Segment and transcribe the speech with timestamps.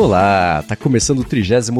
[0.00, 1.70] Olá, tá começando o 33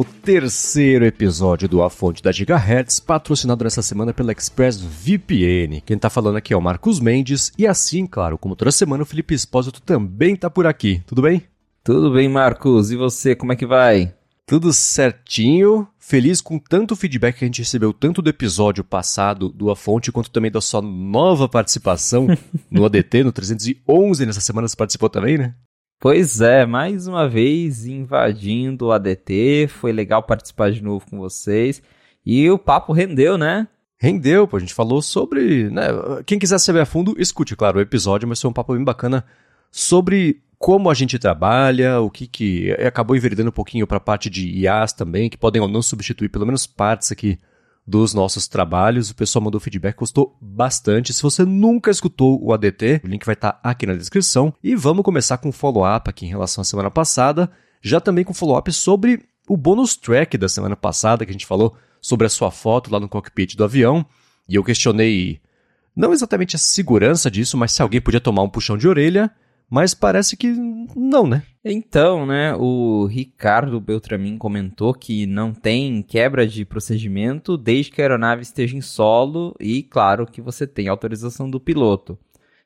[1.03, 5.81] episódio do A Fonte da Gigahertz, patrocinado nessa semana pela ExpressVPN.
[5.85, 9.05] Quem tá falando aqui é o Marcos Mendes, e assim, claro, como toda semana, o
[9.05, 11.01] Felipe Espósito também tá por aqui.
[11.07, 11.48] Tudo bem?
[11.91, 12.91] Tudo bem, Marcos.
[12.91, 14.13] E você, como é que vai?
[14.45, 15.87] Tudo certinho.
[15.97, 20.11] Feliz com tanto feedback que a gente recebeu, tanto do episódio passado do A Fonte,
[20.11, 22.27] quanto também da sua nova participação
[22.69, 24.23] no ADT, no 311.
[24.23, 25.55] Nessa semana você participou também, né?
[25.99, 31.81] Pois é, mais uma vez invadindo o ADT, foi legal participar de novo com vocês.
[32.23, 33.67] E o papo rendeu, né?
[33.99, 35.87] Rendeu, pô, a gente falou sobre, né,
[36.27, 39.25] quem quiser saber a fundo, escute, claro, o episódio, mas foi um papo bem bacana
[39.71, 44.29] sobre como a gente trabalha, o que que acabou enveredando um pouquinho para a parte
[44.29, 47.39] de IAs também, que podem ou não substituir pelo menos partes aqui
[47.87, 49.09] dos nossos trabalhos.
[49.09, 51.13] O pessoal mandou feedback, gostou bastante.
[51.13, 54.53] Se você nunca escutou o ADT, o link vai estar tá aqui na descrição.
[54.61, 57.49] E vamos começar com um follow-up aqui em relação à semana passada.
[57.81, 61.73] Já também com follow-up sobre o bônus track da semana passada, que a gente falou
[62.01, 64.05] sobre a sua foto lá no cockpit do avião.
[64.47, 65.39] E eu questionei
[65.95, 69.31] não exatamente a segurança disso, mas se alguém podia tomar um puxão de orelha
[69.69, 70.47] mas parece que
[70.95, 71.43] não, né?
[71.63, 78.05] Então, né, o Ricardo Beltramin comentou que não tem quebra de procedimento desde que a
[78.05, 82.17] aeronave esteja em solo e, claro, que você tem autorização do piloto.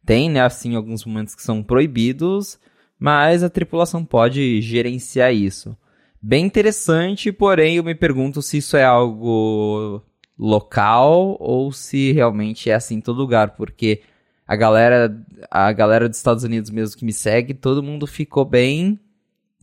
[0.05, 2.59] Tem, né, assim, alguns momentos que são proibidos,
[2.99, 5.75] mas a tripulação pode gerenciar isso.
[6.21, 10.01] Bem interessante, porém eu me pergunto se isso é algo
[10.38, 14.01] local ou se realmente é assim em todo lugar, porque
[14.47, 19.00] a galera, a galera dos Estados Unidos mesmo que me segue, todo mundo ficou bem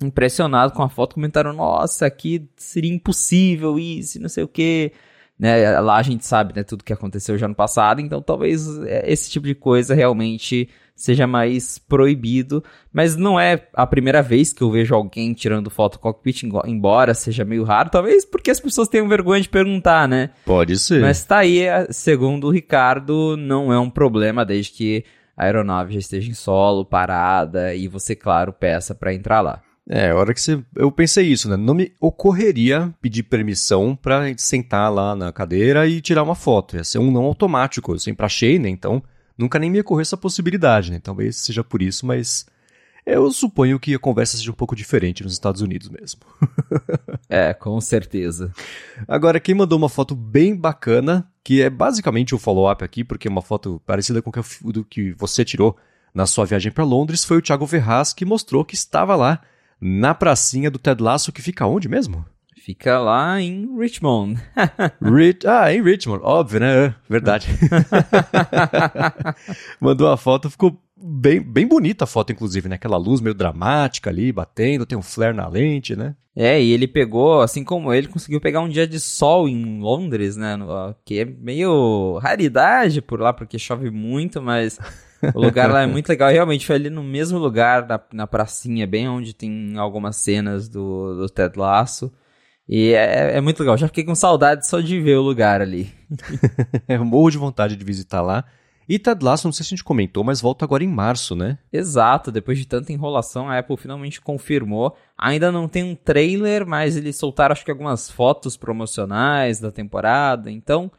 [0.03, 4.92] impressionado com a foto, comentaram, nossa, aqui seria impossível isso, não sei o que.
[5.39, 9.10] Né, lá a gente sabe né, tudo que aconteceu já no passado, então talvez é,
[9.10, 10.69] esse tipo de coisa realmente
[11.00, 12.62] seja mais proibido,
[12.93, 17.15] mas não é a primeira vez que eu vejo alguém tirando foto do cockpit, embora
[17.15, 20.31] seja meio raro, talvez porque as pessoas tenham vergonha de perguntar, né?
[20.44, 21.00] Pode ser.
[21.00, 25.05] Mas tá aí, segundo o Ricardo, não é um problema desde que
[25.37, 29.62] a aeronave já esteja em solo, parada e você, claro, peça para entrar lá.
[29.89, 30.62] É, a hora que você.
[30.77, 31.56] Eu pensei isso, né?
[31.56, 36.77] Não me ocorreria pedir permissão pra sentar lá na cadeira e tirar uma foto.
[36.77, 37.93] Ia ser um não automático.
[37.93, 38.69] Eu sempre achei, né?
[38.69, 39.03] Então,
[39.41, 41.01] nunca nem me ocorreu essa possibilidade, né?
[41.01, 42.47] Talvez seja por isso, mas
[43.06, 46.21] eu suponho que a conversa seja um pouco diferente nos Estados Unidos mesmo.
[47.28, 48.53] é, com certeza.
[49.09, 53.27] Agora, quem mandou uma foto bem bacana, que é basicamente o um follow-up aqui, porque
[53.27, 54.31] é uma foto parecida com
[54.62, 55.77] o do que você tirou
[56.12, 59.41] na sua viagem para Londres, foi o Thiago Ferraz que mostrou que estava lá
[59.81, 62.27] na pracinha do Ted Lasso, que fica onde mesmo?
[62.70, 64.41] Fica lá em Richmond.
[65.03, 66.86] Rich, ah, em Richmond, óbvio, né?
[66.86, 67.48] É, verdade.
[69.81, 72.76] Mandou a foto, ficou bem, bem bonita a foto, inclusive, né?
[72.76, 76.14] Aquela luz meio dramática ali, batendo, tem um flare na lente, né?
[76.36, 80.36] É, e ele pegou, assim como ele, conseguiu pegar um dia de sol em Londres,
[80.36, 80.56] né?
[81.04, 84.78] Que é meio raridade por lá, porque chove muito, mas
[85.34, 86.30] o lugar lá é muito legal.
[86.30, 91.16] Realmente foi ali no mesmo lugar, na, na pracinha, bem onde tem algumas cenas do,
[91.16, 92.12] do Ted Lasso.
[92.72, 93.76] E é, é, muito legal.
[93.76, 95.92] Já fiquei com saudade só de ver o lugar ali.
[96.86, 98.44] eu morro de vontade de visitar lá.
[98.88, 101.59] E Ted Lasso, não sei se a gente comentou, mas volta agora em março, né?
[101.72, 104.97] Exato, depois de tanta enrolação, a Apple finalmente confirmou.
[105.19, 110.48] Ainda não tem um trailer, mas eles soltaram acho que algumas fotos promocionais da temporada,
[110.48, 110.91] então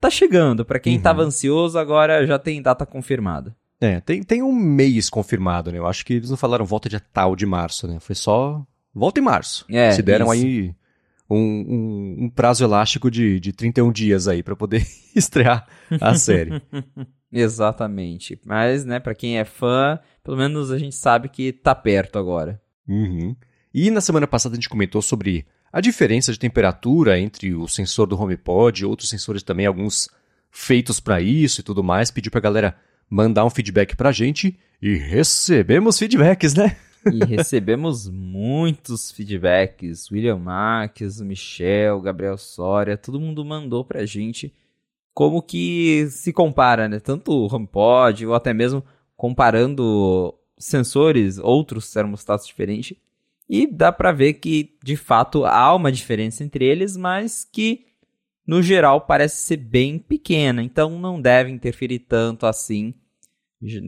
[0.00, 0.64] tá chegando.
[0.64, 1.02] Para quem uhum.
[1.02, 3.54] tava ansioso, agora já tem data confirmada.
[3.80, 5.78] É, tem, tem um mês confirmado, né?
[5.78, 7.98] Eu acho que eles não falaram volta dia tal de março, né?
[8.00, 9.64] Foi só volta em março.
[9.70, 10.44] É, Se deram isso.
[10.44, 10.74] aí
[11.28, 15.66] um, um, um, prazo elástico de, de 31 dias aí para poder estrear
[16.00, 16.60] a série.
[17.32, 18.38] Exatamente.
[18.44, 22.60] Mas, né, para quem é fã, pelo menos a gente sabe que tá perto agora.
[22.86, 23.34] Uhum.
[23.72, 28.06] E na semana passada a gente comentou sobre a diferença de temperatura entre o sensor
[28.06, 30.08] do HomePod e outros sensores também, alguns
[30.48, 32.12] feitos para isso e tudo mais.
[32.12, 32.76] Pediu pra galera
[33.10, 36.76] mandar um feedback pra gente e recebemos feedbacks, né?
[37.12, 40.10] E recebemos muitos feedbacks.
[40.10, 44.54] William Marques, Michel, Gabriel Soria, todo mundo mandou pra gente
[45.12, 46.98] como que se compara, né?
[46.98, 48.82] Tanto o HomePod ou até mesmo
[49.16, 52.96] comparando sensores, outros termostatos diferentes.
[53.48, 57.84] E dá pra ver que, de fato, há uma diferença entre eles, mas que,
[58.46, 60.62] no geral, parece ser bem pequena.
[60.62, 62.94] Então, não deve interferir tanto assim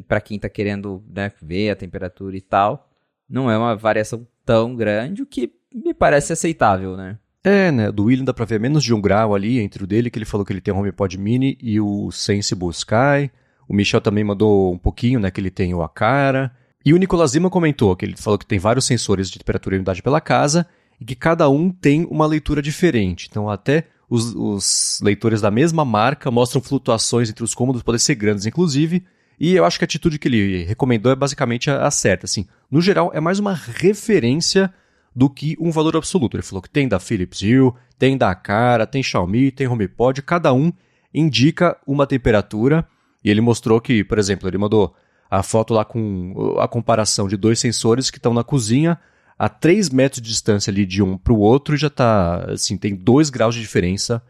[0.06, 2.86] para quem está querendo né, ver a temperatura e tal
[3.28, 7.18] não é uma variação tão grande, o que me parece aceitável, né?
[7.42, 7.92] É, né?
[7.92, 10.24] Do William dá pra ver menos de um grau ali entre o dele, que ele
[10.24, 13.30] falou que ele tem o HomePod Mini e o Sensible Sky.
[13.68, 15.30] O Michel também mandou um pouquinho, né?
[15.30, 16.50] Que ele tem o Acara.
[16.84, 19.78] E o Nicolas Lima comentou que ele falou que tem vários sensores de temperatura e
[19.78, 20.66] umidade pela casa
[21.00, 23.28] e que cada um tem uma leitura diferente.
[23.30, 28.14] Então, até os, os leitores da mesma marca mostram flutuações entre os cômodos, podem ser
[28.14, 29.04] grandes, inclusive.
[29.38, 32.26] E eu acho que a atitude que ele recomendou é basicamente a, a certa.
[32.26, 34.72] Assim, no geral, é mais uma referência
[35.14, 36.36] do que um valor absoluto.
[36.36, 40.52] Ele falou que tem da Philips Hue, tem da Cara, tem Xiaomi, tem HomePod, cada
[40.52, 40.72] um
[41.12, 42.86] indica uma temperatura.
[43.24, 44.94] E ele mostrou que, por exemplo, ele mandou
[45.30, 48.98] a foto lá com a comparação de dois sensores que estão na cozinha
[49.38, 52.76] a 3 metros de distância ali de um para o outro e já está, assim,
[52.76, 54.22] tem 2 graus de diferença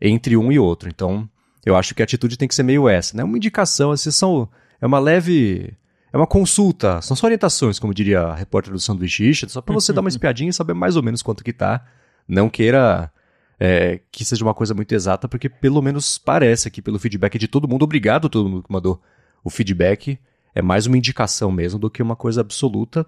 [0.00, 0.88] entre um e outro.
[0.88, 1.28] Então,
[1.64, 3.24] eu acho que a atitude tem que ser meio essa, né?
[3.24, 4.48] Uma indicação, assim, são,
[4.80, 5.76] é uma leve
[6.12, 9.94] é uma consulta, são só orientações, como diria a repórter do Sanduíche só para você
[9.94, 11.86] dar uma espiadinha e saber mais ou menos quanto que tá.
[12.28, 13.10] Não queira
[13.58, 17.48] é, que seja uma coisa muito exata, porque pelo menos parece aqui pelo feedback de
[17.48, 17.84] todo mundo.
[17.84, 19.00] Obrigado a todo mundo que mandou
[19.42, 20.18] o feedback.
[20.54, 23.06] É mais uma indicação mesmo do que uma coisa absoluta.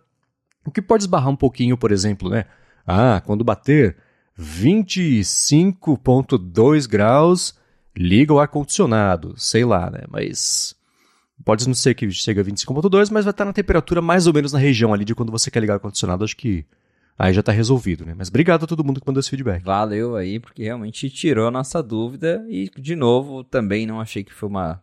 [0.66, 2.46] O que pode esbarrar um pouquinho, por exemplo, né?
[2.86, 3.98] Ah, quando bater
[4.38, 7.54] 25.2 graus,
[7.96, 10.00] liga o ar-condicionado, sei lá, né?
[10.08, 10.76] Mas
[11.42, 14.52] Pode não ser que chegue a 25.2, mas vai estar na temperatura mais ou menos
[14.52, 16.24] na região ali de quando você quer ligar o ar-condicionado.
[16.24, 16.64] Acho que
[17.18, 18.14] aí já está resolvido, né?
[18.16, 19.62] Mas obrigado a todo mundo que mandou esse feedback.
[19.62, 22.44] Valeu aí, porque realmente tirou a nossa dúvida.
[22.48, 24.82] E, de novo, também não achei que foi uma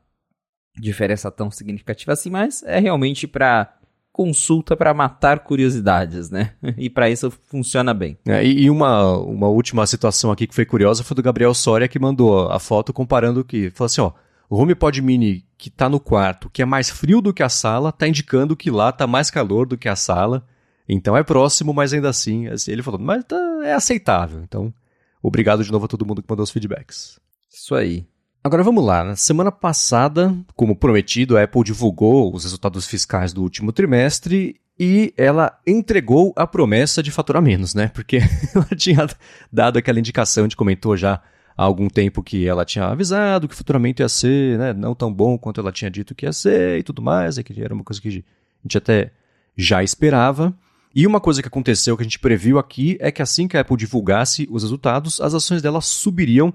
[0.78, 3.74] diferença tão significativa assim, mas é realmente para
[4.12, 6.54] consulta para matar curiosidades, né?
[6.78, 8.18] E para isso funciona bem.
[8.25, 12.00] É, e uma, uma última situação aqui que foi curiosa foi do Gabriel Soria que
[12.00, 14.12] mandou a foto comparando que falou assim, ó,
[14.50, 17.90] o HomePod Mini que está no quarto, que é mais frio do que a sala,
[17.90, 20.46] está indicando que lá está mais calor do que a sala.
[20.90, 24.42] Então é próximo, mas ainda assim, assim ele falou, mas tá, é aceitável.
[24.42, 24.74] Então,
[25.22, 27.19] obrigado de novo a todo mundo que mandou os feedbacks.
[27.50, 28.08] Isso aí.
[28.43, 29.03] Agora vamos lá.
[29.03, 35.13] Na semana passada, como prometido, a Apple divulgou os resultados fiscais do último trimestre e
[35.15, 37.89] ela entregou a promessa de faturar menos, né?
[37.89, 38.17] Porque
[38.55, 39.07] ela tinha
[39.51, 41.21] dado aquela indicação, a gente comentou já
[41.55, 45.38] há algum tempo que ela tinha avisado que futuramente ia ser né, não tão bom
[45.38, 48.01] quanto ela tinha dito que ia ser e tudo mais, e que era uma coisa
[48.01, 49.11] que a gente até
[49.55, 50.51] já esperava.
[50.95, 53.61] E uma coisa que aconteceu que a gente previu aqui é que assim que a
[53.61, 56.51] Apple divulgasse os resultados, as ações dela subiriam,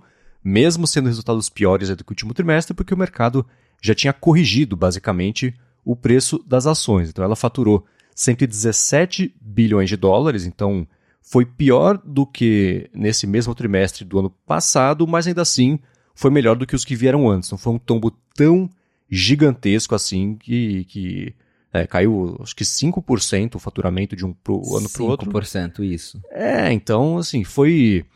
[0.49, 3.45] mesmo sendo resultados piores do que o último trimestre, porque o mercado
[3.83, 5.53] já tinha corrigido basicamente
[5.85, 7.09] o preço das ações.
[7.09, 7.85] Então ela faturou
[8.15, 10.87] 117 bilhões de dólares, então
[11.21, 15.81] foi pior do que nesse mesmo trimestre do ano passado, mas ainda assim
[16.15, 17.51] foi melhor do que os que vieram antes.
[17.51, 18.71] Não foi um tombo tão
[19.11, 21.35] gigantesco assim que, que
[21.73, 25.29] é, caiu acho que 5% o faturamento de um pro, ano para o outro.
[25.29, 26.23] 5% isso.
[26.31, 28.07] É, então assim, foi...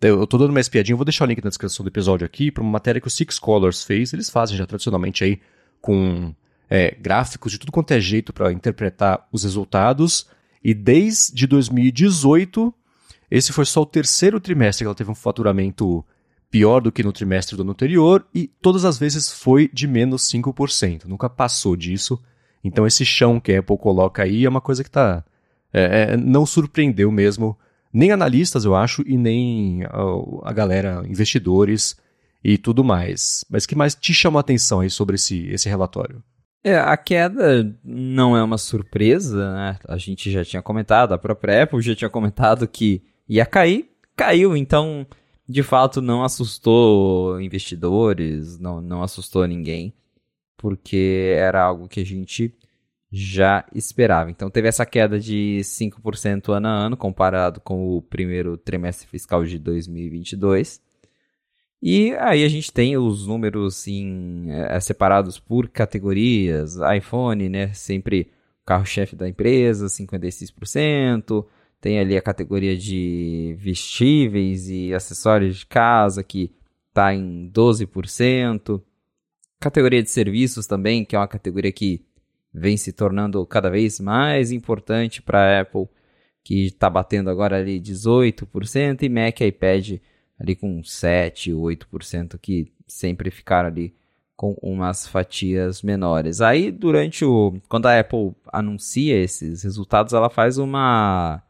[0.00, 2.62] Eu estou dando uma espiadinha, vou deixar o link na descrição do episódio aqui para
[2.62, 4.12] uma matéria que o Six Colors fez.
[4.12, 5.40] Eles fazem já tradicionalmente aí
[5.80, 6.34] com
[6.68, 10.26] é, gráficos de tudo quanto é jeito para interpretar os resultados.
[10.62, 12.74] E desde 2018,
[13.30, 16.04] esse foi só o terceiro trimestre que ela teve um faturamento
[16.50, 20.30] pior do que no trimestre do ano anterior e todas as vezes foi de menos
[20.30, 21.04] 5%.
[21.06, 22.22] Nunca passou disso.
[22.62, 25.24] Então esse chão que a Apple coloca aí é uma coisa que tá,
[25.72, 27.58] é, é, não surpreendeu mesmo
[27.96, 31.96] nem analistas, eu acho, e nem a, a galera, investidores
[32.44, 33.42] e tudo mais.
[33.48, 36.22] Mas que mais te chamou a atenção aí sobre esse, esse relatório?
[36.62, 39.78] É, a queda não é uma surpresa, né?
[39.88, 44.54] A gente já tinha comentado, a própria Apple já tinha comentado que ia cair, caiu,
[44.54, 45.06] então
[45.48, 49.94] de fato não assustou investidores, não, não assustou ninguém,
[50.56, 52.52] porque era algo que a gente
[53.10, 54.30] já esperava.
[54.30, 59.44] Então teve essa queda de 5% ano a ano comparado com o primeiro trimestre fiscal
[59.44, 60.80] de 2022.
[61.82, 66.76] E aí a gente tem os números em, é, separados por categorias.
[66.96, 67.72] iPhone, né?
[67.72, 68.30] Sempre
[68.64, 71.46] carro-chefe da empresa, 56%.
[71.80, 76.50] Tem ali a categoria de vestíveis e acessórios de casa, que
[76.88, 78.82] está em 12%.
[79.60, 82.04] Categoria de serviços também, que é uma categoria que
[82.52, 85.88] vem se tornando cada vez mais importante para a Apple,
[86.42, 89.02] que está batendo agora ali 18%.
[89.02, 89.98] E Mac e iPad
[90.38, 93.94] ali com 7, 8% que sempre ficaram ali
[94.36, 96.40] com umas fatias menores.
[96.40, 101.42] Aí durante o quando a Apple anuncia esses resultados, ela faz uma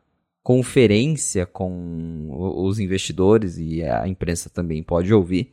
[0.43, 5.53] conferência com os investidores e a imprensa também pode ouvir.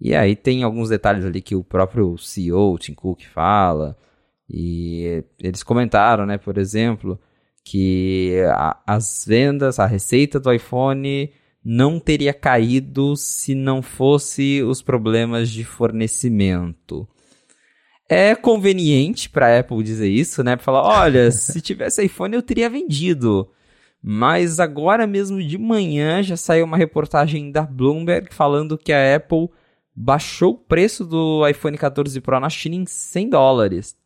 [0.00, 3.96] E aí tem alguns detalhes ali que o próprio CEO, Tim Cook, fala.
[4.52, 7.18] E eles comentaram, né, por exemplo,
[7.64, 11.30] que a, as vendas, a receita do iPhone
[11.64, 17.06] não teria caído se não fosse os problemas de fornecimento.
[18.08, 20.56] É conveniente para a Apple dizer isso, né?
[20.56, 23.48] Para falar, olha, se tivesse iPhone eu teria vendido.
[24.02, 29.48] Mas agora mesmo de manhã já saiu uma reportagem da Bloomberg falando que a Apple
[29.94, 33.99] baixou o preço do iPhone 14 Pro na China em 100 dólares.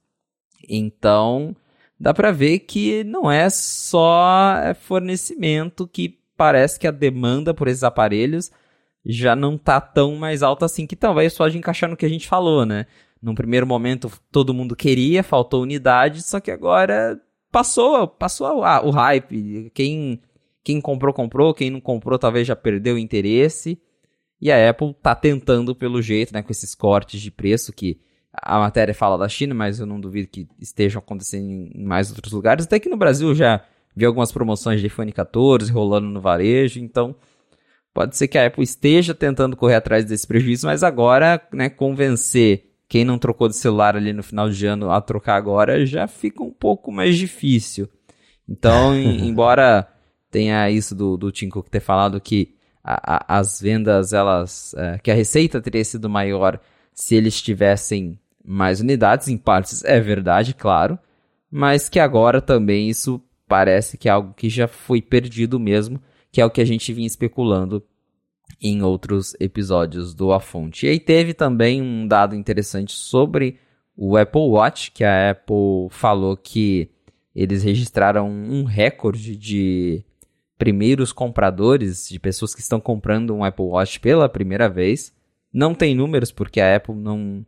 [0.68, 1.54] Então,
[1.98, 7.84] dá para ver que não é só fornecimento que parece que a demanda por esses
[7.84, 8.50] aparelhos
[9.04, 12.08] já não tá tão mais alta assim, que talvez só de encaixar no que a
[12.08, 12.86] gente falou, né?
[13.20, 19.70] Num primeiro momento todo mundo queria, faltou unidade, só que agora passou, passou o hype.
[19.72, 20.20] Quem,
[20.62, 21.54] quem comprou, comprou.
[21.54, 23.80] Quem não comprou, talvez já perdeu o interesse.
[24.40, 27.98] E a Apple tá tentando pelo jeito, né, com esses cortes de preço que
[28.42, 32.32] a matéria fala da China, mas eu não duvido que estejam acontecendo em mais outros
[32.32, 32.66] lugares.
[32.66, 33.62] Até que no Brasil já
[33.94, 37.14] vi algumas promoções de iPhone 14 rolando no varejo, então
[37.92, 42.70] pode ser que a Apple esteja tentando correr atrás desse prejuízo, mas agora, né, convencer
[42.88, 46.42] quem não trocou de celular ali no final de ano a trocar agora já fica
[46.42, 47.88] um pouco mais difícil.
[48.48, 49.88] Então, embora
[50.30, 54.74] tenha isso do, do Tim Cook ter falado que a, a, as vendas, elas.
[54.76, 56.60] É, que a receita teria sido maior
[56.92, 60.98] se eles tivessem mais unidades, em partes é verdade, claro,
[61.50, 66.40] mas que agora também isso parece que é algo que já foi perdido mesmo, que
[66.40, 67.82] é o que a gente vinha especulando
[68.60, 70.86] em outros episódios do A Fonte.
[70.86, 73.58] E aí teve também um dado interessante sobre
[73.96, 76.90] o Apple Watch, que a Apple falou que
[77.34, 80.04] eles registraram um recorde de
[80.56, 85.12] primeiros compradores, de pessoas que estão comprando um Apple Watch pela primeira vez.
[85.52, 87.44] Não tem números porque a Apple não,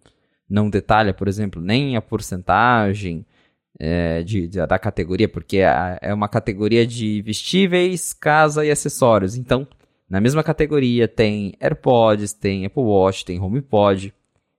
[0.49, 3.27] não detalha, por exemplo, nem a porcentagem
[3.79, 9.37] é, de, de, da categoria, porque é, é uma categoria de vestíveis, casa e acessórios.
[9.37, 9.67] Então,
[10.09, 14.15] na mesma categoria tem AirPods, tem Apple Watch, tem HomePod.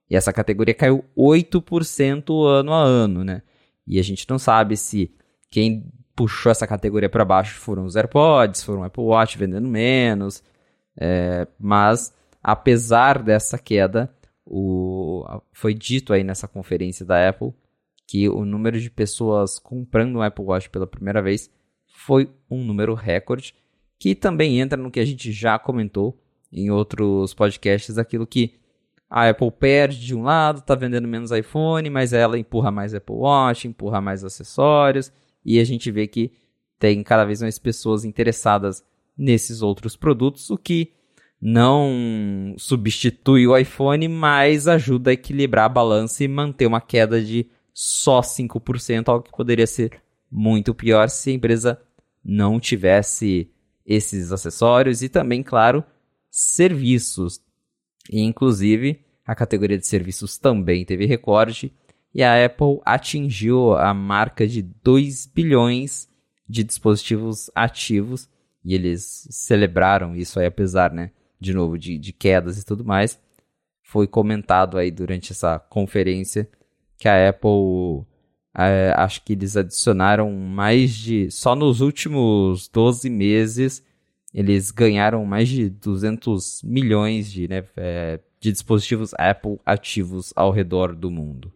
[0.10, 3.41] E essa categoria caiu 8% ano a ano, né?
[3.86, 5.12] E a gente não sabe se
[5.50, 10.44] quem puxou essa categoria para baixo foram os AirPods, foram o Apple Watch vendendo menos.
[11.00, 12.13] É, mas,
[12.44, 14.12] apesar dessa queda,
[14.50, 17.54] o, foi dito aí nessa conferência da Apple
[18.08, 21.51] que o número de pessoas comprando um Apple Watch pela primeira vez
[21.86, 23.54] foi um número recorde
[24.00, 26.18] que também entra no que a gente já comentou
[26.51, 28.54] em outros podcasts, aquilo que
[29.10, 33.16] a Apple perde de um lado, está vendendo menos iPhone, mas ela empurra mais Apple
[33.16, 35.12] Watch, empurra mais acessórios,
[35.44, 36.32] e a gente vê que
[36.77, 38.84] tem cada vez mais pessoas interessadas
[39.18, 40.94] nesses outros produtos, o que
[41.41, 47.48] não substitui o iPhone, mas ajuda a equilibrar a balança e manter uma queda de
[47.74, 50.01] só 5%, algo que poderia ser
[50.32, 51.79] muito pior se a empresa
[52.24, 53.51] não tivesse
[53.86, 55.84] esses acessórios e também, claro,
[56.29, 57.39] serviços.
[58.12, 61.72] E, inclusive, a categoria de serviços também teve recorde
[62.13, 66.10] e a Apple atingiu a marca de 2 bilhões
[66.50, 68.27] de dispositivos ativos
[68.63, 73.20] e eles celebraram isso aí, apesar, né, de novo, de, de quedas e tudo mais.
[73.82, 76.50] Foi comentado aí durante essa conferência
[76.98, 78.06] que a Apple
[78.58, 81.29] é, acho que eles adicionaram mais de.
[81.29, 83.84] Só nos últimos 12 meses,
[84.34, 90.96] eles ganharam mais de 200 milhões de, né, é, de dispositivos Apple ativos ao redor
[90.96, 91.53] do mundo.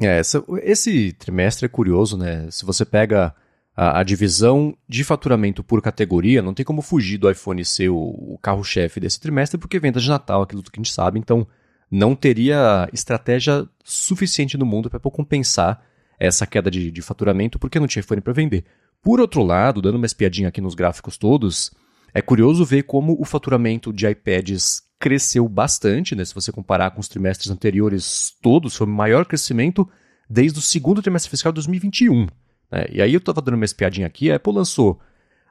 [0.00, 0.20] É,
[0.62, 2.50] esse trimestre é curioso, né?
[2.50, 3.34] Se você pega
[3.76, 7.96] a, a, divisão de faturamento por categoria, não tem como fugir do iPhone ser o,
[7.96, 11.46] o carro-chefe desse trimestre, porque venda de Natal, aquilo que a gente sabe, então
[11.90, 15.82] não teria estratégia suficiente no mundo para compensar
[16.18, 18.64] essa queda de, de faturamento porque não tinha iPhone para vender.
[19.02, 21.72] Por outro lado, dando uma espiadinha aqui nos gráficos todos,
[22.12, 26.24] é curioso ver como o faturamento de iPads cresceu bastante, né?
[26.24, 29.88] Se você comparar com os trimestres anteriores todos, foi o maior crescimento
[30.30, 32.26] desde o segundo trimestre fiscal de 2021.
[32.74, 32.86] Né?
[32.90, 35.00] E aí eu estava dando uma espiadinha aqui, a Apple lançou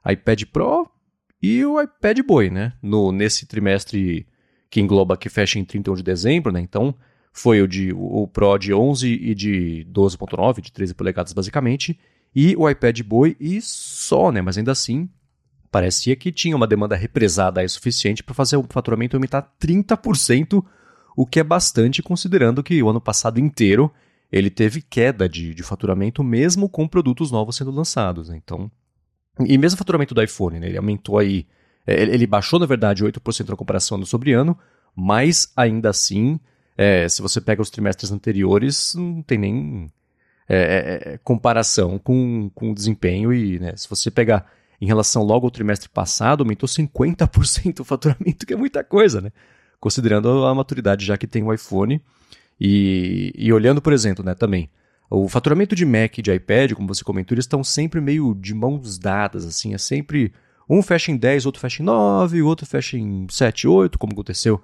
[0.05, 0.89] iPad Pro
[1.41, 2.73] e o iPad Boy, né?
[2.81, 4.27] No, nesse trimestre
[4.69, 6.59] que engloba, que fecha em 31 de dezembro, né?
[6.59, 6.93] Então,
[7.31, 11.97] foi o, de, o Pro de 11 e de 12.9, de 13 polegadas basicamente,
[12.35, 14.41] e o iPad Boy e só, né?
[14.41, 15.09] Mas ainda assim,
[15.71, 20.63] parecia que tinha uma demanda represada aí suficiente para fazer o faturamento aumentar 30%,
[21.15, 23.91] o que é bastante considerando que o ano passado inteiro
[24.35, 28.29] ele teve queda de, de faturamento mesmo com produtos novos sendo lançados.
[28.29, 28.41] Né?
[28.43, 28.71] Então,
[29.39, 30.67] e mesmo o faturamento do iPhone, né?
[30.67, 31.45] ele aumentou aí,
[31.85, 34.57] é, ele baixou na verdade 8% na comparação ano sobre ano,
[34.95, 36.39] mas ainda assim
[36.77, 39.91] é, se você pega os trimestres anteriores, não tem nem.
[40.49, 44.45] É, é, é, comparação com, com o desempenho e, né, se você pegar
[44.81, 49.31] em relação logo ao trimestre passado, aumentou 50% o faturamento, que é muita coisa, né?
[49.79, 52.01] Considerando a maturidade já que tem o iPhone.
[52.59, 54.69] E, e olhando, por exemplo, né, também,
[55.09, 58.53] o faturamento de Mac e de iPad, como você comentou, eles estão sempre meio de
[58.53, 60.33] mãos dadas, assim, é sempre
[60.69, 64.13] um fecha em 10, outro fecha em 9, o outro fecha em 7, 8, como
[64.13, 64.61] aconteceu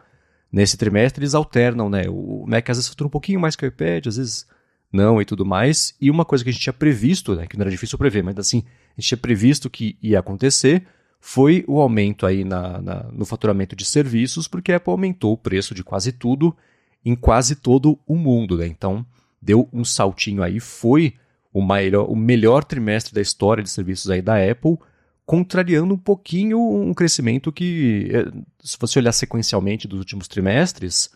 [0.52, 2.06] nesse trimestre, eles alternam, né?
[2.10, 4.48] O Mac às vezes fatura um pouquinho mais que o iPad, às vezes
[4.92, 5.96] não e tudo mais.
[6.02, 8.38] E uma coisa que a gente tinha previsto, né, que não era difícil prever, mas
[8.38, 8.64] assim,
[8.98, 10.86] a gente tinha previsto que ia acontecer,
[11.22, 15.38] foi o aumento aí na, na, no faturamento de serviços, porque a Apple aumentou o
[15.38, 16.56] preço de quase tudo
[17.04, 18.68] em quase todo o mundo, né?
[18.68, 19.06] Então,
[19.42, 21.14] deu um saltinho aí, foi
[21.54, 24.78] o, maior, o melhor trimestre da história de serviços aí da Apple,
[25.26, 28.32] contrariando um pouquinho um crescimento que, eh,
[28.64, 31.12] se você olhar sequencialmente dos últimos trimestres,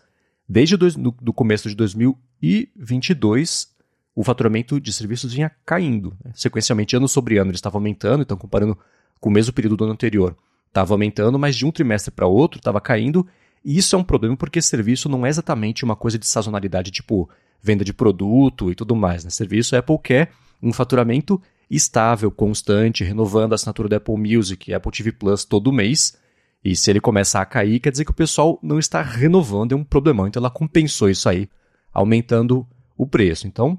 [0.48, 3.74] desde o começo de 2022,
[4.14, 6.16] o faturamento de serviços vinha caindo.
[6.24, 6.30] Né?
[6.34, 8.78] Sequencialmente, ano sobre ano, ele estava aumentando, então comparando
[9.18, 10.36] com o mesmo período do ano anterior,
[10.68, 13.26] estava aumentando, mas de um trimestre para outro estava caindo,
[13.64, 17.28] e isso é um problema porque serviço não é exatamente uma coisa de sazonalidade, tipo
[17.62, 19.24] venda de produto e tudo mais.
[19.24, 19.30] Né?
[19.30, 20.30] Serviço, a Apple quer
[20.62, 21.40] um faturamento
[21.70, 26.16] estável, constante, renovando a assinatura da Apple Music e Apple TV Plus todo mês.
[26.62, 29.76] E se ele começar a cair, quer dizer que o pessoal não está renovando, é
[29.76, 30.26] um problemão.
[30.26, 31.48] Então ela compensou isso aí,
[31.92, 32.66] aumentando
[32.96, 33.46] o preço.
[33.46, 33.78] Então,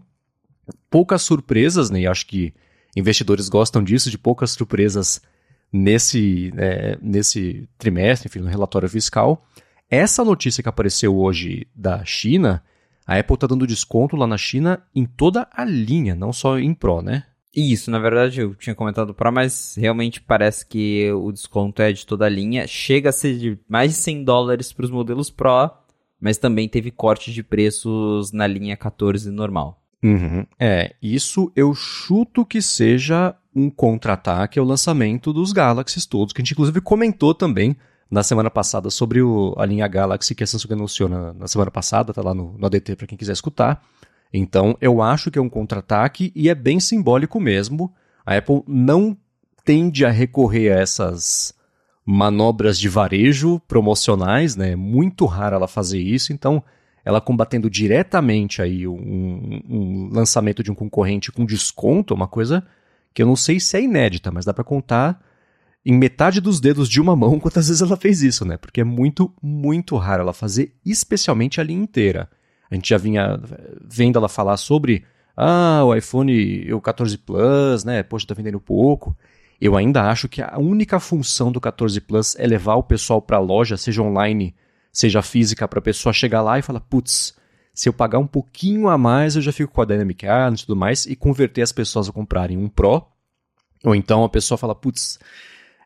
[0.90, 2.02] poucas surpresas, né?
[2.02, 2.54] E acho que
[2.96, 5.22] investidores gostam disso, de poucas surpresas
[5.72, 9.46] nesse, é, nesse trimestre, enfim, no relatório fiscal.
[9.90, 12.64] Essa notícia que apareceu hoje da China,
[13.06, 16.74] a Apple está dando desconto lá na China em toda a linha, não só em
[16.74, 17.24] Pro, né?
[17.56, 22.06] Isso, na verdade eu tinha comentado Pro, mas realmente parece que o desconto é de
[22.06, 22.68] toda a linha.
[22.68, 25.72] Chega a ser de mais de 100 dólares para os modelos Pro,
[26.20, 29.82] mas também teve corte de preços na linha 14 normal.
[30.04, 30.46] Uhum.
[30.60, 36.44] É, isso eu chuto que seja um contra-ataque ao lançamento dos Galaxies todos, que a
[36.44, 37.76] gente inclusive comentou também
[38.10, 41.72] na semana passada sobre o, a linha Galaxy que a Samsung anunciou na, na semana
[41.72, 43.82] passada, tá lá no, no ADT para quem quiser escutar.
[44.34, 47.94] Então eu acho que é um contra-ataque e é bem simbólico mesmo.
[48.26, 49.18] A Apple não
[49.64, 51.54] tende a recorrer a essas
[52.06, 54.72] manobras de varejo promocionais, né?
[54.72, 56.64] É muito raro ela fazer isso, então
[57.04, 62.66] ela combatendo diretamente aí um, um lançamento de um concorrente com desconto, é uma coisa
[63.14, 65.25] que eu não sei se é inédita, mas dá para contar
[65.86, 68.58] em metade dos dedos de uma mão quantas vezes ela fez isso, né?
[68.58, 72.30] Porque é muito, muito raro ela fazer, especialmente a linha inteira.
[72.70, 73.40] A gente já vinha
[73.88, 75.06] vendo ela falar sobre
[75.38, 78.02] ah, o iPhone, o 14 Plus, né?
[78.02, 79.16] Poxa, tá vendendo pouco.
[79.62, 83.38] Eu ainda acho que a única função do 14 Plus é levar o pessoal para
[83.38, 84.56] a loja, seja online,
[84.92, 87.36] seja física, para a pessoa chegar lá e falar, putz,
[87.74, 90.66] se eu pagar um pouquinho a mais, eu já fico com a Dynamic Island e
[90.66, 93.06] tudo mais, e converter as pessoas a comprarem um Pro.
[93.84, 95.20] Ou então a pessoa fala, putz,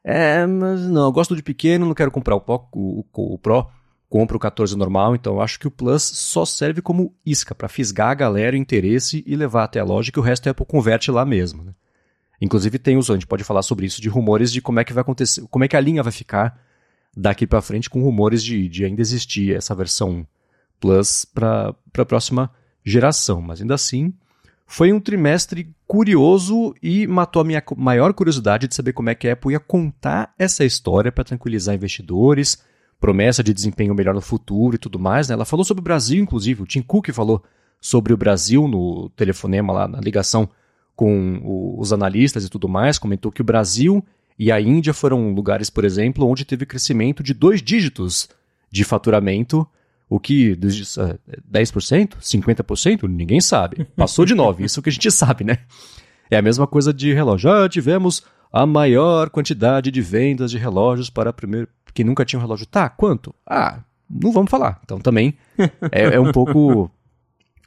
[0.03, 3.67] é, mas não, eu gosto de pequeno, não quero comprar o, o, o, o Pro,
[4.09, 8.09] compro o 14 normal, então acho que o Plus só serve como isca para fisgar
[8.09, 11.11] a galera o interesse e levar até a loja, que o resto a Apple converte
[11.11, 11.63] lá mesmo.
[11.63, 11.73] Né?
[12.41, 14.93] Inclusive tem os, a gente pode falar sobre isso, de rumores de como é que
[14.93, 16.59] vai acontecer, como é que a linha vai ficar
[17.15, 20.25] daqui para frente, com rumores de, de ainda existir essa versão
[20.79, 22.49] Plus para a próxima
[22.85, 23.41] geração.
[23.41, 24.13] Mas ainda assim,
[24.71, 29.27] foi um trimestre curioso e matou a minha maior curiosidade de saber como é que
[29.27, 32.63] a Apple ia contar essa história para tranquilizar investidores,
[32.99, 35.27] promessa de desempenho melhor no futuro e tudo mais.
[35.27, 35.33] Né?
[35.33, 37.43] Ela falou sobre o Brasil, inclusive, o Tim Cook falou
[37.81, 40.47] sobre o Brasil no telefonema lá, na ligação
[40.95, 44.05] com o, os analistas e tudo mais, comentou que o Brasil
[44.37, 48.29] e a Índia foram lugares, por exemplo, onde teve crescimento de dois dígitos
[48.69, 49.67] de faturamento
[50.09, 53.85] o que 10%, 50%, ninguém sabe.
[53.95, 55.59] Passou de 9, isso que a gente sabe, né?
[56.31, 57.49] É a mesma coisa de relógio.
[57.49, 62.41] Já tivemos a maior quantidade de vendas de relógios para primeiro que nunca tinha um
[62.41, 62.65] relógio.
[62.65, 63.33] Tá, quanto?
[63.45, 64.79] Ah, não vamos falar.
[64.83, 65.35] Então também
[65.91, 66.89] é, é um pouco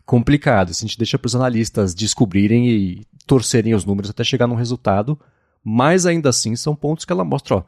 [0.04, 0.74] complicado.
[0.74, 4.56] Se a gente deixa para os analistas descobrirem e torcerem os números até chegar num
[4.56, 5.18] resultado,
[5.62, 7.62] mas ainda assim são pontos que ela mostra, ó,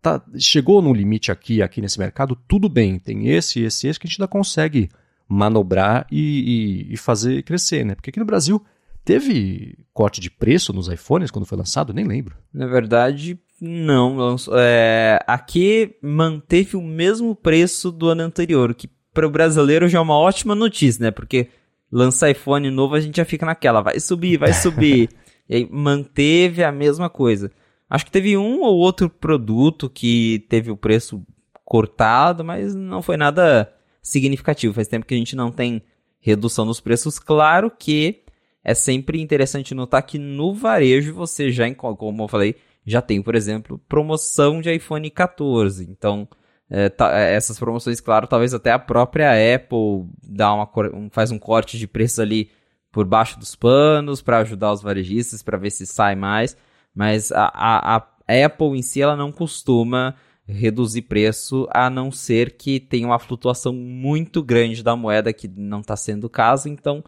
[0.00, 4.06] tá, chegou no limite aqui, aqui nesse mercado, tudo bem, tem esse, esse, esse que
[4.06, 4.88] a gente ainda consegue
[5.28, 7.94] manobrar e, e, e fazer crescer, né?
[7.94, 8.64] Porque aqui no Brasil
[9.04, 12.36] teve corte de preço nos iPhones quando foi lançado, nem lembro.
[12.52, 14.36] Na verdade, não.
[14.52, 20.02] É, aqui manteve o mesmo preço do ano anterior, que para o brasileiro já é
[20.02, 21.10] uma ótima notícia, né?
[21.10, 21.48] Porque
[21.92, 25.10] lança iPhone novo a gente já fica naquela, vai subir, vai subir.
[25.48, 27.50] e aí manteve a mesma coisa.
[27.90, 31.26] Acho que teve um ou outro produto que teve o preço
[31.64, 34.72] cortado, mas não foi nada significativo.
[34.72, 35.82] Faz tempo que a gente não tem
[36.20, 37.18] redução nos preços.
[37.18, 38.22] Claro que
[38.62, 42.54] é sempre interessante notar que no varejo você já, como eu falei,
[42.86, 45.88] já tem, por exemplo, promoção de iPhone 14.
[45.90, 46.28] Então,
[46.68, 50.70] é, tá, essas promoções, claro, talvez até a própria Apple dá uma,
[51.10, 52.50] faz um corte de preço ali
[52.92, 56.56] por baixo dos panos para ajudar os varejistas para ver se sai mais.
[56.94, 60.14] Mas a, a, a Apple em si ela não costuma
[60.46, 65.80] reduzir preço, a não ser que tenha uma flutuação muito grande da moeda, que não
[65.80, 67.04] está sendo o caso, então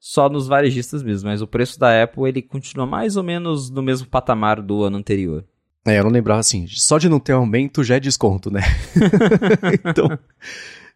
[0.00, 1.28] só nos varejistas mesmo.
[1.28, 4.96] Mas o preço da Apple ele continua mais ou menos no mesmo patamar do ano
[4.96, 5.44] anterior.
[5.86, 8.60] É, eu não lembrava assim, só de não ter aumento já é desconto, né?
[9.88, 10.18] então,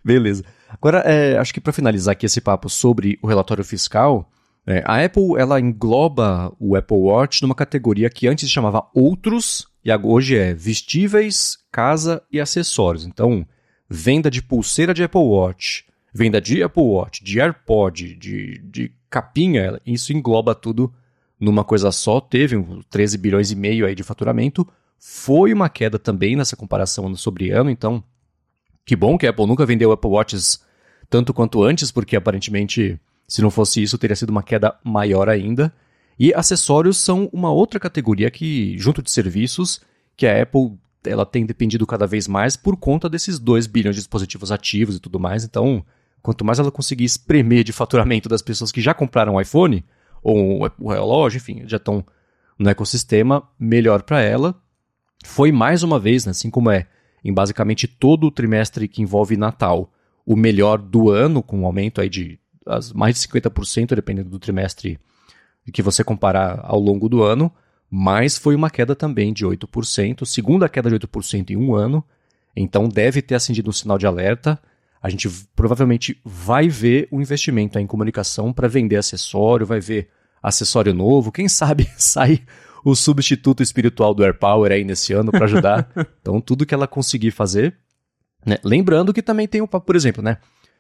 [0.05, 0.45] beleza.
[0.69, 4.29] Agora, é, acho que para finalizar aqui esse papo sobre o relatório fiscal,
[4.67, 9.67] é, a Apple ela engloba o Apple Watch numa categoria que antes se chamava Outros
[9.85, 13.07] e hoje é Vestíveis, Casa e Acessórios.
[13.07, 13.47] Então,
[13.89, 19.81] venda de pulseira de Apple Watch, venda de Apple Watch, de AirPod, de, de capinha,
[19.87, 20.93] isso engloba tudo
[21.39, 22.21] numa coisa só.
[22.21, 24.69] Teve 13 bilhões e meio aí de faturamento.
[24.99, 28.05] Foi uma queda também nessa comparação ano sobre ano, então
[28.85, 30.63] que bom que a Apple nunca vendeu Apple Watches
[31.09, 35.73] tanto quanto antes, porque aparentemente, se não fosse isso, teria sido uma queda maior ainda.
[36.19, 39.81] E acessórios são uma outra categoria que, junto de serviços,
[40.17, 40.73] que a Apple
[41.05, 45.01] ela tem dependido cada vez mais por conta desses 2 bilhões de dispositivos ativos e
[45.01, 45.45] tudo mais.
[45.45, 45.87] Então,
[46.21, 49.85] quanto mais ela conseguir espremer de faturamento das pessoas que já compraram o iPhone,
[50.25, 52.05] ou o relógio, enfim, já estão
[52.59, 54.61] no ecossistema, melhor para ela.
[55.25, 56.89] Foi mais uma vez, né, assim como é
[57.25, 59.93] em basicamente todo o trimestre que envolve Natal,
[60.27, 64.39] o melhor do ano, com um aumento aí de as, mais de 50%, dependendo do
[64.39, 64.99] trimestre
[65.73, 67.53] que você comparar ao longo do ano,
[67.91, 72.05] mas foi uma queda também de 8%, segunda queda de 8% em um ano,
[72.55, 74.61] então deve ter acendido um sinal de alerta.
[75.03, 80.09] A gente provavelmente vai ver o um investimento em comunicação para vender acessório, vai ver
[80.43, 82.43] acessório novo, quem sabe sai
[82.85, 85.91] o substituto espiritual do AirPower aí nesse ano para ajudar.
[86.21, 87.77] então, tudo que ela conseguir fazer.
[88.45, 88.57] Né?
[88.65, 90.39] Lembrando que também tem o, por exemplo, né?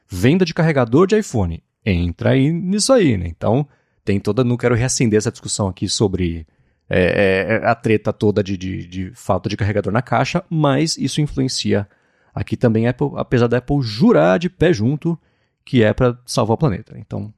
[0.08, 1.62] Venda de carregador de iPhone.
[1.84, 3.26] Entra aí nisso aí, né?
[3.26, 3.66] Então,
[4.04, 4.44] tem toda.
[4.44, 6.46] Não quero reacender essa discussão aqui sobre
[6.88, 11.20] é, é, a treta toda de, de, de, falta de carregador na caixa, mas isso
[11.20, 11.88] influencia
[12.34, 15.18] aqui também, Apple, apesar da Apple jurar de pé junto
[15.64, 16.98] que é para salvar o planeta.
[16.98, 17.32] Então,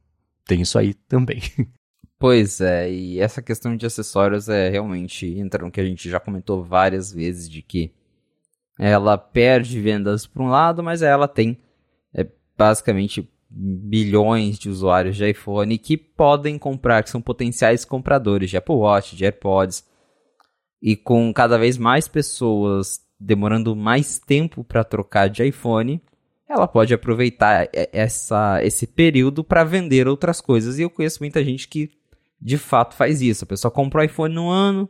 [0.47, 1.41] tem isso aí também.
[2.19, 6.21] Pois é, e essa questão de acessórios é realmente entra no que a gente já
[6.21, 7.93] comentou várias vezes de que
[8.79, 11.59] ela perde vendas por um lado, mas ela tem
[12.15, 12.25] é,
[12.57, 18.75] basicamente bilhões de usuários de iPhone que podem comprar, que são potenciais compradores de Apple
[18.75, 19.85] Watch, de AirPods.
[20.81, 26.03] E com cada vez mais pessoas demorando mais tempo para trocar de iPhone,
[26.49, 30.79] ela pode aproveitar essa, esse período para vender outras coisas.
[30.79, 31.91] E eu conheço muita gente que
[32.41, 33.45] de fato faz isso.
[33.45, 34.89] A pessoa compra o iPhone no ano,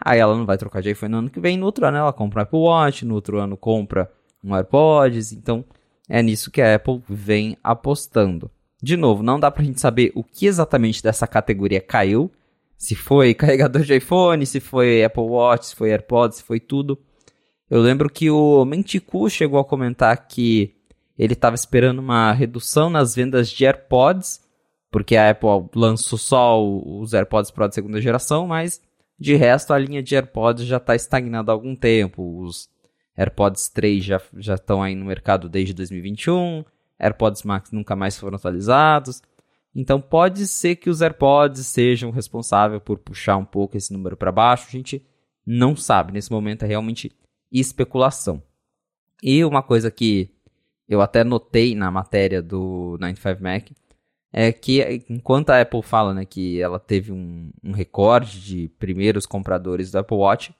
[0.00, 2.12] aí ela não vai trocar de iPhone no ano que vem, no outro ano ela
[2.12, 4.10] compra um Apple Watch, no outro ano compra
[4.42, 5.64] um AirPods, então
[6.08, 8.50] é nisso que a Apple vem apostando.
[8.82, 12.30] De novo, não dá pra gente saber o que exatamente dessa categoria caiu,
[12.76, 16.98] se foi carregador de iPhone, se foi Apple Watch, se foi AirPods, se foi tudo.
[17.70, 20.74] Eu lembro que o Menticu chegou a comentar que
[21.18, 24.44] ele estava esperando uma redução nas vendas de AirPods
[24.94, 28.80] porque a Apple lançou só os AirPods Pro de segunda geração, mas
[29.18, 32.44] de resto a linha de AirPods já está estagnada há algum tempo.
[32.44, 32.68] Os
[33.16, 34.20] AirPods 3 já,
[34.54, 36.64] estão aí no mercado desde 2021,
[36.98, 39.22] AirPods Max nunca mais foram atualizados.
[39.74, 44.30] Então pode ser que os AirPods sejam responsáveis por puxar um pouco esse número para
[44.30, 44.66] baixo.
[44.68, 45.04] A gente
[45.44, 46.12] não sabe.
[46.12, 47.10] Nesse momento é realmente
[47.50, 48.42] especulação.
[49.22, 50.30] E uma coisa que
[50.88, 53.72] eu até notei na matéria do 95Mac
[54.32, 59.26] é que enquanto a Apple fala né, que ela teve um, um recorde de primeiros
[59.26, 60.54] compradores do Apple Watch,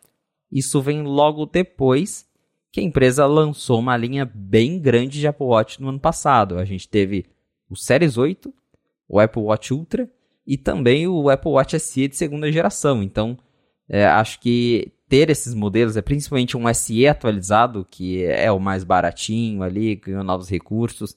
[0.51, 2.27] isso vem logo depois
[2.75, 6.59] que a empresa lançou uma linha bem grande de Apple Watch no ano passado.
[6.59, 7.25] A gente teve
[7.71, 8.53] o Series 8,
[9.09, 10.11] o Apple Watch Ultra
[10.45, 13.01] e também o Apple Watch SE de segunda geração.
[13.01, 13.39] Então,
[13.89, 18.83] é, acho que ter esses modelos, é principalmente um SE atualizado, que é o mais
[18.83, 21.17] baratinho ali, ganhou novos recursos,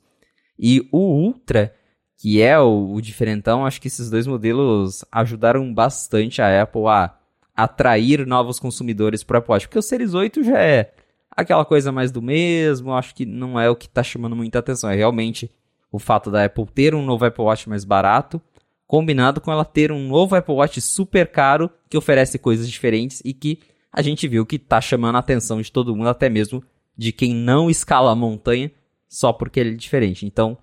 [0.59, 1.73] e o Ultra,
[2.19, 7.17] que é o, o diferentão, acho que esses dois modelos ajudaram bastante a Apple a
[7.55, 10.93] atrair novos consumidores para o Apple Watch, porque o Series 8 já é
[11.38, 14.89] aquela coisa mais do mesmo, acho que não é o que está chamando muita atenção,
[14.89, 15.52] é realmente
[15.91, 18.41] o fato da Apple ter um novo Apple Watch mais barato,
[18.88, 23.34] combinado com ela ter um novo Apple Watch super caro, que oferece coisas diferentes e
[23.34, 23.60] que
[23.93, 26.63] a gente viu que está chamando a atenção de todo mundo, até mesmo
[26.97, 28.71] de quem não escala a montanha,
[29.08, 30.26] só porque ele é diferente.
[30.26, 30.58] Então,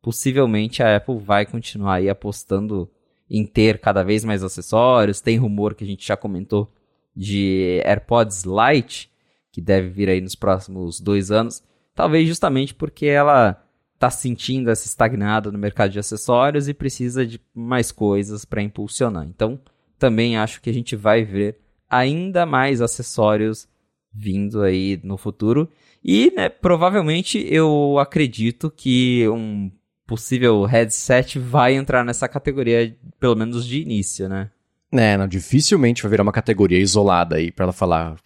[0.00, 2.88] possivelmente a Apple vai continuar aí apostando
[3.28, 5.20] em ter cada vez mais acessórios.
[5.20, 6.72] Tem rumor que a gente já comentou
[7.14, 9.09] de AirPods Lite,
[9.52, 11.62] que deve vir aí nos próximos dois anos.
[11.94, 13.62] Talvez justamente porque ela
[13.94, 19.26] está sentindo essa estagnada no mercado de acessórios e precisa de mais coisas para impulsionar.
[19.26, 19.60] Então,
[19.98, 21.58] também acho que a gente vai ver
[21.88, 23.68] ainda mais acessórios
[24.12, 25.68] vindo aí no futuro.
[26.02, 29.70] E, né, provavelmente eu acredito que um
[30.06, 34.50] possível headset vai entrar nessa categoria, pelo menos de início, né?
[34.92, 38.16] É, não, dificilmente vai virar uma categoria isolada aí para ela falar.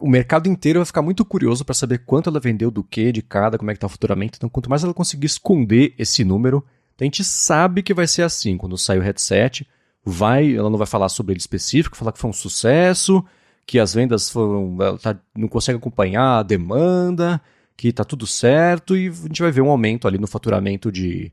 [0.00, 3.20] O mercado inteiro vai ficar muito curioso para saber quanto ela vendeu do que, de
[3.20, 4.36] cada, como é que tá o faturamento.
[4.36, 6.64] Então, quanto mais ela conseguir esconder esse número,
[6.98, 8.56] a gente sabe que vai ser assim.
[8.56, 9.66] Quando sair o headset,
[10.04, 13.24] vai, ela não vai falar sobre ele específico, falar que foi um sucesso,
[13.66, 17.40] que as vendas foram, ela tá, não consegue acompanhar a demanda,
[17.76, 21.32] que tá tudo certo e a gente vai ver um aumento ali no faturamento de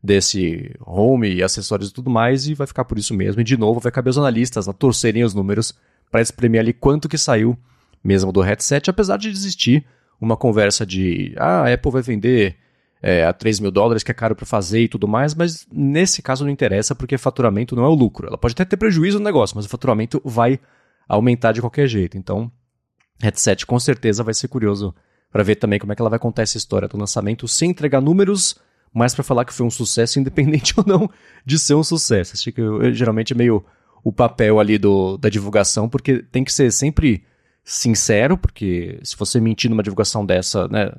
[0.00, 3.40] desse home e acessórios e tudo mais e vai ficar por isso mesmo.
[3.40, 5.74] E de novo vai caber os analistas lá torcerem os números
[6.10, 7.58] para espremer ali quanto que saiu
[8.02, 9.84] mesmo do headset, apesar de existir
[10.20, 12.56] uma conversa de ah, a Apple vai vender
[13.02, 16.20] é, a 3 mil dólares, que é caro para fazer e tudo mais, mas nesse
[16.20, 18.26] caso não interessa porque faturamento não é o lucro.
[18.26, 20.58] Ela pode até ter prejuízo no negócio, mas o faturamento vai
[21.08, 22.18] aumentar de qualquer jeito.
[22.18, 22.50] Então,
[23.20, 24.94] headset com certeza vai ser curioso
[25.30, 28.00] para ver também como é que ela vai contar essa história do lançamento sem entregar
[28.00, 28.56] números,
[28.92, 31.08] mas para falar que foi um sucesso, independente ou não
[31.44, 32.32] de ser um sucesso.
[32.34, 33.64] Acho que eu, geralmente é meio
[34.02, 37.24] o papel ali do, da divulgação, porque tem que ser sempre
[37.68, 40.90] sincero, porque se você mentir numa divulgação dessa, né,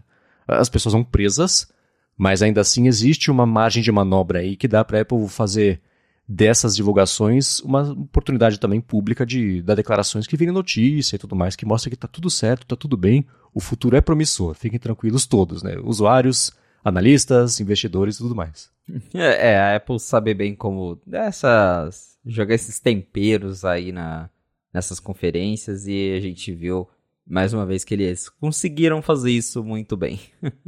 [0.47, 1.67] as pessoas vão presas,
[2.15, 5.81] mas ainda assim existe uma margem de manobra aí que dá para a Apple fazer
[6.27, 11.55] dessas divulgações uma oportunidade também pública de dar declarações que virem notícia e tudo mais,
[11.55, 14.53] que mostra que está tudo certo, está tudo bem, o futuro é promissor.
[14.53, 15.75] Fiquem tranquilos todos, né?
[15.83, 16.51] Usuários,
[16.83, 18.69] analistas, investidores e tudo mais.
[19.13, 24.29] É, é, a Apple sabe bem como essas jogar esses temperos aí na,
[24.73, 26.87] nessas conferências e a gente viu
[27.25, 30.19] mais uma vez que eles conseguiram fazer isso muito bem.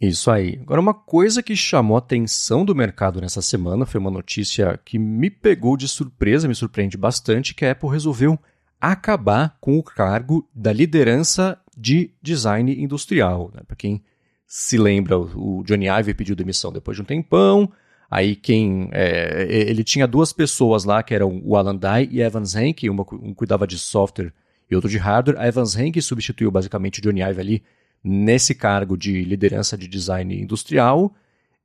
[0.00, 0.58] Isso aí.
[0.60, 4.98] Agora, uma coisa que chamou a atenção do mercado nessa semana foi uma notícia que
[4.98, 8.38] me pegou de surpresa, me surpreende bastante, que a Apple resolveu
[8.78, 13.50] acabar com o cargo da liderança de design industrial.
[13.54, 13.62] Né?
[13.66, 14.04] Para quem
[14.46, 17.72] se lembra, o Johnny Ive pediu demissão depois de um tempão.
[18.10, 22.54] Aí quem é, ele tinha duas pessoas lá que eram o Alan Dye e Evans
[22.54, 24.32] Henke, uma um cuidava de software
[24.70, 25.38] e outro de hardware.
[25.40, 27.62] A Evans Henke substituiu basicamente o Johnny Ive ali
[28.02, 31.14] nesse cargo de liderança de design industrial.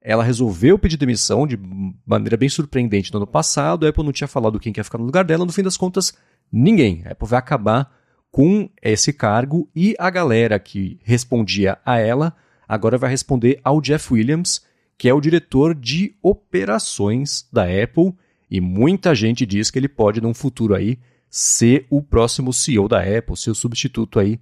[0.01, 1.59] Ela resolveu pedir demissão de
[2.05, 3.85] maneira bem surpreendente no ano passado.
[3.85, 5.45] A Apple não tinha falado quem quer ficar no lugar dela.
[5.45, 6.13] No fim das contas,
[6.51, 7.03] ninguém.
[7.05, 7.93] A Apple vai acabar
[8.31, 12.33] com esse cargo e a galera que respondia a ela
[12.67, 14.65] agora vai responder ao Jeff Williams,
[15.01, 18.13] que é o diretor de operações da Apple.
[18.51, 22.99] E muita gente diz que ele pode, num futuro aí, ser o próximo CEO da
[23.01, 24.39] Apple, ser o substituto aí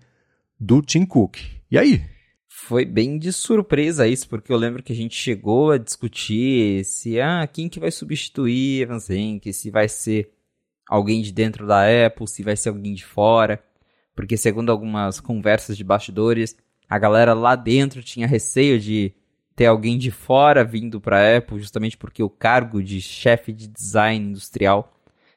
[0.59, 1.37] do Tim Cook.
[1.71, 2.01] E aí?
[2.49, 7.21] Foi bem de surpresa isso, porque eu lembro que a gente chegou a discutir se,
[7.21, 10.29] ah, quem que vai substituir Evans Henke, se vai ser
[10.89, 13.63] alguém de dentro da Apple, se vai ser alguém de fora,
[14.13, 16.53] porque segundo algumas conversas de bastidores,
[16.89, 19.13] a galera lá dentro tinha receio de
[19.59, 23.67] ter alguém de fora vindo para a Apple, justamente porque o cargo de chefe de
[23.67, 24.89] design industrial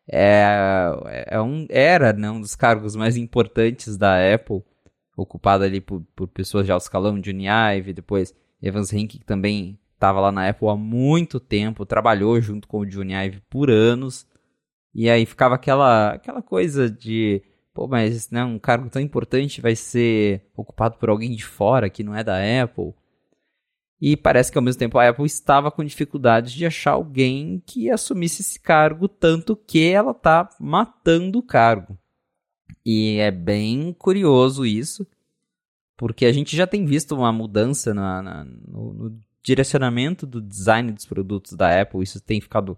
[0.08, 4.62] é, é um, era né, um dos cargos mais importantes da Apple
[5.16, 8.32] ocupado ali por, por pessoas de alto escalão, Johnny Ive, depois
[8.62, 12.86] Evans Henke, que também estava lá na Apple há muito tempo, trabalhou junto com o
[12.86, 14.24] Johnny Ive por anos,
[14.94, 17.42] e aí ficava aquela, aquela coisa de,
[17.74, 22.04] pô, mas né, um cargo tão importante vai ser ocupado por alguém de fora que
[22.04, 22.94] não é da Apple.
[24.04, 27.88] E parece que ao mesmo tempo a Apple estava com dificuldades de achar alguém que
[27.88, 31.96] assumisse esse cargo, tanto que ela está matando o cargo.
[32.84, 35.06] E é bem curioso isso,
[35.96, 40.90] porque a gente já tem visto uma mudança na, na no, no, direcionamento do design
[40.90, 42.02] dos produtos da Apple.
[42.02, 42.76] Isso tem ficado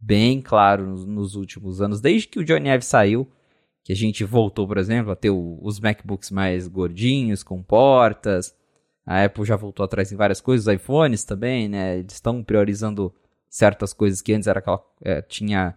[0.00, 3.28] bem claro nos, nos, últimos anos, desde que o Johnny Ive saiu,
[3.84, 8.54] que a gente voltou, por exemplo, a ter o, os MacBooks mais gordinhos, com portas.
[9.06, 11.98] A Apple já voltou atrás em várias coisas, os iPhones também, né?
[11.98, 13.14] Eles estão priorizando
[13.48, 15.76] certas coisas que antes era aquela, é, tinha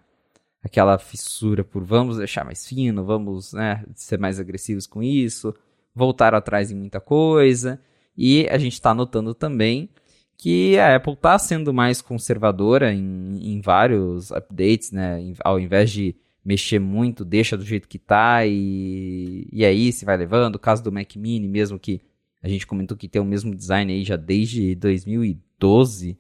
[0.64, 5.56] aquela fissura por vamos deixar mais fino, vamos né, ser mais agressivos com isso,
[5.96, 7.80] voltar atrás em muita coisa.
[8.18, 9.90] E a gente está notando também
[10.38, 15.20] que a Apple está sendo mais conservadora em, em vários updates, né?
[15.44, 20.18] Ao invés de mexer muito, deixa do jeito que está e, e aí se vai
[20.18, 20.56] levando.
[20.56, 22.02] O caso do Mac Mini mesmo que
[22.42, 26.18] a gente comentou que tem o mesmo design aí já desde 2012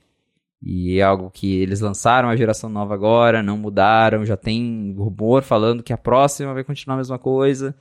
[0.61, 5.43] E é algo que eles lançaram a geração nova agora, não mudaram, já tem rumor
[5.43, 7.75] falando que a próxima vai continuar a mesma coisa.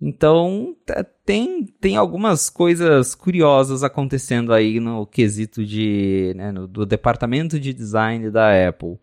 [0.00, 0.76] Então,
[1.24, 7.72] tem, tem algumas coisas curiosas acontecendo aí no quesito de, né, no, do departamento de
[7.72, 8.98] design da Apple.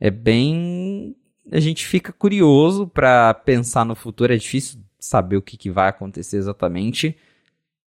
[0.00, 1.14] É bem.
[1.52, 5.88] A gente fica curioso para pensar no futuro, é difícil saber o que, que vai
[5.88, 7.16] acontecer exatamente.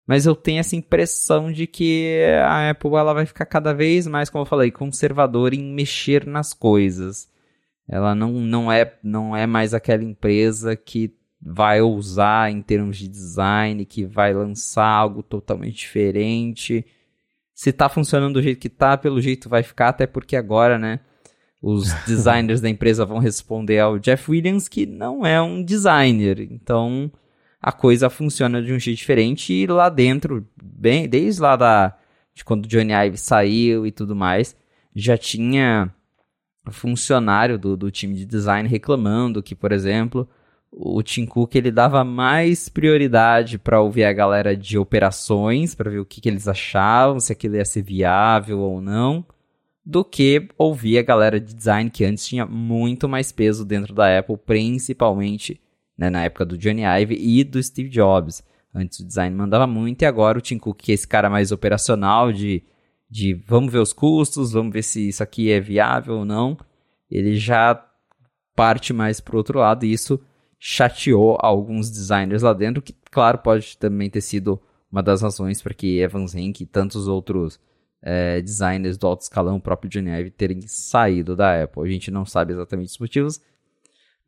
[0.08, 4.30] Mas eu tenho essa impressão de que a Apple ela vai ficar cada vez mais,
[4.30, 7.28] como eu falei, conservadora em mexer nas coisas.
[7.88, 13.08] Ela não, não, é, não é mais aquela empresa que vai ousar em termos de
[13.08, 16.86] design, que vai lançar algo totalmente diferente.
[17.54, 21.00] Se tá funcionando do jeito que tá, pelo jeito vai ficar, até porque agora, né,
[21.62, 26.42] os designers da empresa vão responder ao Jeff Williams, que não é um designer.
[26.42, 27.12] Então,
[27.66, 31.98] a coisa funciona de um jeito diferente e lá dentro, bem, desde lá da
[32.32, 34.56] de quando Johnny Ive saiu e tudo mais,
[34.96, 35.92] já tinha
[36.70, 40.30] funcionário do, do time de design reclamando que, por exemplo,
[40.72, 46.00] o Tim Cook ele dava mais prioridade para ouvir a galera de operações, para ver
[46.00, 49.26] o que, que eles achavam, se aquilo ia ser viável ou não,
[49.84, 54.20] do que ouvir a galera de design que antes tinha muito mais peso dentro da
[54.20, 55.60] Apple, principalmente
[55.98, 58.44] né, na época do Johnny Ive e do Steve Jobs.
[58.74, 61.52] Antes o design mandava muito e agora o Tim Cook, que é esse cara mais
[61.52, 62.64] operacional de,
[63.10, 66.58] de vamos ver os custos, vamos ver se isso aqui é viável ou não,
[67.10, 67.82] ele já
[68.56, 70.20] parte mais para o outro lado e isso
[70.60, 74.60] chateou alguns designers lá dentro, que claro pode também ter sido
[74.92, 77.60] uma das razões para que Evans Henke e tantos outros
[78.02, 81.84] é, designers do alto escalão, o próprio Johnny Ive, terem saído da Apple.
[81.84, 83.42] A gente não sabe exatamente os motivos,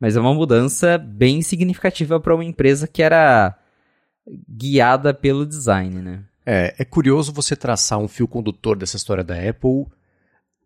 [0.00, 3.58] mas é uma mudança bem significativa para uma empresa que era
[4.48, 6.24] guiada pelo design, né?
[6.44, 9.86] É, é curioso você traçar um fio condutor dessa história da Apple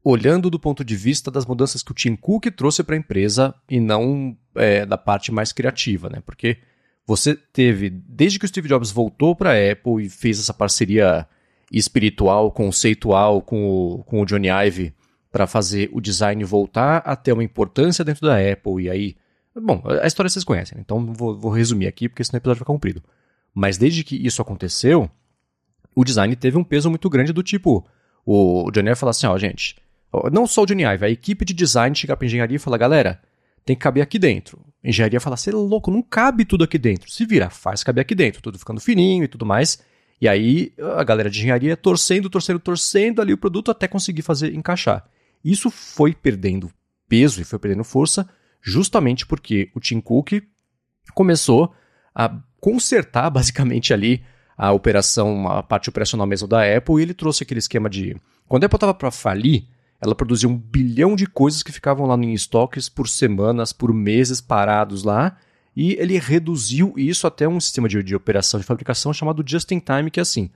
[0.05, 3.55] olhando do ponto de vista das mudanças que o Tim Cook trouxe para a empresa
[3.71, 6.21] e não é, da parte mais criativa, né?
[6.25, 6.59] Porque
[7.07, 11.27] você teve, desde que o Steve Jobs voltou para a Apple e fez essa parceria
[11.71, 14.95] espiritual, conceitual com o, com o Johnny Ive
[15.31, 19.17] para fazer o design voltar a ter uma importância dentro da Apple e aí
[19.55, 20.83] Bom, a história vocês conhecem, né?
[20.85, 23.03] então vou, vou, resumir aqui porque senão o episódio vai ficar comprido.
[23.55, 25.11] Mas desde que isso aconteceu,
[25.95, 27.87] o design teve um peso muito grande do tipo,
[28.25, 29.77] o Johnny Ive fala assim, ó, gente,
[30.33, 33.21] não só o Johnny Ive, a equipe de design chega pra engenharia e fala, galera,
[33.65, 34.59] tem que caber aqui dentro.
[34.83, 37.11] A engenharia fala, você é louco, não cabe tudo aqui dentro.
[37.11, 39.79] Se vira, faz caber aqui dentro, tudo ficando fininho e tudo mais.
[40.21, 44.55] E aí a galera de engenharia torcendo, torcendo, torcendo ali o produto até conseguir fazer
[44.55, 45.05] encaixar.
[45.45, 46.71] Isso foi perdendo
[47.09, 48.29] peso e foi perdendo força
[48.63, 50.43] justamente porque o Tim Cook
[51.15, 51.75] começou
[52.15, 54.23] a consertar basicamente ali
[54.57, 58.17] a operação, a parte operacional mesmo da Apple, e ele trouxe aquele esquema de.
[58.47, 59.67] Quando a Apple estava para falir,
[60.01, 64.41] ela produzia um bilhão de coisas que ficavam lá em estoques por semanas, por meses
[64.41, 65.37] parados lá,
[65.75, 69.81] e ele reduziu isso até um sistema de, de operação de fabricação chamado Just in
[69.81, 70.51] Time, que é assim: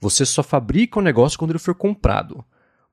[0.00, 2.44] você só fabrica o negócio quando ele for comprado.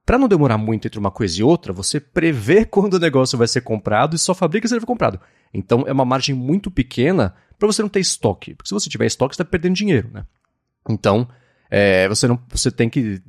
[0.10, 3.48] Para não demorar muito entre uma coisa e outra, você prevê quando o negócio vai
[3.48, 5.19] ser comprado e só fabrica se ele for comprado.
[5.54, 8.56] Então é uma margem muito pequena para você não ter estoque.
[8.56, 10.26] Porque se você tiver estoque, você está perdendo dinheiro, né?
[10.89, 11.30] Então,
[11.69, 13.22] é, você não você tem que.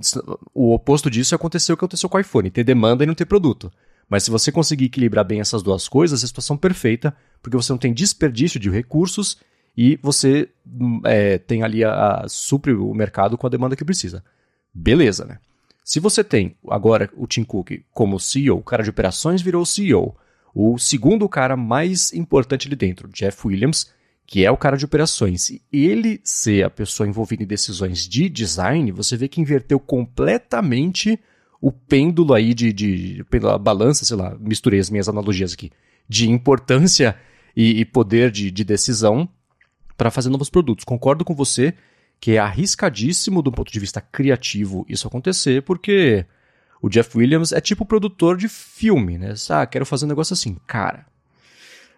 [0.55, 3.27] O oposto disso aconteceu o que aconteceu com o iPhone, ter demanda e não ter
[3.27, 3.71] produto.
[4.09, 7.79] Mas se você conseguir equilibrar bem essas duas coisas, a situação perfeita, porque você não
[7.79, 9.37] tem desperdício de recursos
[9.77, 10.49] e você
[11.05, 14.25] é, tem ali a, a supre o mercado com a demanda que precisa.
[14.73, 15.41] Beleza, né?
[15.85, 20.17] Se você tem agora o Tim Cook como CEO, o cara de operações virou CEO,
[20.55, 23.91] o segundo cara mais importante ali dentro, Jeff Williams,
[24.27, 28.29] que é o cara de operações, e ele ser a pessoa envolvida em decisões de
[28.29, 31.19] design, você vê que inverteu completamente
[31.61, 35.71] o pêndulo aí de, de pela balança, sei lá, misturei as minhas analogias aqui,
[36.09, 37.17] de importância
[37.57, 39.29] e, e poder de, de decisão
[39.97, 40.85] para fazer novos produtos.
[40.85, 41.75] Concordo com você
[42.21, 46.27] que é arriscadíssimo do ponto de vista criativo isso acontecer, porque
[46.83, 49.35] o Jeff Williams é tipo produtor de filme, né?
[49.49, 50.57] Ah, quero fazer um negócio assim.
[50.67, 51.07] Cara,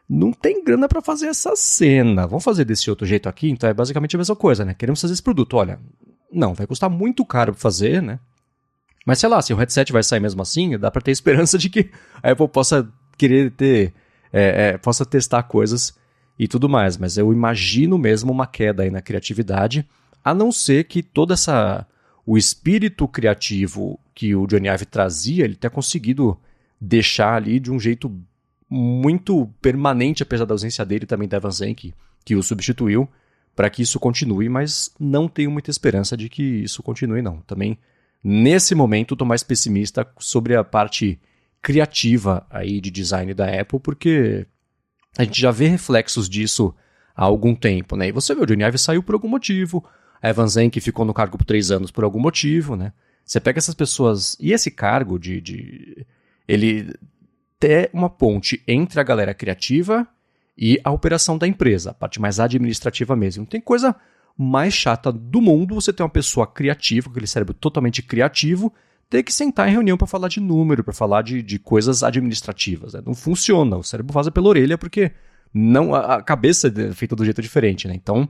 [0.09, 2.27] não tem grana para fazer essa cena.
[2.27, 3.51] Vamos fazer desse outro jeito aqui?
[3.51, 4.75] Então é basicamente a mesma coisa, né?
[4.75, 5.57] Queremos fazer esse produto.
[5.57, 5.81] Olha,
[6.31, 8.21] não, vai custar muito caro fazer, né?
[9.05, 11.69] Mas sei lá, se o headset vai sair mesmo assim, dá para ter esperança de
[11.69, 11.91] que
[12.23, 12.89] a Apple possa
[13.19, 13.93] querer ter,
[14.33, 15.97] é, é, possa testar coisas
[16.39, 16.97] e tudo mais.
[16.97, 19.85] Mas eu imagino mesmo uma queda aí na criatividade
[20.25, 21.87] a não ser que toda essa
[22.25, 26.39] o espírito criativo que o Johnny Ive trazia, ele tenha conseguido
[26.81, 28.13] deixar ali de um jeito
[28.69, 31.93] muito permanente, apesar da ausência dele também da Evan Zenk,
[32.25, 33.09] que o substituiu,
[33.57, 37.39] para que isso continue, mas não tenho muita esperança de que isso continue não.
[37.39, 37.79] Também
[38.23, 41.21] Nesse momento, estou mais pessimista sobre a parte
[41.61, 44.47] criativa aí de design da Apple, porque
[45.19, 46.73] a gente já vê reflexos disso
[47.17, 48.09] há algum tempo, né?
[48.09, 49.85] E você vê, o Johnny Ive saiu por algum motivo,
[50.23, 52.93] a Evan Zenk ficou no cargo por três anos por algum motivo, né?
[53.25, 56.07] Você pega essas pessoas e esse cargo de, de
[56.47, 56.95] ele
[57.59, 60.07] ter uma ponte entre a galera criativa
[60.57, 63.47] e a operação da empresa, a parte mais administrativa mesmo.
[63.47, 63.97] Tem coisa
[64.37, 68.73] mais chata do mundo você ter uma pessoa criativa, aquele cérebro totalmente criativo,
[69.09, 72.95] ter que sentar em reunião para falar de número, para falar de, de coisas administrativas.
[72.95, 73.03] Né?
[73.05, 75.13] Não funciona, o cérebro vaza pela orelha porque
[75.53, 77.87] não a, a cabeça é feita do jeito diferente.
[77.87, 77.95] Né?
[77.95, 78.29] Então,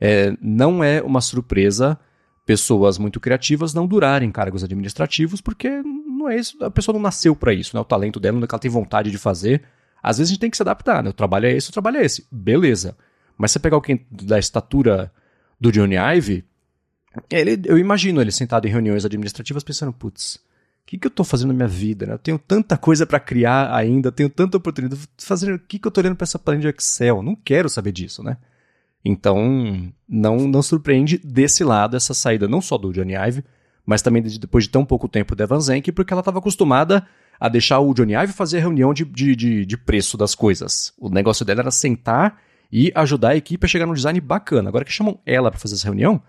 [0.00, 1.98] é, não é uma surpresa
[2.46, 7.36] pessoas muito criativas não durarem cargos administrativos porque não é isso, a pessoa não nasceu
[7.36, 7.80] para isso, né?
[7.80, 9.62] o talento dela, não é que ela tem vontade de fazer.
[10.02, 11.10] Às vezes a gente tem que se adaptar, né?
[11.10, 12.96] o trabalho é esse, o trabalho é esse, beleza.
[13.36, 15.12] Mas você pegar alguém da estatura
[15.60, 16.44] do Johnny Ive,
[17.30, 20.40] ele, eu imagino ele sentado em reuniões administrativas pensando, putz, o
[20.86, 22.06] que, que eu estou fazendo na minha vida?
[22.06, 22.14] Né?
[22.14, 25.52] Eu tenho tanta coisa para criar ainda, tenho tanta oportunidade de fazer.
[25.54, 27.22] O que, que eu estou olhando para essa planilha de Excel?
[27.22, 28.36] Não quero saber disso, né?
[29.04, 33.44] Então, não, não surpreende desse lado essa saída não só do Johnny Ive,
[33.84, 37.06] mas também de, depois de tão pouco tempo da Evan Zenk, porque ela estava acostumada
[37.38, 40.92] a deixar o Johnny Ive fazer a reunião de, de, de, de preço das coisas.
[40.98, 42.38] O negócio dela era sentar
[42.70, 44.68] e ajudar a equipe a chegar num design bacana.
[44.68, 46.22] Agora que chamam ela para fazer essa reunião,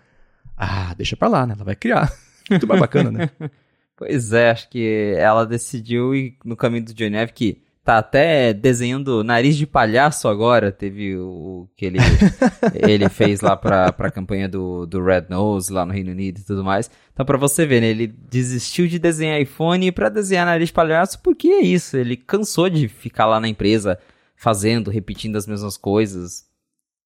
[0.55, 1.53] ah, deixa pra lá, né?
[1.53, 2.11] Ela vai criar.
[2.49, 3.29] Muito mais bacana, né?
[3.97, 8.53] pois é, acho que ela decidiu ir no caminho do Johnny Ive que tá até
[8.53, 10.71] desenhando nariz de palhaço agora.
[10.71, 11.97] Teve o que ele,
[12.73, 16.43] ele fez lá pra, pra campanha do, do Red Nose lá no Reino Unido e
[16.43, 16.89] tudo mais.
[17.13, 17.87] Então, pra você ver, né?
[17.87, 21.97] Ele desistiu de desenhar iPhone pra desenhar nariz de palhaço, porque é isso.
[21.97, 23.97] Ele cansou de ficar lá na empresa
[24.35, 26.45] fazendo, repetindo as mesmas coisas.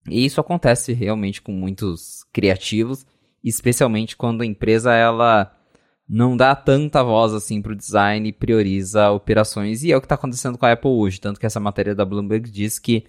[0.09, 3.05] E isso acontece realmente com muitos criativos,
[3.43, 5.51] especialmente quando a empresa ela
[6.07, 9.83] não dá tanta voz assim para o design e prioriza operações.
[9.83, 11.19] E é o que está acontecendo com a Apple hoje.
[11.19, 13.05] Tanto que essa matéria da Bloomberg diz que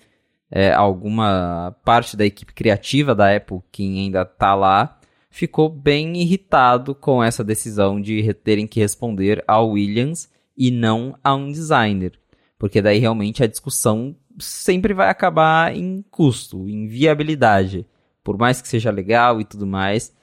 [0.51, 6.95] é, alguma parte da equipe criativa da Apple, quem ainda está lá, ficou bem irritado
[6.95, 12.19] com essa decisão de terem que responder ao Williams e não a um designer.
[12.59, 17.87] Porque daí realmente a discussão sempre vai acabar em custo, em viabilidade.
[18.25, 20.16] Por mais que seja legal e tudo mais,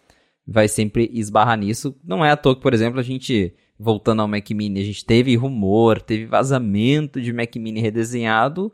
[0.47, 1.95] vai sempre esbarrar nisso.
[2.03, 5.05] Não é à toa que, por exemplo, a gente, voltando ao Mac Mini, a gente
[5.05, 8.71] teve rumor, teve vazamento de Mac Mini redesenhado.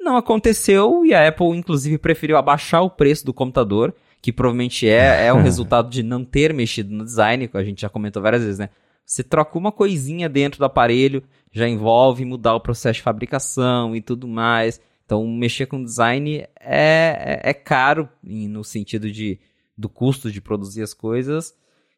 [0.00, 5.26] Não aconteceu e a Apple, inclusive, preferiu abaixar o preço do computador, que provavelmente é,
[5.26, 8.42] é o resultado de não ter mexido no design, que a gente já comentou várias
[8.42, 8.70] vezes, né?
[9.04, 14.02] Você troca uma coisinha dentro do aparelho, já envolve mudar o processo de fabricação e
[14.02, 14.78] tudo mais.
[15.06, 19.40] Então, mexer com design é, é, é caro no sentido de,
[19.78, 21.54] do custo de produzir as coisas.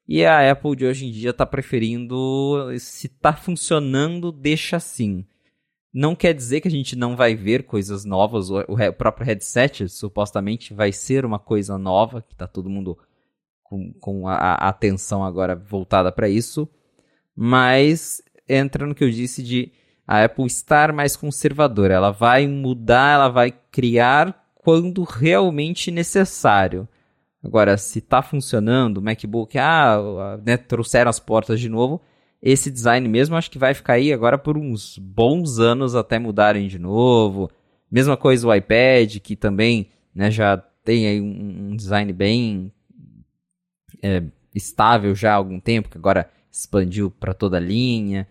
[0.06, 5.24] E a Apple de hoje em dia está preferindo, se está funcionando, deixa assim.
[5.92, 8.50] Não quer dizer que a gente não vai ver coisas novas.
[8.50, 8.64] O,
[8.96, 12.98] próprio headset supostamente vai ser uma coisa nova, que está todo mundo
[13.62, 16.68] com, com a, a atenção agora voltada para isso
[17.42, 19.72] mas entra no que eu disse de
[20.06, 21.94] a Apple estar mais conservadora.
[21.94, 26.86] Ela vai mudar, ela vai criar quando realmente necessário.
[27.42, 32.00] Agora, se está funcionando, o MacBook, ah, né, trouxeram as portas de novo,
[32.42, 36.68] esse design mesmo acho que vai ficar aí agora por uns bons anos até mudarem
[36.68, 37.50] de novo.
[37.90, 42.72] Mesma coisa o iPad, que também né, já tem aí um, design bem
[44.02, 44.22] é,
[44.54, 48.26] estável já há algum tempo, que agora expandiu para toda a linha.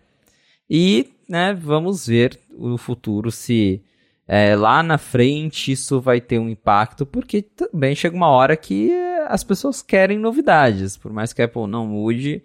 [0.68, 3.82] E né, vamos ver no futuro se
[4.32, 8.92] é, lá na frente isso vai ter um impacto, porque também chega uma hora que
[9.26, 10.96] as pessoas querem novidades.
[10.96, 12.40] Por mais que a Apple não mude,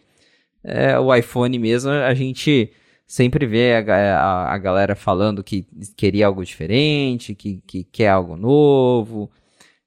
[0.63, 2.71] é, o iPhone mesmo, a gente
[3.05, 8.35] sempre vê a, a, a galera falando que queria algo diferente, que, que quer algo
[8.35, 9.29] novo.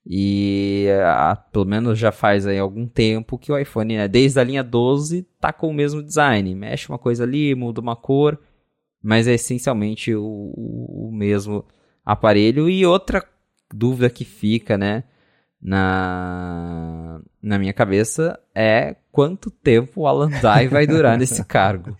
[0.06, 4.44] E a, pelo menos já faz aí algum tempo que o iPhone, né, desde a
[4.44, 6.54] linha 12, tá com o mesmo design.
[6.54, 8.38] Mexe uma coisa ali, muda uma cor,
[9.02, 11.64] mas é essencialmente o, o mesmo
[12.08, 12.70] aparelho.
[12.70, 13.22] E outra
[13.72, 15.04] dúvida que fica, né,
[15.60, 21.94] na, na minha cabeça é quanto tempo o Alan Dye vai durar nesse cargo.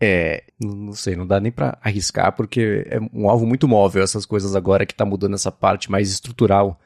[0.00, 4.24] É, não sei, não dá nem para arriscar, porque é um alvo muito móvel essas
[4.26, 6.80] coisas agora que tá mudando essa parte mais estrutural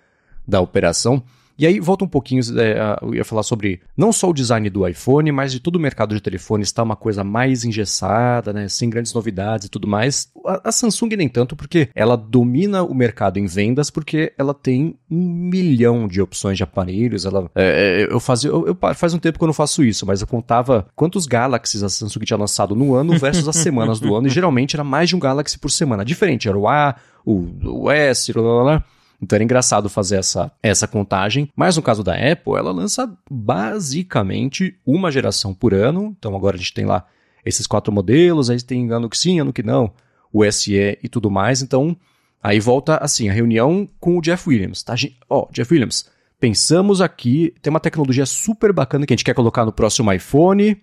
[0.47, 1.23] da operação.
[1.57, 4.87] E aí volta um pouquinho, é, eu ia falar sobre não só o design do
[4.87, 8.91] iPhone, mas de todo o mercado de telefones está uma coisa mais engessada, né, sem
[8.91, 10.29] grandes novidades e tudo mais.
[10.45, 14.99] A, a, Samsung nem tanto, porque ela domina o mercado em vendas, porque ela tem
[15.09, 17.25] um milhão de opções de aparelhos.
[17.25, 20.05] Ela, é, é eu fazia, eu, eu, faz um tempo que eu não faço isso,
[20.05, 24.15] mas eu contava quantos Galaxies a Samsung tinha lançado no ano versus as semanas do
[24.15, 26.05] ano, e geralmente era mais de um Galaxy por semana.
[26.05, 27.49] Diferente, era o A, o,
[27.85, 28.85] o S, blá, blá, blá.
[29.21, 31.51] Então era engraçado fazer essa, essa contagem.
[31.57, 36.15] Mas no caso da Apple, ela lança basicamente uma geração por ano.
[36.19, 37.07] Então agora a gente tem lá
[37.45, 39.93] esses quatro modelos, aí tem ano que sim, ano que não,
[40.33, 41.63] o SE e tudo mais.
[41.63, 41.97] Então
[42.43, 44.83] aí volta assim a reunião com o Jeff Williams.
[44.83, 44.95] Tá?
[45.29, 49.35] Ó, oh, Jeff Williams, pensamos aqui, tem uma tecnologia super bacana que a gente quer
[49.35, 50.81] colocar no próximo iPhone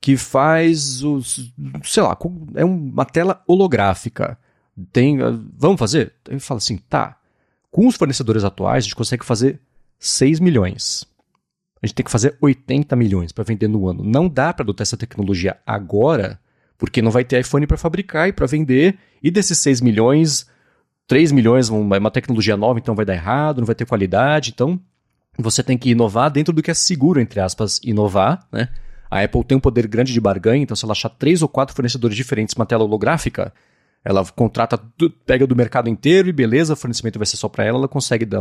[0.00, 1.52] que faz os,
[1.84, 2.16] sei lá,
[2.54, 4.38] é uma tela holográfica.
[4.92, 5.18] Tem,
[5.56, 6.12] vamos fazer?
[6.28, 7.16] Ele fala assim, tá.
[7.76, 9.60] Com os fornecedores atuais, a gente consegue fazer
[9.98, 11.04] 6 milhões.
[11.82, 14.02] A gente tem que fazer 80 milhões para vender no ano.
[14.02, 16.40] Não dá para adotar essa tecnologia agora,
[16.78, 18.98] porque não vai ter iPhone para fabricar e para vender.
[19.22, 20.46] E desses 6 milhões,
[21.06, 24.52] 3 milhões é uma tecnologia nova, então vai dar errado, não vai ter qualidade.
[24.54, 24.80] Então,
[25.38, 28.70] você tem que inovar dentro do que é seguro, entre aspas, inovar, né?
[29.10, 31.76] A Apple tem um poder grande de barganha, então se ela achar três ou quatro
[31.76, 33.52] fornecedores diferentes uma tela holográfica,
[34.06, 34.80] ela contrata,
[35.26, 38.24] pega do mercado inteiro e beleza, o fornecimento vai ser só para ela, ela consegue
[38.24, 38.40] dar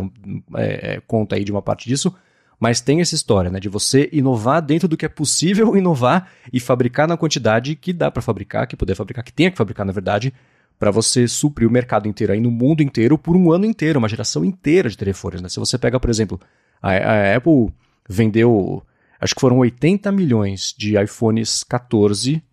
[0.58, 2.16] é, é, conta aí de uma parte disso.
[2.60, 6.60] Mas tem essa história, né, de você inovar dentro do que é possível inovar e
[6.60, 9.92] fabricar na quantidade que dá para fabricar, que poder fabricar, que tenha que fabricar na
[9.92, 10.32] verdade,
[10.78, 14.08] para você suprir o mercado inteiro aí no mundo inteiro por um ano inteiro, uma
[14.08, 15.42] geração inteira de telefones.
[15.42, 15.50] Né?
[15.50, 16.40] Se você pega, por exemplo,
[16.80, 17.74] a, a Apple
[18.08, 18.84] vendeu,
[19.20, 22.44] acho que foram 80 milhões de iPhones 14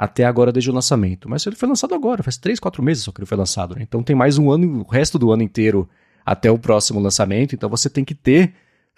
[0.00, 1.28] até agora desde o lançamento.
[1.28, 3.74] Mas ele foi lançado agora, faz 3, 4 meses só que ele foi lançado.
[3.74, 3.82] Né?
[3.82, 5.86] Então tem mais um ano, o resto do ano inteiro
[6.24, 7.54] até o próximo lançamento.
[7.54, 8.54] Então você tem que ter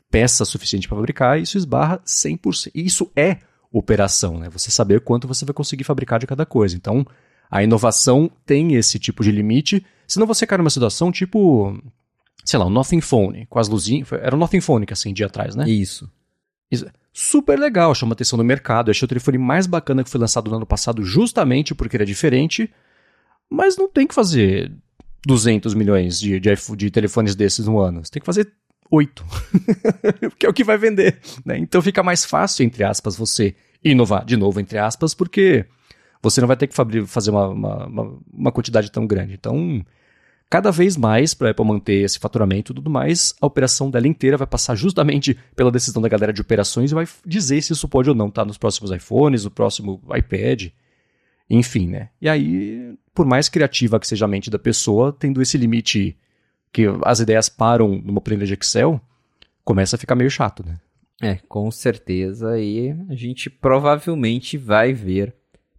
[0.09, 2.71] peça suficiente para fabricar e isso esbarra 100%.
[2.73, 3.39] E isso é
[3.73, 4.49] operação, né?
[4.51, 6.77] Você saber quanto você vai conseguir fabricar de cada coisa.
[6.77, 7.05] Então
[7.51, 11.83] a inovação tem esse tipo de limite, senão você cai numa situação tipo,
[12.45, 14.13] sei lá, o Nothing Phone, com as luzinhas.
[14.13, 15.69] Era o Nothing Phone que assim, dia atrás, né?
[15.69, 16.09] Isso.
[16.71, 18.91] Isso super legal, chama atenção no mercado.
[18.91, 22.07] Achei o telefone mais bacana que foi lançado no ano passado justamente porque ele é
[22.07, 22.73] diferente,
[23.51, 24.73] mas não tem que fazer
[25.27, 28.05] 200 milhões de, de, de telefones desses no ano.
[28.05, 28.53] Você tem que fazer
[28.91, 29.25] 8,
[30.39, 31.19] que é o que vai vender.
[31.45, 31.59] Né?
[31.59, 33.55] Então fica mais fácil, entre aspas, você
[33.85, 35.67] inovar de novo, entre aspas, porque
[36.23, 36.75] você não vai ter que
[37.07, 39.35] fazer uma, uma, uma quantidade tão grande.
[39.35, 39.85] Então,
[40.53, 44.07] cada vez mais, para a Apple manter esse faturamento e tudo mais, a operação dela
[44.07, 47.89] inteira vai passar justamente pela decisão da galera de operações e vai dizer se isso
[47.89, 50.67] pode ou não estar tá nos próximos iPhones, no próximo iPad,
[51.49, 52.11] enfim, né?
[52.21, 56.19] E aí, por mais criativa que seja a mente da pessoa, tendo esse limite
[56.71, 59.01] que as ideias param numa planilha de Excel,
[59.65, 60.79] começa a ficar meio chato, né?
[61.23, 65.35] É, com certeza, e a gente provavelmente vai ver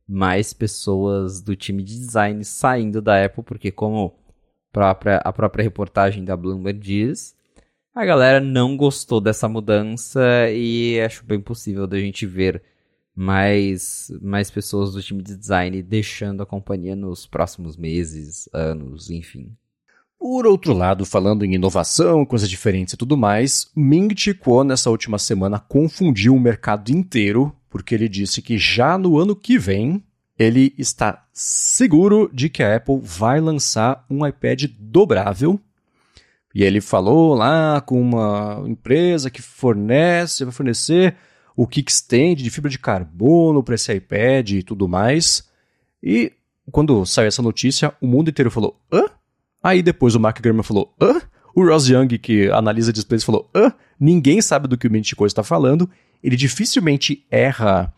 [0.08, 4.23] mais pessoas do time de design saindo da Apple, porque como
[4.74, 7.36] própria, a própria reportagem da Bloomberg diz,
[7.96, 10.20] a galera não gostou dessa mudança
[10.50, 12.62] e acho bem possível da gente ver
[13.16, 19.56] mais, mais pessoas do time de design deixando a companhia nos próximos meses, anos, enfim.
[20.18, 24.90] Por outro lado, falando em inovação, coisas diferentes e tudo mais, Ming Chi Kuo nessa
[24.90, 30.04] última semana confundiu o mercado inteiro, porque ele disse que já no ano que vem
[30.38, 35.60] ele está seguro de que a Apple vai lançar um iPad dobrável.
[36.54, 41.16] E ele falou lá com uma empresa que fornece, vai fornecer
[41.56, 45.48] o kickstand de fibra de carbono para esse iPad e tudo mais.
[46.02, 46.32] E
[46.72, 49.06] quando saiu essa notícia, o mundo inteiro falou: hã?
[49.62, 51.22] Aí depois o Mark Gurman falou: hã?
[51.56, 53.72] O Ross Young, que analisa displays, falou: hã?
[54.00, 55.90] Ninguém sabe do que o Mintico está falando.
[56.24, 57.94] Ele dificilmente erra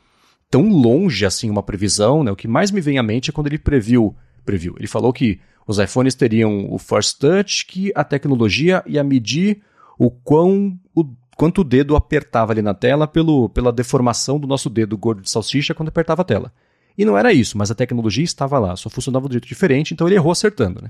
[0.49, 2.31] tão longe assim uma previsão, né?
[2.31, 4.15] O que mais me vem à mente é quando ele previu,
[4.45, 4.75] previu.
[4.77, 9.61] Ele falou que os iPhones teriam o Force Touch, que a tecnologia ia medir
[9.97, 14.69] o quão o quanto o dedo apertava ali na tela pelo, pela deformação do nosso
[14.69, 16.53] dedo gordo de salsicha quando apertava a tela.
[16.97, 19.93] E não era isso, mas a tecnologia estava lá, só funcionava de um jeito diferente,
[19.93, 20.89] então ele errou acertando, né?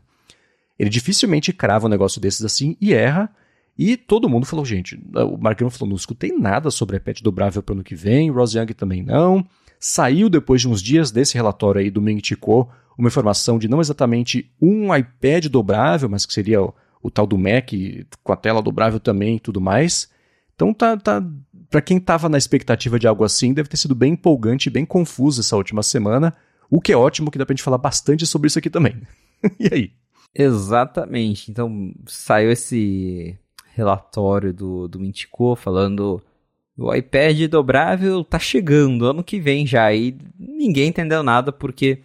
[0.77, 3.29] Ele dificilmente crava um negócio desses assim e erra,
[3.77, 7.73] e todo mundo falou, gente, o Mark falou, não escutei nada sobre iPad dobrável para
[7.73, 9.45] o ano que vem, Rose Young também não.
[9.79, 13.67] Saiu depois de uns dias desse relatório aí do Ming Chi Kuo, uma informação de
[13.67, 16.73] não exatamente um iPad dobrável, mas que seria o,
[17.03, 17.71] o tal do Mac
[18.23, 20.09] com a tela dobrável também e tudo mais.
[20.55, 21.21] Então tá, tá
[21.69, 25.41] para quem estava na expectativa de algo assim, deve ter sido bem empolgante, bem confuso
[25.41, 26.33] essa última semana,
[26.69, 29.01] o que é ótimo que dá pra gente falar bastante sobre isso aqui também.
[29.59, 29.91] e aí?
[30.33, 31.51] Exatamente.
[31.51, 33.37] Então saiu esse
[33.75, 36.21] relatório do, do Mintico falando
[36.77, 39.93] o iPad dobrável tá chegando ano que vem já.
[39.93, 41.99] E ninguém entendeu nada porque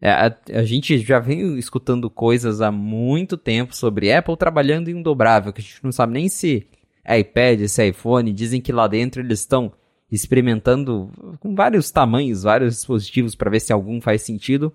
[0.00, 4.94] é, a, a, gente já vem escutando coisas há muito tempo sobre Apple trabalhando em
[4.94, 6.66] um dobrável, que a gente não sabe nem se
[7.04, 9.72] é iPad, se é iPhone, dizem que lá dentro eles estão
[10.10, 14.72] experimentando com vários tamanhos, vários dispositivos para ver se algum faz sentido,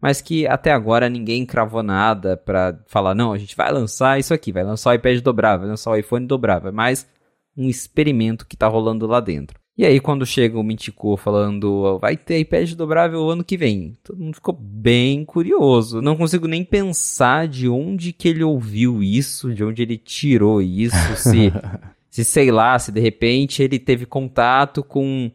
[0.00, 4.32] mas que até agora ninguém cravou nada para falar, não, a gente vai lançar isso
[4.32, 7.06] aqui, vai lançar o iPad dobrável, vai lançar o iPhone dobrável, é mais
[7.56, 9.60] um experimento que está rolando lá dentro.
[9.76, 14.18] E aí, quando chega o Mintico falando, vai ter iPad dobrável ano que vem, todo
[14.18, 16.02] mundo ficou bem curioso.
[16.02, 21.16] Não consigo nem pensar de onde que ele ouviu isso, de onde ele tirou isso,
[21.16, 21.50] se,
[22.10, 25.30] se sei lá, se de repente ele teve contato com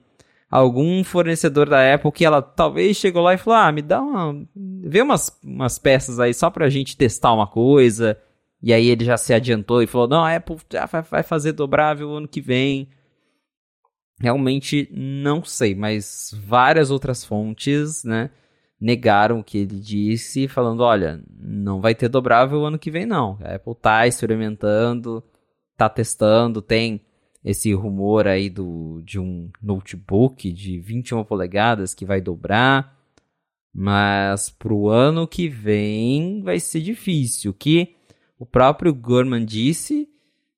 [0.55, 4.45] algum fornecedor da Apple que ela talvez chegou lá e falou: Ah, me dá uma.
[4.55, 8.17] Vê umas, umas peças aí só pra gente testar uma coisa.
[8.61, 12.11] E aí ele já se adiantou e falou: Não, a Apple já vai fazer dobrável
[12.15, 12.87] ano que vem.
[14.19, 18.29] Realmente não sei, mas várias outras fontes, né,
[18.79, 23.37] negaram o que ele disse, falando: olha, não vai ter dobrável ano que vem, não.
[23.41, 25.21] A Apple tá experimentando,
[25.75, 27.01] tá testando, tem
[27.45, 32.99] esse rumor aí do, de um notebook de 21 polegadas que vai dobrar,
[33.71, 37.51] mas pro ano que vem vai ser difícil.
[37.51, 37.93] O que
[38.39, 40.09] o próprio Gorman disse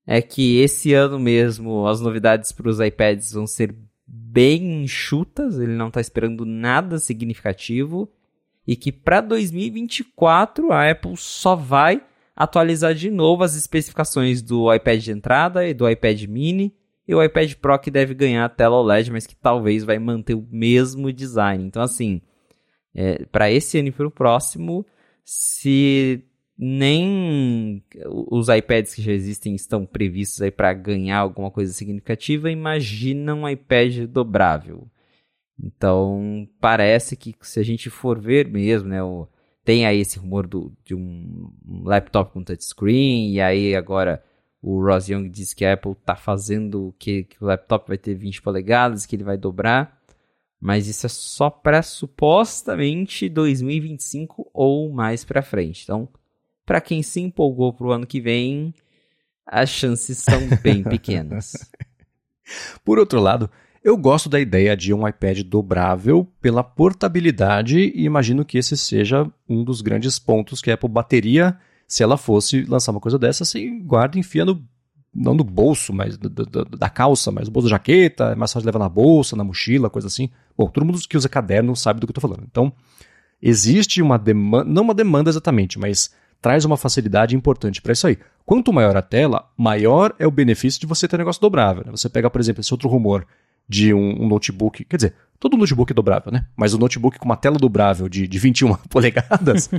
[0.06, 3.76] é que esse ano mesmo as novidades para os iPads vão ser
[4.08, 8.10] bem enxutas, ele não está esperando nada significativo
[8.66, 12.02] e que para 2024 a Apple só vai
[12.38, 16.72] atualizar de novo as especificações do iPad de entrada e do iPad mini
[17.08, 20.36] e o iPad Pro que deve ganhar a tela OLED, mas que talvez vai manter
[20.36, 21.64] o mesmo design.
[21.66, 22.22] Então assim,
[22.94, 24.86] é, para esse ano e para o próximo,
[25.26, 26.24] se
[26.58, 27.84] nem
[28.30, 33.48] os iPads que já existem estão previstos aí para ganhar alguma coisa significativa, imagina um
[33.48, 34.88] iPad dobrável.
[35.60, 39.28] Então, parece que se a gente for ver mesmo, né, o,
[39.68, 41.52] tem aí esse rumor do, de um,
[41.84, 44.24] laptop com touchscreen, e aí agora
[44.62, 48.16] o Ross Young disse que a Apple está fazendo que, que o laptop vai ter
[48.16, 50.02] 20 polegadas, que ele vai dobrar,
[50.58, 55.84] mas isso é só para supostamente 2025 ou mais para frente.
[55.84, 56.08] Então,
[56.66, 58.74] para quem se empolgou para o ano que vem,
[59.46, 61.70] as chances são bem pequenas.
[62.86, 63.52] Por outro lado,
[63.88, 69.26] eu gosto da ideia de um iPad dobrável pela portabilidade e imagino que esse seja
[69.48, 71.58] um dos grandes pontos que a Apple bateria
[71.88, 74.62] se ela fosse lançar uma coisa dessa, assim, guarda e enfia no,
[75.16, 78.52] não no bolso, mas do, do, da calça, mas no bolso da jaqueta, é mais
[78.52, 80.30] fácil levar na bolsa, na mochila, coisa assim.
[80.58, 82.46] Bom, todo mundo que usa caderno sabe do que eu estou falando.
[82.46, 82.74] Então,
[83.42, 86.12] existe uma demanda, não uma demanda exatamente, mas
[86.42, 88.18] traz uma facilidade importante para isso aí.
[88.46, 91.86] Quanto maior a tela, maior é o benefício de você ter um negócio dobrável.
[91.86, 91.92] Né?
[91.92, 93.26] Você pega, por exemplo, esse outro rumor
[93.68, 96.46] de um, um, notebook, quer dizer, todo notebook é dobrável, né?
[96.56, 99.70] Mas o notebook com uma tela dobrável de, de 21 polegadas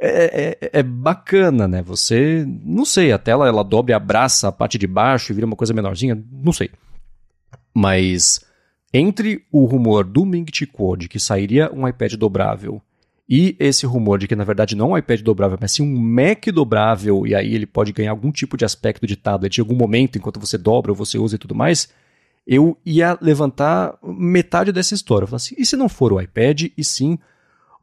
[0.00, 1.82] é, é, é, bacana, né?
[1.82, 5.46] Você, não sei, a tela ela dobra e abraça a parte de baixo e vira
[5.46, 6.70] uma coisa menorzinha, não sei.
[7.74, 8.44] Mas
[8.92, 12.80] entre o rumor do Ming Chi Quad que sairia um iPad dobrável
[13.28, 16.00] e esse rumor de que, na verdade, não é um iPad dobrável, mas sim um
[16.00, 19.74] Mac dobrável, e aí ele pode ganhar algum tipo de aspecto de tablet em algum
[19.74, 21.88] momento, enquanto você dobra ou você usa e tudo mais,
[22.46, 25.26] eu ia levantar metade dessa história.
[25.28, 27.18] Eu assim, e se não for o iPad, e sim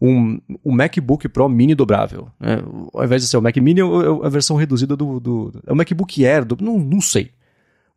[0.01, 2.29] um, um MacBook Pro mini dobrável?
[2.39, 2.63] Né?
[2.93, 3.83] Ao invés de ser o Mac Mini, é
[4.25, 5.19] a versão reduzida do...
[5.19, 7.31] do é o MacBook Air, do, não, não sei.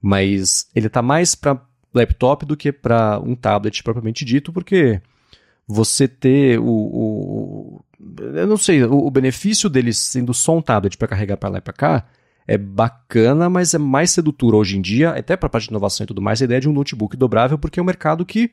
[0.03, 1.61] Mas ele está mais para
[1.95, 5.01] laptop do que para um tablet propriamente dito, porque
[5.67, 7.85] você ter o, o
[8.35, 11.59] eu não sei, o, o, benefício dele sendo só um tablet para carregar para lá
[11.59, 12.07] e para cá
[12.47, 16.05] é bacana, mas é mais sedutor hoje em dia, até para a parte de inovação
[16.05, 18.53] e tudo mais, a ideia de um notebook dobrável, porque é um mercado que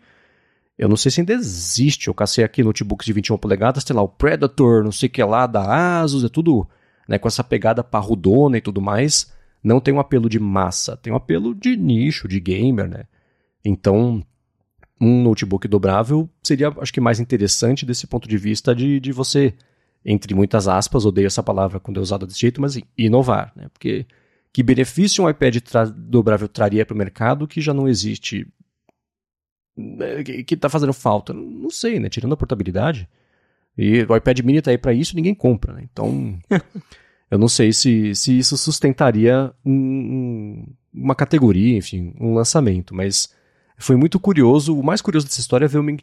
[0.78, 2.08] eu não sei se ainda existe.
[2.08, 5.24] Eu cacei aqui notebooks de 21 polegadas, tem lá o Predator, não sei o que
[5.24, 6.68] lá, da Asus, é tudo
[7.08, 9.32] né, com essa pegada parrudona e tudo mais.
[9.64, 13.04] Não tem um apelo de massa, tem um apelo de nicho, de gamer, né?
[13.64, 14.22] Então,
[15.00, 19.54] um notebook dobrável seria, acho que, mais interessante desse ponto de vista de, de você,
[20.06, 23.68] entre muitas aspas, odeio essa palavra quando é usada desse jeito, mas inovar, né?
[23.72, 24.06] Porque
[24.52, 28.48] que benefício um iPad tra dobrável traria para o mercado que já não existe,
[29.76, 31.34] né, que está fazendo falta?
[31.34, 32.10] Não sei, né?
[32.10, 33.10] Tirando a portabilidade.
[33.76, 35.88] E o iPad mini está aí para isso ninguém compra, né?
[35.92, 36.38] Então,
[37.32, 43.34] eu não sei se, se isso sustentaria um, um, uma categoria, enfim, um lançamento, mas
[43.78, 44.78] foi muito curioso.
[44.78, 45.98] O mais curioso dessa história é ver o Ming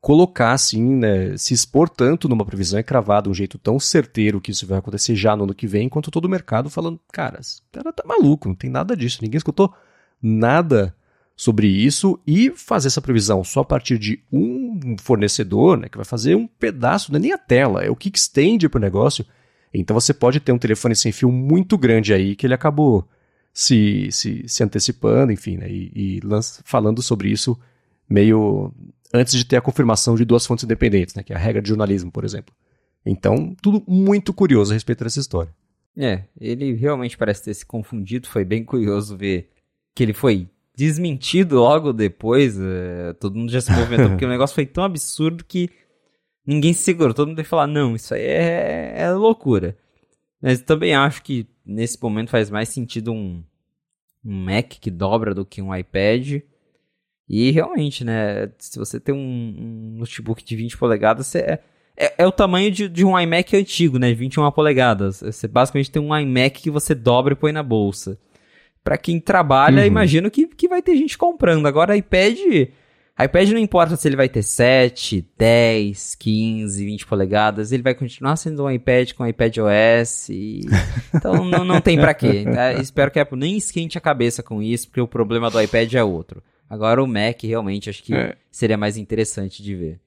[0.00, 4.40] colocar assim, né, se expor tanto numa previsão e cravar de um jeito tão certeiro
[4.40, 7.38] que isso vai acontecer já no ano que vem, enquanto todo o mercado falando, cara,
[7.38, 9.74] esse cara tá maluco, não tem nada disso, ninguém escutou
[10.22, 10.94] nada
[11.36, 16.04] sobre isso e fazer essa previsão só a partir de um fornecedor, né, que vai
[16.04, 19.24] fazer um pedaço, não é nem a tela, é o kickstand para o negócio.
[19.72, 23.06] Então você pode ter um telefone sem fio muito grande aí que ele acabou
[23.52, 26.20] se, se, se antecipando, enfim, né, e, e
[26.64, 27.58] falando sobre isso
[28.08, 28.72] meio
[29.12, 31.68] antes de ter a confirmação de duas fontes independentes, né, que é a regra de
[31.68, 32.54] jornalismo, por exemplo.
[33.04, 35.54] Então, tudo muito curioso a respeito dessa história.
[35.96, 39.50] É, ele realmente parece ter se confundido, foi bem curioso ver
[39.94, 44.54] que ele foi desmentido logo depois, é, todo mundo já se movimentou, porque o negócio
[44.54, 45.68] foi tão absurdo que
[46.46, 49.76] ninguém se segurou, todo mundo tem que falar, não, isso aí é, é loucura.
[50.40, 53.44] Mas também acho que nesse momento faz mais sentido um,
[54.24, 56.40] um Mac que dobra do que um iPad,
[57.32, 59.18] e realmente, né, se você tem um,
[59.56, 61.58] um notebook de 20 polegadas, você é,
[61.96, 65.20] é, é, o tamanho de, de, um iMac antigo, né, 21 polegadas.
[65.20, 68.18] Você basicamente tem um iMac que você dobra e põe na bolsa.
[68.82, 69.86] Para quem trabalha, uhum.
[69.86, 71.66] imagino que, que vai ter gente comprando.
[71.66, 72.36] Agora, iPad,
[73.22, 78.34] iPad não importa se ele vai ter 7, 10, 15, 20 polegadas, ele vai continuar
[78.34, 80.30] sendo um iPad com iPad OS.
[80.30, 80.62] E...
[81.14, 82.44] Então não, não tem para quê.
[82.44, 82.80] Né?
[82.80, 85.94] Espero que a Apple nem esquente a cabeça com isso, porque o problema do iPad
[85.94, 86.42] é outro.
[86.70, 88.36] Agora o Mac realmente acho que é.
[88.48, 90.00] seria mais interessante de ver.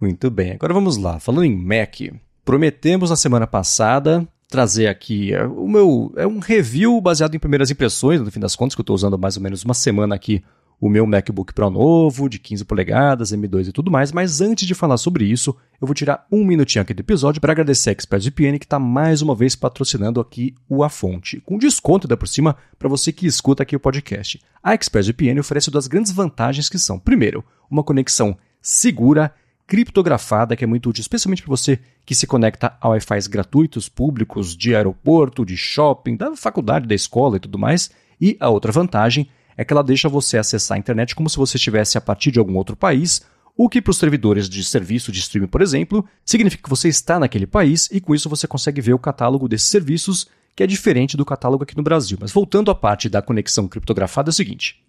[0.00, 1.18] Muito bem, agora vamos lá.
[1.18, 1.96] Falando em Mac,
[2.44, 7.70] prometemos na semana passada trazer aqui é, o meu é um review baseado em primeiras
[7.70, 10.44] impressões, no fim das contas, que eu estou usando mais ou menos uma semana aqui
[10.80, 14.74] o meu MacBook Pro novo, de 15 polegadas, M2 e tudo mais, mas antes de
[14.74, 18.58] falar sobre isso, eu vou tirar um minutinho aqui do episódio para agradecer a ExpressVPN
[18.58, 22.56] que está mais uma vez patrocinando aqui o A Fonte, com desconto ainda por cima
[22.78, 24.40] para você que escuta aqui o podcast.
[24.62, 29.32] A ExpressVPN oferece duas grandes vantagens que são, primeiro, uma conexão segura,
[29.66, 34.56] criptografada, que é muito útil, especialmente para você que se conecta a Wi-Fi gratuitos, públicos,
[34.56, 37.90] de aeroporto, de shopping, da faculdade, da escola e tudo mais.
[38.20, 41.56] E a outra vantagem é que ela deixa você acessar a internet como se você
[41.56, 43.22] estivesse a partir de algum outro país,
[43.56, 47.18] o que para os servidores de serviço de streaming, por exemplo, significa que você está
[47.18, 51.16] naquele país e com isso você consegue ver o catálogo desses serviços, que é diferente
[51.16, 52.18] do catálogo aqui no Brasil.
[52.20, 54.84] Mas voltando à parte da conexão criptografada, é o seguinte: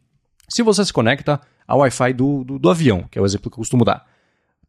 [0.49, 3.55] se você se conecta ao Wi-Fi do, do, do avião, que é o exemplo que
[3.55, 4.05] eu costumo dar,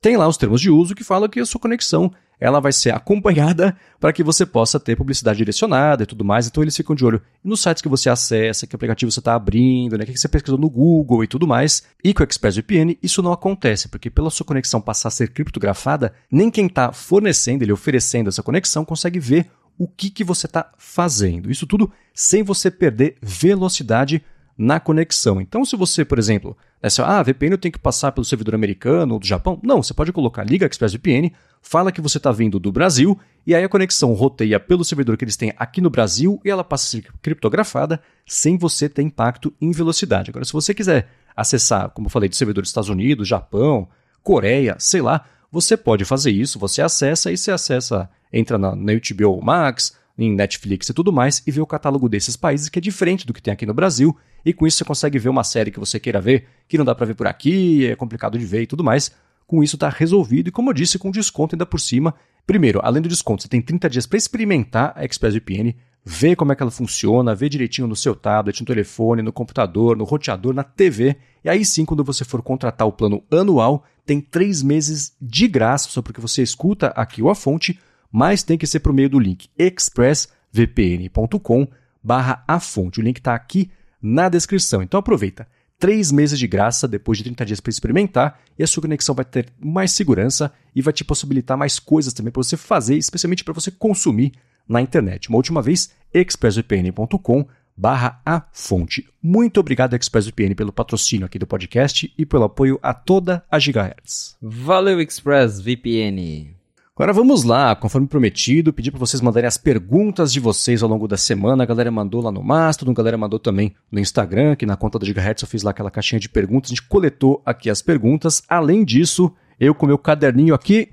[0.01, 2.95] tem lá os termos de uso que falam que a sua conexão ela vai ser
[2.95, 6.47] acompanhada para que você possa ter publicidade direcionada e tudo mais.
[6.47, 9.99] Então eles ficam de olho nos sites que você acessa, que aplicativo você está abrindo,
[9.99, 11.83] né, o que você pesquisou no Google e tudo mais.
[12.03, 16.13] E com o ExpressVPN isso não acontece, porque pela sua conexão passar a ser criptografada,
[16.31, 20.73] nem quem está fornecendo, ele oferecendo essa conexão, consegue ver o que, que você está
[20.77, 21.51] fazendo.
[21.51, 24.23] Isso tudo sem você perder velocidade
[24.59, 25.41] na conexão.
[25.41, 29.15] Então, se você, por exemplo, essa, ah, VPN eu tenho que passar pelo servidor americano
[29.15, 31.31] ou do Japão, não, você pode colocar liga ExpressVPN,
[31.63, 35.25] fala que você está vindo do Brasil e aí a conexão roteia pelo servidor que
[35.25, 39.55] eles têm aqui no Brasil e ela passa a ser criptografada sem você ter impacto
[39.61, 40.31] em velocidade.
[40.31, 43.89] Agora, se você quiser acessar, como eu falei, do servidor dos Estados Unidos, Japão,
[44.25, 48.93] Coreia, sei lá, você pode fazer isso, você acessa e você acessa, entra na, na
[48.95, 52.83] HBO Max, em Netflix e tudo mais, e vê o catálogo desses países que é
[52.83, 55.71] diferente do que tem aqui no Brasil, e com isso você consegue ver uma série
[55.71, 58.63] que você queira ver, que não dá para ver por aqui, é complicado de ver
[58.63, 59.13] e tudo mais.
[59.47, 62.15] Com isso está resolvido e, como eu disse, com desconto ainda por cima.
[62.47, 66.55] Primeiro, além do desconto, você tem 30 dias para experimentar a ExpressVPN, ver como é
[66.55, 70.63] que ela funciona, ver direitinho no seu tablet, no telefone, no computador, no roteador, na
[70.63, 71.17] TV.
[71.45, 75.91] E aí sim, quando você for contratar o plano anual, tem três meses de graça,
[75.91, 77.79] só porque você escuta aqui o A Fonte,
[78.11, 81.69] mas tem que ser por meio do link expressvpn.com
[82.03, 83.01] barra a fonte.
[83.01, 84.83] O link está aqui na descrição.
[84.83, 85.47] Então aproveita.
[85.79, 89.25] Três meses de graça depois de 30 dias para experimentar e a sua conexão vai
[89.25, 93.55] ter mais segurança e vai te possibilitar mais coisas também para você fazer, especialmente para
[93.55, 94.33] você consumir
[94.69, 95.29] na internet.
[95.29, 97.47] Uma última vez, expressvpn.com
[97.77, 99.09] barra a fonte.
[99.23, 104.37] Muito obrigado, ExpressVPN, pelo patrocínio aqui do podcast e pelo apoio a toda a Gigahertz.
[104.43, 106.58] Valeu, ExpressVPN!
[106.99, 111.07] Agora vamos lá, conforme prometido, pedi para vocês mandarem as perguntas de vocês ao longo
[111.07, 111.63] da semana.
[111.63, 114.99] A galera mandou lá no Mastodon, a galera mandou também no Instagram, que na conta
[114.99, 118.43] da Gigahertz eu fiz lá aquela caixinha de perguntas, a gente coletou aqui as perguntas.
[118.49, 120.89] Além disso, eu com meu caderninho aqui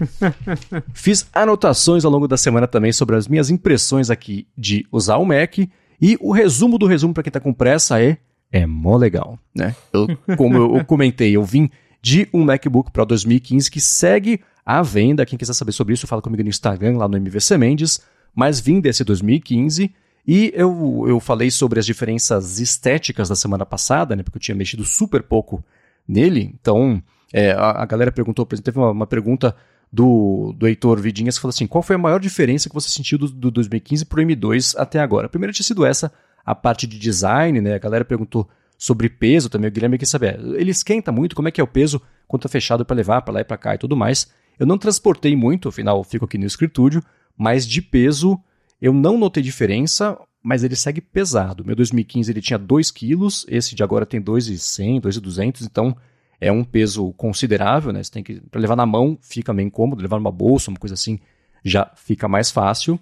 [0.94, 5.26] fiz anotações ao longo da semana também sobre as minhas impressões aqui de usar o
[5.26, 5.58] Mac.
[6.00, 8.16] E o resumo do resumo para quem está com pressa é
[8.50, 9.76] é mó legal, né?
[9.92, 10.08] Eu,
[10.38, 11.68] como eu comentei, eu vim
[12.00, 14.40] de um MacBook Pro 2015 que segue
[14.78, 15.26] à venda.
[15.26, 18.00] Quem quiser saber sobre isso, fala comigo no Instagram, lá no MVC Mendes.
[18.34, 19.92] Mas vim desse 2015
[20.26, 24.22] e eu, eu falei sobre as diferenças estéticas da semana passada, né?
[24.22, 25.64] Porque eu tinha mexido super pouco
[26.06, 26.54] nele.
[26.60, 27.02] Então,
[27.32, 29.54] É, a, a, galera perguntou, por exemplo, teve uma, uma pergunta
[29.92, 33.18] do, do Heitor Vidinhas que falou assim: qual foi a maior diferença que você sentiu
[33.18, 35.26] do, do 2015 pro M2 até agora?
[35.26, 36.12] A primeira tinha sido essa,
[36.44, 37.74] a parte de design, né?
[37.74, 40.40] A galera perguntou sobre peso também, o Guilherme quer saber.
[40.56, 43.34] Ele esquenta muito, como é que é o peso quando tá fechado para levar para
[43.34, 44.28] lá e para cá e tudo mais.
[44.60, 47.02] Eu não transportei muito, afinal fico aqui no escritório,
[47.34, 48.38] mas de peso
[48.78, 51.64] eu não notei diferença, mas ele segue pesado.
[51.64, 55.96] Meu 2015 ele tinha 2 quilos, esse de agora tem 2,100, 2,200, então
[56.38, 58.02] é um peso considerável, né?
[58.02, 60.92] Você tem que para levar na mão fica meio incômodo, levar numa bolsa, uma coisa
[60.92, 61.18] assim,
[61.64, 63.00] já fica mais fácil.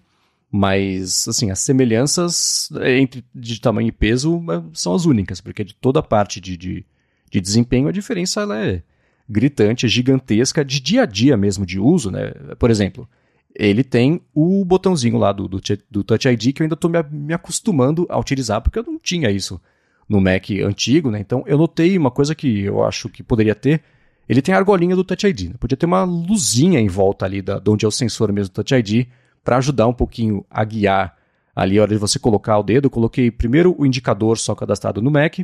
[0.50, 5.74] Mas, assim, as semelhanças entre de tamanho e peso é, são as únicas, porque de
[5.74, 6.86] toda a parte de, de,
[7.30, 8.82] de desempenho a diferença ela é
[9.28, 12.32] gritante, gigantesca, de dia a dia mesmo de uso, né?
[12.58, 13.08] Por exemplo,
[13.54, 15.60] ele tem o botãozinho lá do, do,
[15.90, 18.98] do Touch ID que eu ainda estou me, me acostumando a utilizar, porque eu não
[18.98, 19.60] tinha isso
[20.08, 21.20] no Mac antigo, né?
[21.20, 23.82] Então eu notei uma coisa que eu acho que poderia ter.
[24.28, 25.54] Ele tem a argolinha do Touch ID, né?
[25.58, 28.62] Podia ter uma luzinha em volta ali da, de onde é o sensor mesmo do
[28.62, 29.06] Touch ID
[29.44, 31.16] para ajudar um pouquinho a guiar
[31.54, 32.86] ali a hora de você colocar o dedo.
[32.86, 35.38] Eu coloquei primeiro o indicador só cadastrado no Mac,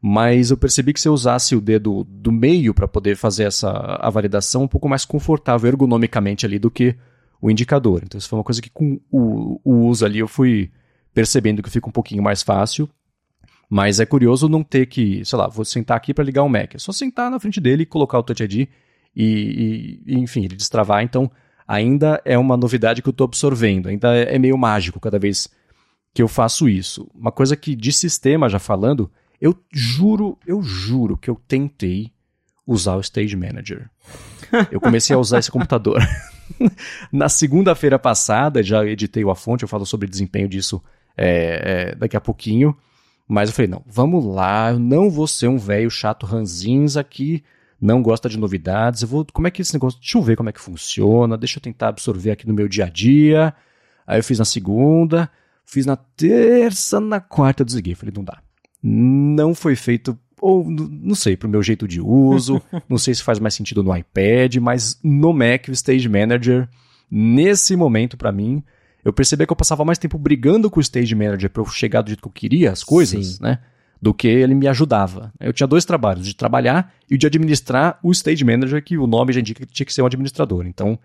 [0.00, 3.70] mas eu percebi que se eu usasse o dedo do meio para poder fazer essa
[3.70, 6.94] a validação um pouco mais confortável ergonomicamente ali do que
[7.40, 8.02] o indicador.
[8.04, 10.70] Então isso foi uma coisa que com o, o uso ali eu fui
[11.14, 12.88] percebendo que fica um pouquinho mais fácil.
[13.68, 16.74] Mas é curioso não ter que, sei lá, vou sentar aqui para ligar o Mac.
[16.74, 18.68] É só sentar na frente dele, colocar o Touch ID
[19.16, 21.02] e, e enfim, ele destravar.
[21.02, 21.28] Então,
[21.66, 23.88] ainda é uma novidade que eu estou absorvendo.
[23.88, 25.48] Ainda é, é meio mágico cada vez
[26.14, 27.10] que eu faço isso.
[27.14, 29.10] Uma coisa que de sistema já falando,
[29.40, 32.12] eu juro, eu juro que eu tentei
[32.66, 33.88] usar o Stage Manager.
[34.70, 36.00] Eu comecei a usar esse computador.
[37.12, 40.82] Na segunda-feira passada, já editei A Fonte, eu falo sobre desempenho disso
[41.16, 42.76] é, é, daqui a pouquinho.
[43.28, 47.42] Mas eu falei, não, vamos lá, eu não vou ser um velho chato ranzinza que
[47.80, 49.02] não gosta de novidades.
[49.02, 51.58] Eu vou, como é que esse negócio, deixa eu ver como é que funciona, deixa
[51.58, 53.52] eu tentar absorver aqui no meu dia a dia.
[54.06, 55.28] Aí eu fiz na segunda,
[55.64, 57.94] fiz na terça, na quarta eu desliguei.
[57.94, 58.40] Falei, não dá.
[58.88, 63.22] Não foi feito, ou não sei, para o meu jeito de uso, não sei se
[63.22, 66.68] faz mais sentido no iPad, mas no Mac, o Stage Manager,
[67.10, 68.62] nesse momento para mim,
[69.06, 72.02] eu percebi que eu passava mais tempo brigando com o stage manager para eu chegar
[72.02, 73.38] do jeito que eu queria as coisas, Sim.
[73.40, 73.60] né?
[74.02, 75.32] Do que ele me ajudava.
[75.38, 79.32] Eu tinha dois trabalhos, de trabalhar e de administrar o stage manager, que o nome
[79.32, 80.66] já indica que tinha que ser um administrador.
[80.66, 80.98] Então,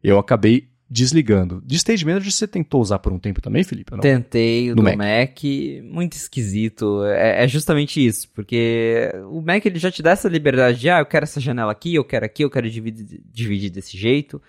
[0.00, 1.62] eu acabei desligando.
[1.64, 3.92] De stage manager você tentou usar por um tempo também, Felipe?
[3.92, 4.00] Não?
[4.00, 4.96] Tentei, no Mac.
[4.96, 5.40] Mac.
[5.84, 7.04] muito esquisito.
[7.04, 10.98] É, é, justamente isso, porque o Mac ele já te dá essa liberdade de, ah,
[10.98, 14.42] eu quero essa janela aqui, eu quero aqui, eu quero dividir, dividir desse jeito.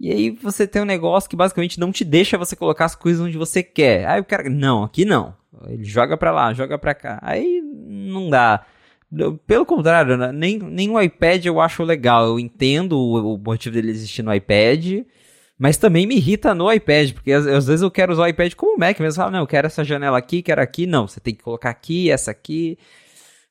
[0.00, 3.20] E aí você tem um negócio que basicamente não te deixa você colocar as coisas
[3.20, 4.06] onde você quer.
[4.06, 5.36] Aí o cara, não, aqui não.
[5.68, 7.18] Ele joga pra lá, joga pra cá.
[7.22, 8.64] Aí não dá.
[9.46, 12.26] Pelo contrário, né, nem, nem o iPad eu acho legal.
[12.26, 15.04] Eu entendo o, o motivo dele existir no iPad,
[15.62, 18.52] mas também me irrita no iPad, porque às, às vezes eu quero usar o iPad
[18.54, 19.22] como Mac mesmo.
[19.22, 20.88] Falo, não, eu quero essa janela aqui, quero aqui.
[20.88, 22.76] Não, você tem que colocar aqui, essa aqui.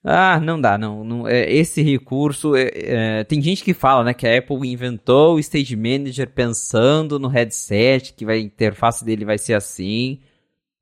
[0.04, 1.06] Ah, não dá, não.
[1.06, 2.54] não é, esse recurso.
[2.54, 7.18] É, é, tem gente que fala né, que a Apple inventou o Stage Manager pensando
[7.18, 10.20] no headset, que vai, a interface dele vai ser assim.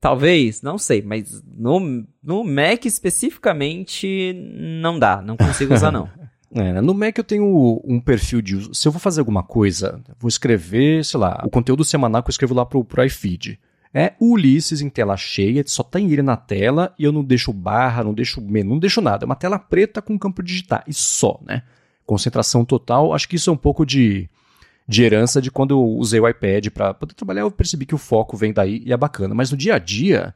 [0.01, 6.09] Talvez, não sei, mas no, no Mac especificamente não dá, não consigo usar não.
[6.55, 8.73] É, no Mac eu tenho um perfil de uso.
[8.73, 12.31] Se eu vou fazer alguma coisa, vou escrever, sei lá, o conteúdo semanal que eu
[12.31, 13.59] escrevo lá pro, pro iFeed.
[13.93, 18.03] É Ulisses em tela cheia, só tem ele na tela e eu não deixo barra,
[18.03, 19.25] não deixo menu, não deixo nada.
[19.25, 21.63] É uma tela preta com campo digitar e só, né?
[22.05, 23.13] Concentração total.
[23.13, 24.29] Acho que isso é um pouco de,
[24.87, 27.41] de herança de quando eu usei o iPad para poder trabalhar.
[27.41, 29.33] Eu percebi que o foco vem daí e é bacana.
[29.33, 30.35] Mas no dia a dia,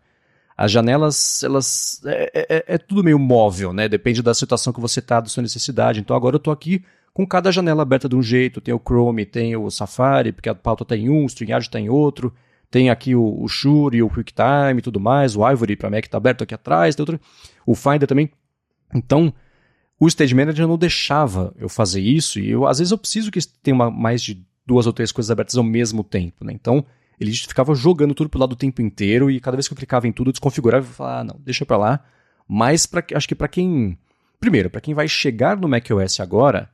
[0.58, 2.02] as janelas, elas.
[2.06, 3.90] É, é, é, é tudo meio móvel, né?
[3.90, 6.00] Depende da situação que você tá, da sua necessidade.
[6.00, 6.84] Então agora eu tô aqui
[7.14, 8.62] com cada janela aberta de um jeito.
[8.62, 12.34] Tem o Chrome, tem o Safari, porque a pauta tem um, o StreamYard tem outro.
[12.74, 16.18] Tem aqui o, o Shure, o QuickTime e tudo mais, o Ivory para Mac está
[16.18, 17.22] aberto aqui atrás, tem outro,
[17.68, 18.32] o Finder também.
[18.96, 19.32] Então,
[20.00, 23.40] o Stage Manager não deixava eu fazer isso e eu, às vezes eu preciso que
[23.62, 26.52] tenha uma, mais de duas ou três coisas abertas ao mesmo tempo, né?
[26.52, 26.84] Então,
[27.20, 30.08] ele ficava jogando tudo pro lado o tempo inteiro e cada vez que eu clicava
[30.08, 32.00] em tudo, eu desconfigurava e falava, ah, não, deixa para lá.
[32.48, 33.98] Mas pra, acho que para quem...
[34.40, 36.70] Primeiro, para quem vai chegar no macOS agora,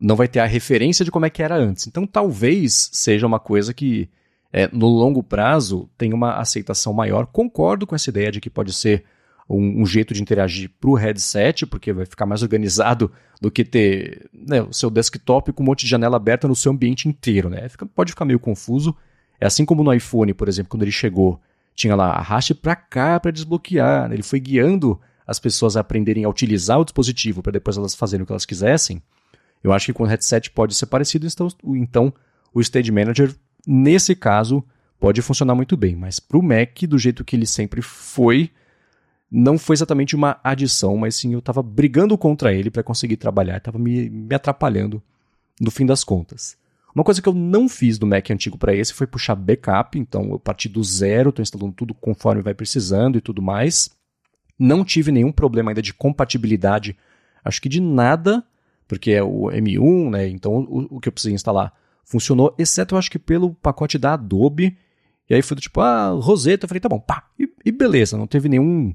[0.00, 1.86] não vai ter a referência de como é que era antes.
[1.86, 4.08] Então, talvez seja uma coisa que
[4.52, 7.26] é, no longo prazo tem uma aceitação maior.
[7.26, 9.04] Concordo com essa ideia de que pode ser
[9.48, 13.10] um, um jeito de interagir para o headset, porque vai ficar mais organizado
[13.40, 16.72] do que ter né, o seu desktop com um monte de janela aberta no seu
[16.72, 17.48] ambiente inteiro.
[17.48, 17.68] Né?
[17.68, 18.96] Fica, pode ficar meio confuso.
[19.40, 21.40] É assim como no iPhone, por exemplo, quando ele chegou,
[21.74, 24.12] tinha lá arraste para cá para desbloquear.
[24.12, 28.22] Ele foi guiando as pessoas a aprenderem a utilizar o dispositivo para depois elas fazerem
[28.22, 29.02] o que elas quisessem.
[29.62, 32.12] Eu acho que com o headset pode ser parecido, então, então
[32.52, 33.34] o Stage Manager,
[33.66, 34.62] nesse caso,
[35.00, 35.96] pode funcionar muito bem.
[35.96, 38.50] Mas para o Mac, do jeito que ele sempre foi,
[39.30, 43.56] não foi exatamente uma adição, mas sim eu estava brigando contra ele para conseguir trabalhar,
[43.56, 45.02] estava me, me atrapalhando
[45.60, 46.56] no fim das contas.
[46.94, 50.30] Uma coisa que eu não fiz do Mac antigo para esse foi puxar backup, então
[50.30, 53.90] eu parti do zero, estou instalando tudo conforme vai precisando e tudo mais.
[54.56, 56.96] Não tive nenhum problema ainda de compatibilidade,
[57.44, 58.44] acho que de nada,
[58.86, 60.28] porque é o M1, né?
[60.28, 61.72] Então o, o que eu precisei instalar
[62.04, 64.76] funcionou, exceto eu acho que pelo pacote da Adobe.
[65.28, 68.16] E aí foi do tipo, ah, Rosetta, eu falei, tá bom, pá, e, e beleza,
[68.16, 68.94] não teve nenhum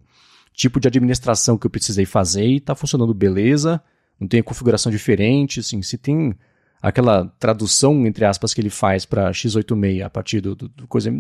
[0.54, 3.82] tipo de administração que eu precisei fazer e tá funcionando beleza,
[4.20, 6.36] não tem configuração diferente, assim, se tem
[6.82, 11.12] aquela tradução, entre aspas, que ele faz para x86 a partir do, do, do, coisa,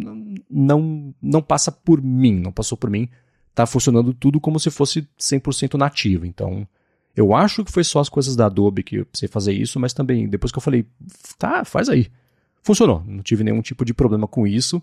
[0.49, 3.10] não, não passa por mim, não passou por mim,
[3.53, 6.68] tá funcionando tudo como se fosse 100% nativo, então
[7.16, 9.93] eu acho que foi só as coisas da Adobe que eu precisei fazer isso, mas
[9.93, 10.86] também depois que eu falei,
[11.38, 12.07] tá, faz aí,
[12.64, 14.82] funcionou, não tive nenhum tipo de problema com isso,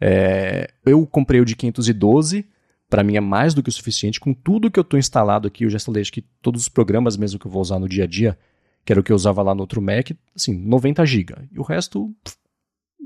[0.00, 2.46] é, eu comprei o de 512,
[2.88, 4.20] para mim é mais do que o suficiente.
[4.20, 7.16] Com tudo que eu estou instalado aqui, eu já instalei acho que todos os programas
[7.16, 8.38] mesmo que eu vou usar no dia a dia,
[8.84, 11.34] que era o que eu usava lá no outro Mac, assim, 90 GB.
[11.52, 12.14] E o resto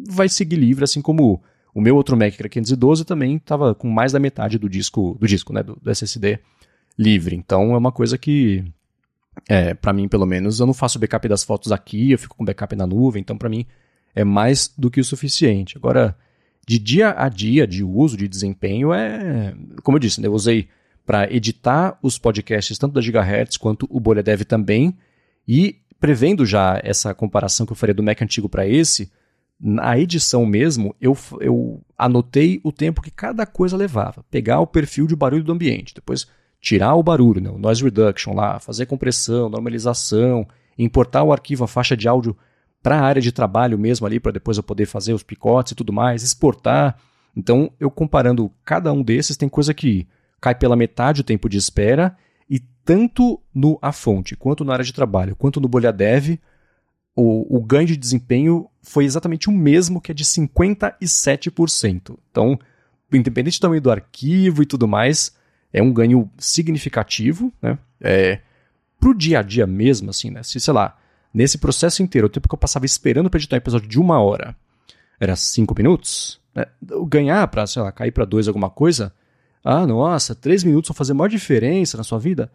[0.09, 1.43] vai seguir livre, assim como
[1.74, 5.16] o meu outro Mac, que era 512, também estava com mais da metade do disco,
[5.20, 6.41] do disco, né, do, do SSD
[6.99, 7.37] livre.
[7.37, 8.64] Então é uma coisa que,
[9.49, 12.45] é, para mim pelo menos, eu não faço backup das fotos aqui, eu fico com
[12.45, 13.64] backup na nuvem, então para mim
[14.14, 15.76] é mais do que o suficiente.
[15.76, 16.16] Agora,
[16.66, 19.55] de dia a dia de uso, de desempenho, é.
[19.83, 20.68] Como eu disse, né, eu usei
[21.07, 24.95] para editar os podcasts tanto da Gigahertz quanto o Bolha Dev também.
[25.49, 29.11] E prevendo já essa comparação que eu faria do Mac antigo para esse,
[29.59, 34.24] na edição mesmo, eu, eu anotei o tempo que cada coisa levava.
[34.30, 36.26] Pegar o perfil de barulho do ambiente, depois
[36.61, 40.46] tirar o barulho, né, o noise reduction lá, fazer compressão, normalização,
[40.78, 42.36] importar o arquivo, a faixa de áudio
[42.82, 45.74] para a área de trabalho mesmo ali, para depois eu poder fazer os picotes e
[45.74, 46.96] tudo mais, exportar.
[47.36, 50.07] Então, eu comparando cada um desses, tem coisa que
[50.40, 52.16] cai pela metade o tempo de espera,
[52.49, 56.38] e tanto no a fonte, quanto na área de trabalho, quanto no Bolha Dev,
[57.14, 62.16] o, o ganho de desempenho foi exatamente o mesmo que é de 57%.
[62.30, 62.59] Então,
[63.12, 65.36] independente tamanho do arquivo e tudo mais,
[65.72, 67.78] é um ganho significativo, né?
[68.01, 68.40] É,
[69.01, 70.42] pro dia a dia mesmo, assim, né?
[70.42, 70.96] Se, sei lá,
[71.32, 74.20] Nesse processo inteiro, o tempo que eu passava esperando para editar um episódio de uma
[74.20, 74.57] hora
[75.20, 76.66] era cinco minutos, né?
[77.07, 79.12] ganhar para, sei lá, cair para dois alguma coisa,
[79.65, 82.51] ah, nossa, três minutos vão fazer maior diferença na sua vida?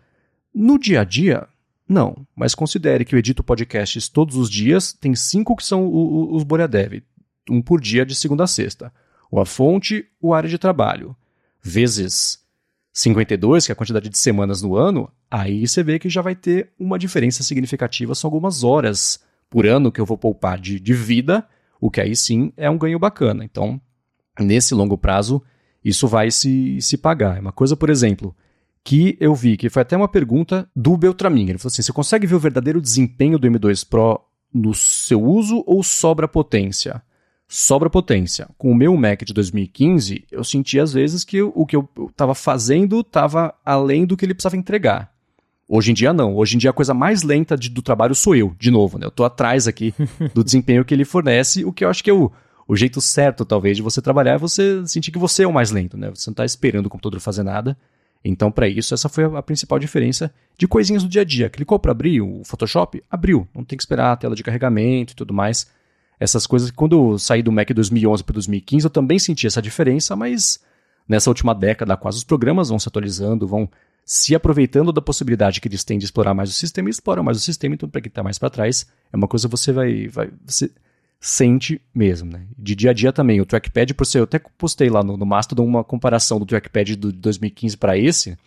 [0.53, 1.47] No dia a dia,
[1.87, 2.25] não.
[2.35, 5.89] Mas considere que eu edito podcasts todos os dias, tem cinco que são
[6.33, 7.03] os Boreadev,
[7.49, 8.93] um por dia de segunda a sexta.
[9.29, 11.15] O A Fonte, o Área de Trabalho.
[11.61, 12.39] Vezes
[12.93, 16.35] 52, que é a quantidade de semanas no ano, aí você vê que já vai
[16.35, 20.93] ter uma diferença significativa, são algumas horas por ano que eu vou poupar de, de
[20.93, 21.47] vida,
[21.81, 23.43] o que aí sim é um ganho bacana.
[23.43, 23.81] Então,
[24.39, 25.43] nesse longo prazo,
[25.83, 27.37] isso vai se, se pagar.
[27.37, 28.35] É uma coisa, por exemplo,
[28.83, 31.49] que eu vi, que foi até uma pergunta do Beltramin.
[31.49, 34.19] Ele falou assim: você consegue ver o verdadeiro desempenho do M2 Pro
[34.53, 37.01] no seu uso ou sobra potência?
[37.53, 38.49] sobra potência.
[38.57, 42.33] Com o meu Mac de 2015, eu senti às vezes que o que eu estava
[42.33, 45.11] fazendo estava além do que ele precisava entregar.
[45.69, 46.35] Hoje em dia não.
[46.35, 48.97] Hoje em dia a coisa mais lenta de, do trabalho sou eu, de novo.
[48.97, 49.05] Né?
[49.05, 49.93] Eu estou atrás aqui
[50.33, 52.13] do desempenho que ele fornece, o que eu acho que é
[52.73, 55.71] o, jeito certo, talvez, de você trabalhar é você sentir que você é o mais
[55.71, 55.97] lento.
[55.97, 56.09] Né?
[56.09, 57.77] Você não está esperando o computador fazer nada.
[58.23, 61.49] Então, para isso, essa foi a principal diferença de coisinhas do dia a dia.
[61.49, 63.03] Clicou para abrir o Photoshop?
[63.09, 63.47] Abriu.
[63.53, 65.67] Não tem que esperar a tela de carregamento e tudo mais
[66.19, 66.71] essas coisas.
[66.71, 70.59] Quando eu saí do Mac 2011 para 2015, eu também senti essa diferença, mas
[71.07, 73.69] nessa última década, quase os programas vão se atualizando, vão
[74.05, 77.37] se aproveitando da possibilidade que eles têm de explorar mais o sistema e exploram mais
[77.37, 80.07] o sistema, então para quem está mais para trás, é uma coisa que você vai,
[80.07, 80.69] vai você
[81.25, 82.45] sente mesmo, né?
[82.59, 85.25] De dia a dia também, o trackpad, por ser, eu até postei lá no, no
[85.25, 88.37] Mastodon uma comparação do trackpad do 2015 para esse,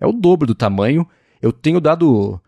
[0.00, 1.08] é o dobro do tamanho.
[1.40, 2.40] Eu tenho dado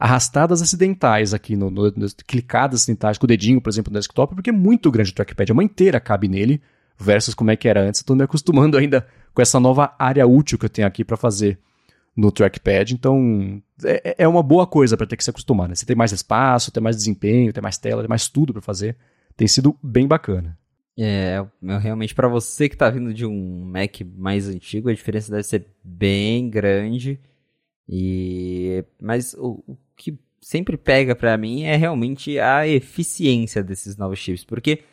[0.00, 4.34] arrastadas acidentais aqui, no, no, no, clicadas acidentais com o dedinho, por exemplo, no desktop,
[4.34, 6.62] porque é muito grande o trackpad, uma inteira cabe nele,
[6.96, 8.00] versus como é que era antes.
[8.00, 11.58] Estou me acostumando ainda com essa nova área útil que eu tenho aqui para fazer
[12.16, 15.68] no trackpad, então é, é, é uma boa coisa para ter que se acostumar.
[15.68, 15.74] Né?
[15.74, 18.96] Você tem mais espaço, tem mais desempenho, tem mais tela, tem mais tudo para fazer.
[19.36, 20.58] Tem sido bem bacana.
[20.96, 21.44] É,
[21.80, 25.66] realmente para você que está vindo de um Mac mais antigo, a diferença deve ser
[25.82, 27.18] bem grande.
[27.88, 34.18] E mas o, o que sempre pega para mim é realmente a eficiência desses novos
[34.18, 34.84] chips, porque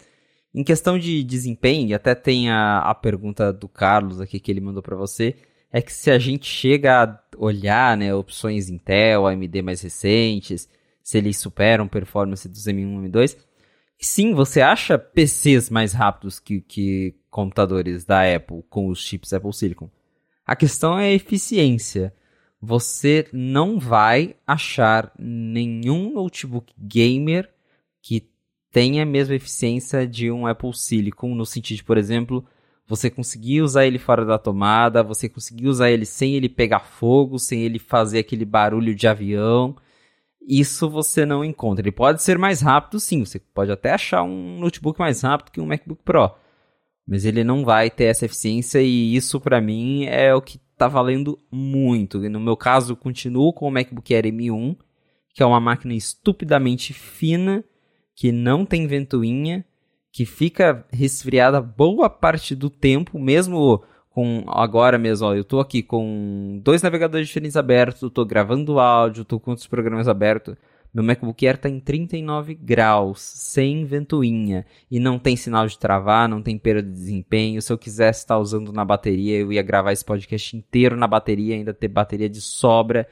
[0.54, 4.84] em questão de desempenho, até tem a, a pergunta do Carlos aqui que ele mandou
[4.84, 5.36] para você,
[5.72, 10.70] é que se a gente chega a olhar, né, opções Intel, AMD mais recentes,
[11.02, 13.38] se eles superam performance dos M1 e M2.
[14.04, 19.54] Sim, você acha PCs mais rápidos que, que computadores da Apple com os chips Apple
[19.54, 19.89] Silicon.
[20.45, 22.12] A questão é a eficiência.
[22.60, 27.47] Você não vai achar nenhum notebook gamer
[28.02, 28.28] que
[28.72, 32.43] tenha a mesma eficiência de um Apple Silicon, no sentido de, por exemplo,
[32.88, 37.38] você conseguir usar ele fora da tomada, você conseguir usar ele sem ele pegar fogo,
[37.38, 39.76] sem ele fazer aquele barulho de avião.
[40.48, 41.84] Isso você não encontra.
[41.84, 43.24] Ele pode ser mais rápido, sim.
[43.24, 46.32] Você pode até achar um notebook mais rápido que um MacBook Pro.
[47.08, 50.88] Mas ele não vai ter essa eficiência e isso para mim é o que tá
[50.88, 52.26] valendo muito.
[52.26, 54.78] E no meu caso, continuo com o MacBook Air M1,
[55.34, 57.64] que é uma máquina estupidamente fina
[58.16, 59.66] que não tem ventoinha,
[60.12, 65.82] que fica resfriada boa parte do tempo, mesmo com agora mesmo, ó, eu tô aqui
[65.82, 70.55] com dois navegadores diferentes abertos, tô gravando áudio, tô com outros programas abertos.
[70.93, 76.28] Meu MacBook Air tá em 39 graus, sem ventoinha, e não tem sinal de travar,
[76.28, 77.62] não tem perda de desempenho.
[77.62, 81.55] Se eu quisesse estar usando na bateria, eu ia gravar esse podcast inteiro na bateria,
[81.55, 83.07] ainda ter bateria de sobra.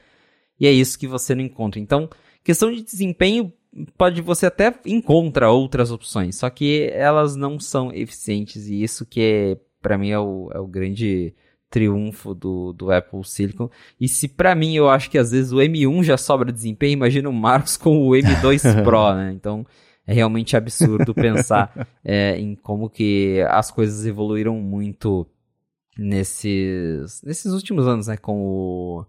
[0.58, 1.80] E é isso que você não encontra.
[1.80, 2.10] Então,
[2.44, 3.50] questão de desempenho,
[3.96, 9.22] pode você até encontra outras opções, só que elas não são eficientes e isso que
[9.22, 11.34] é para mim é o, é o grande
[11.70, 13.70] triunfo do, do Apple Silicon.
[13.98, 17.28] E se para mim eu acho que às vezes o M1 já sobra desempenho, imagina
[17.28, 19.32] o Marcos com o M2 Pro, né?
[19.32, 19.64] Então
[20.06, 25.26] é realmente absurdo pensar é, em como que as coisas evoluíram muito
[25.96, 28.16] nesses, nesses últimos anos, né?
[28.16, 29.06] Com o,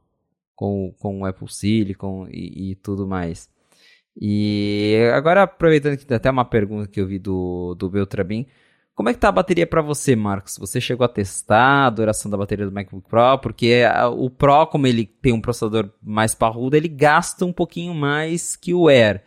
[0.56, 3.50] com, com o Apple Silicon e, e tudo mais.
[4.20, 8.46] E agora, aproveitando que tem até uma pergunta que eu vi do, do Beltrabin,
[9.02, 10.60] como é que tá a bateria para você, Marcos?
[10.60, 13.40] Você chegou a testar a duração da bateria do MacBook Pro?
[13.40, 13.82] Porque
[14.16, 18.76] o Pro, como ele tem um processador mais parrudo, ele gasta um pouquinho mais que
[18.76, 19.24] o Air.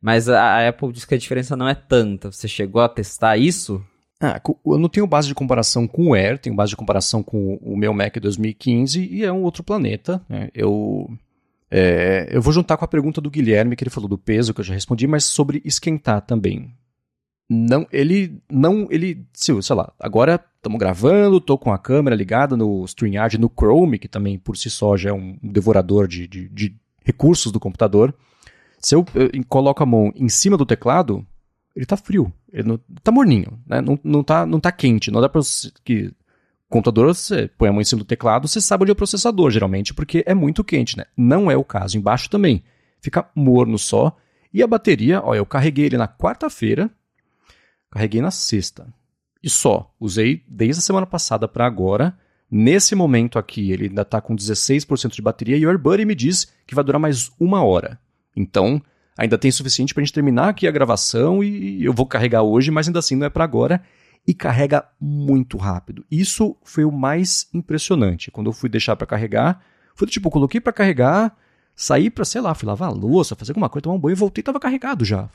[0.00, 2.32] Mas a Apple diz que a diferença não é tanta.
[2.32, 3.80] Você chegou a testar isso?
[4.20, 7.60] Ah, eu não tenho base de comparação com o Air, tenho base de comparação com
[7.62, 10.20] o meu Mac 2015 e é um outro planeta.
[10.28, 10.48] Né?
[10.52, 11.08] Eu
[11.70, 14.60] é, eu vou juntar com a pergunta do Guilherme, que ele falou do peso, que
[14.62, 16.74] eu já respondi, mas sobre esquentar também.
[17.48, 22.84] Não, ele não, ele, sei lá, agora estamos gravando, estou com a câmera ligada no
[22.84, 26.76] StreamYard, no Chrome, que também por si só já é um devorador de, de, de
[27.04, 28.14] recursos do computador.
[28.78, 31.26] Se eu, eu, coloco a mão em cima do teclado,
[31.74, 33.80] ele está frio, ele não, tá morninho, né?
[33.80, 35.42] não, não, tá, não tá quente, não dá para
[35.84, 36.12] que
[36.72, 39.50] computador, você põe a mão em cima do teclado, você sabe onde é o processador,
[39.50, 41.04] geralmente, porque é muito quente, né?
[41.14, 41.98] Não é o caso.
[41.98, 42.64] Embaixo também.
[43.00, 44.16] Fica morno só.
[44.52, 46.90] E a bateria, ó, eu carreguei ele na quarta-feira,
[47.92, 48.92] carreguei na sexta.
[49.42, 49.94] E só.
[50.00, 52.18] Usei desde a semana passada para agora.
[52.50, 56.52] Nesse momento aqui, ele ainda está com 16% de bateria e o AirBuddy me diz
[56.66, 57.98] que vai durar mais uma hora.
[58.36, 58.80] Então,
[59.16, 62.70] ainda tem suficiente para a gente terminar aqui a gravação e eu vou carregar hoje,
[62.70, 63.82] mas ainda assim não é para agora
[64.26, 66.04] e carrega muito rápido.
[66.10, 68.30] Isso foi o mais impressionante.
[68.30, 69.62] Quando eu fui deixar para carregar,
[69.94, 71.36] foi do tipo, coloquei para carregar,
[71.74, 74.42] saí para, sei lá, fui lavar a louça, fazer alguma coisa, tomar um banho, voltei
[74.42, 75.28] tava carregado já.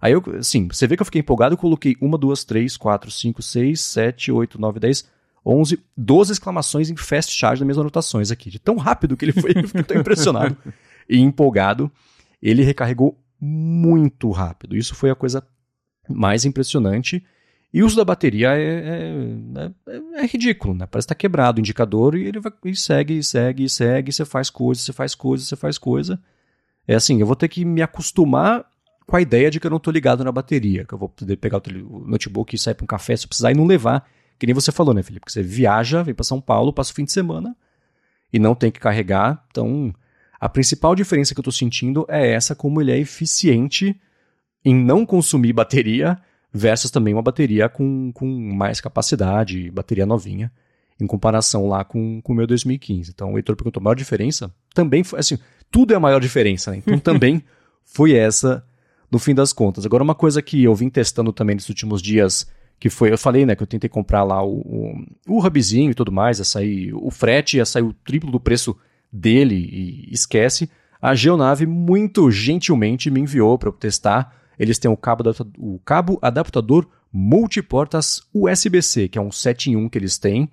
[0.00, 3.42] Aí eu, assim, você vê que eu fiquei empolgado, coloquei uma, duas, três, quatro, cinco,
[3.42, 5.08] seis, sete, oito, nove, dez,
[5.44, 8.50] onze, doze exclamações em fast charge nas minhas anotações aqui.
[8.50, 10.56] De tão rápido que ele foi, eu fiquei tão impressionado
[11.08, 11.90] e empolgado.
[12.42, 14.76] Ele recarregou muito rápido.
[14.76, 15.46] Isso foi a coisa
[16.08, 17.24] mais impressionante.
[17.76, 20.86] E o uso da bateria é, é, é, é ridículo, né?
[20.86, 24.80] Parece estar tá quebrado o indicador e ele vai, segue, segue, segue, você faz coisa,
[24.80, 26.18] você faz coisa, você faz coisa.
[26.88, 28.64] É assim, eu vou ter que me acostumar
[29.06, 31.36] com a ideia de que eu não estou ligado na bateria, que eu vou poder
[31.36, 34.08] pegar o notebook e sair para um café se precisar e não levar,
[34.38, 35.26] que nem você falou, né, Felipe?
[35.26, 37.54] Que você viaja, vem para São Paulo, passa o fim de semana
[38.32, 39.44] e não tem que carregar.
[39.50, 39.94] Então,
[40.40, 44.00] a principal diferença que eu estou sentindo é essa, como ele é eficiente
[44.64, 46.18] em não consumir bateria
[46.56, 50.50] versus também uma bateria com, com mais capacidade, bateria novinha,
[50.98, 53.10] em comparação lá com, com o meu 2015.
[53.10, 54.52] Então o Heitor perguntou, a maior diferença?
[54.74, 55.38] Também foi, assim,
[55.70, 56.78] tudo é a maior diferença, né?
[56.78, 57.42] Então também
[57.84, 58.64] foi essa
[59.10, 59.84] no fim das contas.
[59.84, 62.50] Agora uma coisa que eu vim testando também nos últimos dias,
[62.80, 65.94] que foi, eu falei, né, que eu tentei comprar lá o, o, o hubzinho e
[65.94, 68.76] tudo mais, ia sair, o frete ia sair o triplo do preço
[69.12, 70.68] dele e esquece.
[71.00, 75.24] A Geonave muito gentilmente me enviou para eu testar eles têm o cabo,
[75.58, 80.50] o cabo adaptador multiportas USB-C, que é um 7 em 1 que eles têm,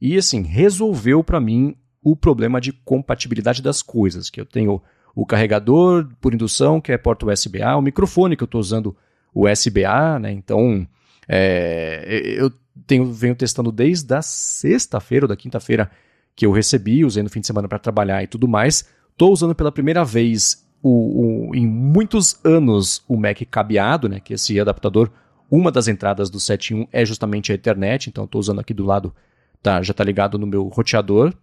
[0.00, 4.80] e assim, resolveu para mim o problema de compatibilidade das coisas, que eu tenho
[5.14, 8.96] o carregador por indução, que é porta USB-A, o microfone que eu estou usando
[9.34, 10.30] USB-A, né?
[10.30, 10.86] Então,
[11.26, 12.52] é, eu
[12.86, 15.90] tenho, venho testando desde a sexta-feira ou da quinta-feira
[16.34, 18.86] que eu recebi, usei no fim de semana para trabalhar e tudo mais.
[19.10, 24.34] Estou usando pela primeira vez o, o, em muitos anos o Mac cabeado, né, que
[24.34, 25.10] esse adaptador,
[25.50, 29.12] uma das entradas do 7.1 é justamente a Ethernet, então estou usando aqui do lado,
[29.60, 31.34] tá, já está ligado no meu roteador.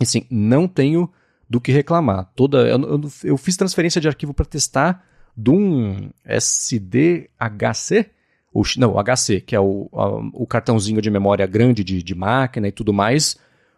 [0.00, 1.08] E sim, não tenho
[1.48, 2.32] do que reclamar.
[2.34, 5.04] Toda, eu, eu, eu fiz transferência de arquivo para testar
[5.36, 8.10] de um SDHC,
[8.52, 12.68] o, não, HC, que é o, a, o cartãozinho de memória grande de, de máquina
[12.68, 13.36] e tudo mais.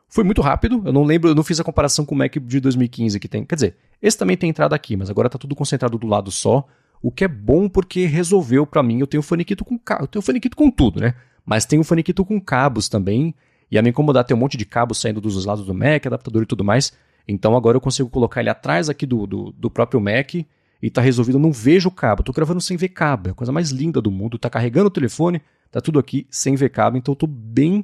[0.09, 2.60] Foi muito rápido, eu não lembro, eu não fiz a comparação com o Mac de
[2.60, 3.44] 2015 que tem.
[3.44, 6.66] Quer dizer, esse também tem entrada aqui, mas agora está tudo concentrado do lado só,
[7.02, 9.01] o que é bom porque resolveu para mim.
[9.01, 11.14] Eu tenho faniquito com eu tenho faniquito com tudo, né?
[11.44, 13.35] Mas tenho faniquito com cabos também,
[13.70, 16.47] ia me incomodar ter um monte de cabos saindo dos lados do Mac, adaptador e
[16.47, 16.93] tudo mais.
[17.26, 21.01] Então agora eu consigo colocar ele atrás aqui do, do, do próprio Mac e tá
[21.01, 21.36] resolvido.
[21.36, 24.01] Eu não vejo o cabo, tô gravando sem ver cabo, é a coisa mais linda
[24.01, 24.39] do mundo.
[24.39, 27.82] Tá carregando o telefone, tá tudo aqui sem ver cabo, então eu tô bem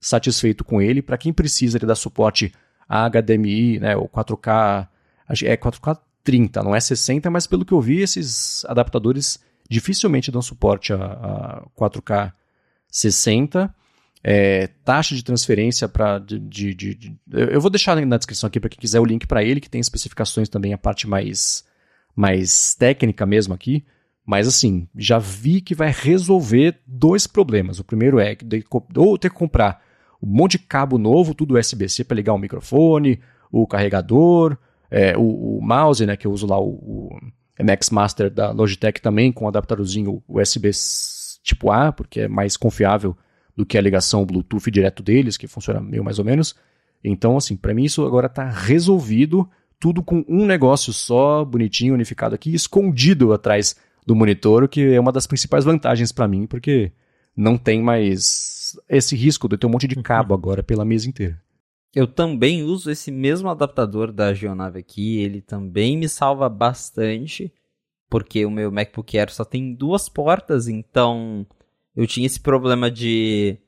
[0.00, 1.02] satisfeito com ele.
[1.02, 2.52] Para quem precisa ele dá suporte
[2.88, 4.88] a HDMI, né, o 4K,
[5.44, 10.42] é 4K 30, não é 60, mas pelo que eu vi, esses adaptadores dificilmente dão
[10.42, 12.32] suporte a, a 4K
[12.88, 13.72] 60.
[14.22, 16.18] É, taxa de transferência para.
[16.18, 19.42] De, de, de, eu vou deixar na descrição aqui para quem quiser o link para
[19.42, 21.64] ele, que tem especificações também, a parte mais
[22.14, 23.84] mais técnica mesmo aqui,
[24.26, 27.78] mas assim, já vi que vai resolver dois problemas.
[27.78, 28.44] O primeiro é que
[28.94, 29.82] ou ter que comprar
[30.22, 33.20] um monte de cabo novo, tudo USB-C para ligar o microfone,
[33.50, 34.56] o carregador,
[34.90, 37.20] é, o, o, mouse, né, que eu uso lá, o, o
[37.58, 40.70] MX Master da Logitech também, com adaptadorzinho USB
[41.42, 43.16] tipo A, porque é mais confiável
[43.56, 46.54] do que a ligação Bluetooth direto deles, que funciona meio mais ou menos.
[47.02, 49.48] Então, assim, para mim isso agora está resolvido
[49.78, 53.74] tudo com um negócio só, bonitinho, unificado aqui, escondido atrás
[54.06, 56.92] do monitor, o que é uma das principais vantagens para mim, porque
[57.34, 61.40] não tem mais esse risco de ter um monte de cabo agora pela mesa inteira.
[61.94, 67.52] Eu também uso esse mesmo adaptador da Geonave aqui, ele também me salva bastante,
[68.08, 71.44] porque o meu MacBook Air só tem duas portas, então
[71.96, 73.58] eu tinha esse problema de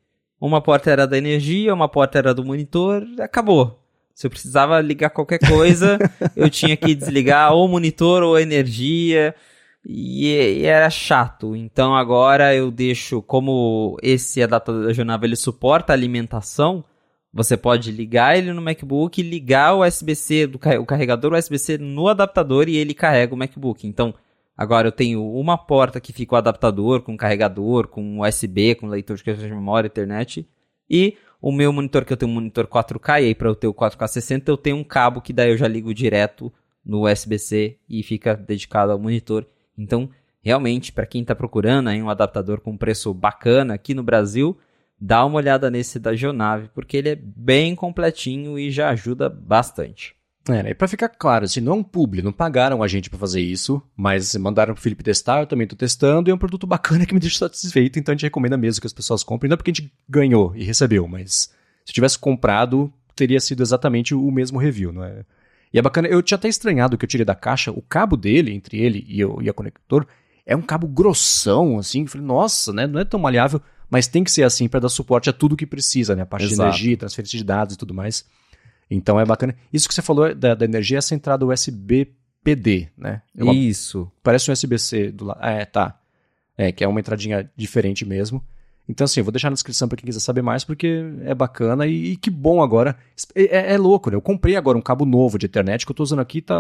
[0.41, 3.81] uma porta era da energia, uma porta era do monitor, acabou.
[4.15, 5.99] Se eu precisava ligar qualquer coisa,
[6.37, 9.35] eu tinha que desligar ou o monitor ou a energia.
[9.85, 11.57] E, e, era chato.
[11.57, 16.85] Então agora eu deixo, como esse adaptador da Jonava ele suporta alimentação,
[17.33, 22.69] você pode ligar ele no MacBook, ligar o USB-C, do, o carregador USB-C no adaptador
[22.69, 23.87] e ele carrega o MacBook.
[23.87, 24.15] Então
[24.57, 29.17] agora eu tenho uma porta que fica o adaptador com carregador, com USB, com leitor
[29.17, 30.47] de cartão de memória, internet
[30.89, 33.67] e o meu monitor, que eu tenho um monitor 4K, e aí para eu ter
[33.67, 36.53] o 4K 60, eu tenho um cabo que daí eu já ligo direto
[36.85, 39.45] no USB-C e fica dedicado ao monitor.
[39.77, 40.09] Então,
[40.43, 44.59] realmente, para quem está procurando aí um adaptador com preço bacana aqui no Brasil,
[45.01, 50.15] dá uma olhada nesse da Geonave, porque ele é bem completinho e já ajuda bastante.
[50.49, 50.71] É, né?
[50.71, 53.41] E pra ficar claro, assim, não é um publi, não pagaram a gente para fazer
[53.41, 57.07] isso, mas mandaram pro Felipe testar, eu também tô testando, e é um produto bacana
[57.07, 59.57] que me deixa satisfeito, então a gente recomenda mesmo que as pessoas comprem, não é
[59.57, 61.53] porque a gente ganhou e recebeu, mas
[61.85, 65.25] se tivesse comprado, teria sido exatamente o mesmo review, não é?
[65.73, 68.53] E é bacana, eu tinha até estranhado que eu tirei da caixa, o cabo dele,
[68.53, 70.07] entre ele e, o, e a conector,
[70.45, 74.31] é um cabo grossão, assim, falei, nossa, né, não é tão maleável, mas tem que
[74.31, 76.57] ser assim para dar suporte a tudo que precisa, né, a parte Exato.
[76.57, 78.25] de energia, transferência de dados e tudo mais.
[78.91, 79.57] Então é bacana.
[79.73, 82.13] Isso que você falou da, da energia é essa entrada USB
[82.45, 83.23] PD, né?
[83.37, 84.11] É uma, Isso.
[84.23, 85.43] Parece um USB-C do lado.
[85.43, 85.99] É, tá.
[86.57, 88.45] É, que é uma entradinha diferente mesmo.
[88.89, 91.87] Então, assim, eu vou deixar na descrição para quem quiser saber mais, porque é bacana
[91.87, 92.97] e, e que bom agora.
[93.35, 94.17] É, é, é, louco, né?
[94.17, 96.57] Eu comprei agora um cabo novo de internet que eu tô usando aqui, tá.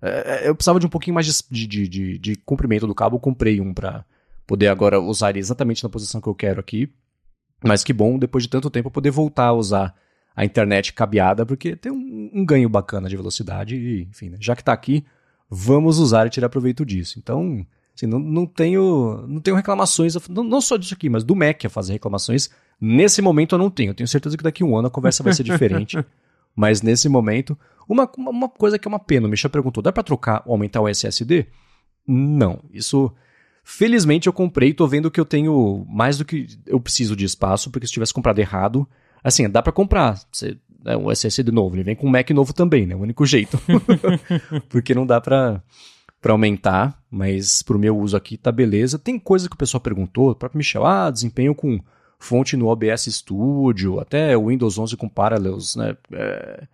[0.00, 3.20] É, eu precisava de um pouquinho mais de, de, de, de comprimento do cabo, eu
[3.20, 4.04] comprei um para
[4.46, 6.90] poder agora usar ele exatamente na posição que eu quero aqui.
[7.62, 9.94] Mas que bom, depois de tanto tempo, poder voltar a usar
[10.36, 14.36] a internet cabeada, porque tem um, um ganho bacana de velocidade e, enfim, né?
[14.40, 15.04] já que está aqui,
[15.48, 17.18] vamos usar e tirar proveito disso.
[17.18, 17.64] Então,
[17.94, 21.64] assim, não, não tenho não tenho reclamações, não, não só disso aqui, mas do Mac
[21.64, 22.50] a fazer reclamações.
[22.80, 23.90] Nesse momento eu não tenho.
[23.90, 25.96] Eu tenho certeza que daqui a um ano a conversa vai ser diferente.
[26.54, 27.58] mas nesse momento,
[27.88, 30.80] uma, uma coisa que é uma pena, o Michel perguntou, dá para trocar ou aumentar
[30.80, 31.46] o SSD?
[32.06, 33.12] Não, isso...
[33.66, 37.70] Felizmente eu comprei, tô vendo que eu tenho mais do que eu preciso de espaço,
[37.70, 38.86] porque se tivesse comprado errado,
[39.24, 40.20] Assim, dá para comprar.
[40.30, 42.94] Você, é um SSD novo, ele vem com um Mac novo também, né?
[42.94, 43.58] O único jeito.
[44.68, 45.62] Porque não dá para
[46.28, 48.98] aumentar, mas pro meu uso aqui tá beleza.
[48.98, 51.80] Tem coisa que o pessoal perguntou, o próprio Michel, ah, desempenho com
[52.18, 55.96] fonte no OBS Studio, até o Windows 11 com Parallels, né?
[56.12, 56.66] É...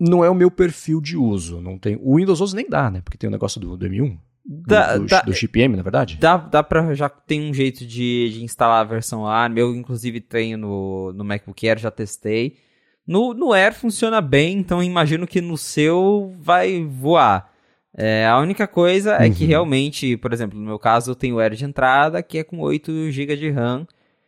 [0.00, 1.96] Não é o meu perfil de uso, não tem.
[2.02, 3.00] O Windows 11 nem dá, né?
[3.00, 4.18] Porque tem o negócio do, do M1.
[4.44, 6.18] Da, do, da, do GPM, na verdade?
[6.20, 6.92] Dá, dá pra.
[6.94, 9.48] Já tem um jeito de, de instalar a versão A.
[9.48, 12.56] Meu, inclusive, tenho no, no MacBook Air, já testei.
[13.06, 17.53] No, no Air funciona bem, então imagino que no seu vai voar.
[17.96, 21.38] É, a única coisa é que realmente, por exemplo, no meu caso, eu tenho o
[21.38, 23.86] Air de entrada, que é com 8 GB de RAM,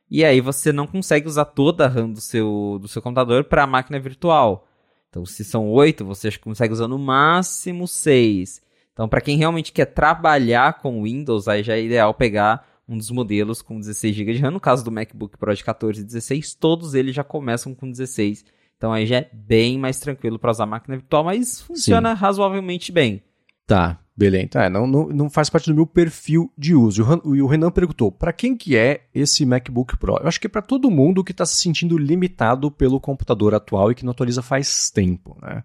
[0.09, 3.65] e aí você não consegue usar toda a RAM do seu, do seu computador para
[3.65, 4.69] a máquina virtual.
[5.11, 8.63] Então, se são 8, você consegue usar no máximo 6.
[8.93, 13.11] Então, para quem realmente quer trabalhar com Windows, aí já é ideal pegar um dos
[13.11, 14.53] modelos com 16 GB de RAM.
[14.53, 18.45] No caso do MacBook Pro de 14 e 16, todos eles já começam com 16.
[18.77, 22.21] Então aí já é bem mais tranquilo para usar a máquina virtual, mas funciona Sim.
[22.21, 23.23] razoavelmente bem.
[23.67, 24.45] Tá, beleza.
[24.45, 27.03] Então, é, não, não, não faz parte do meu perfil de uso.
[27.25, 30.19] E o Renan perguntou, para quem que é esse MacBook Pro?
[30.19, 33.91] Eu acho que é para todo mundo que está se sentindo limitado pelo computador atual
[33.91, 35.65] e que não atualiza faz tempo, né?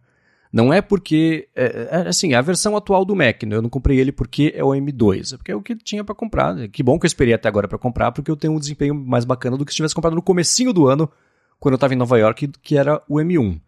[0.51, 3.55] Não é porque, é, é, assim, é a versão atual do Mac, né?
[3.55, 6.13] eu não comprei ele porque é o M2, é porque é o que tinha para
[6.13, 6.53] comprar.
[6.53, 6.67] Né?
[6.67, 9.23] Que bom que eu esperei até agora para comprar, porque eu tenho um desempenho mais
[9.23, 11.09] bacana do que se tivesse comprado no comecinho do ano,
[11.57, 13.61] quando eu estava em Nova York, que era o M1.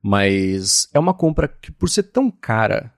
[0.00, 2.92] Mas é uma compra que, por ser tão cara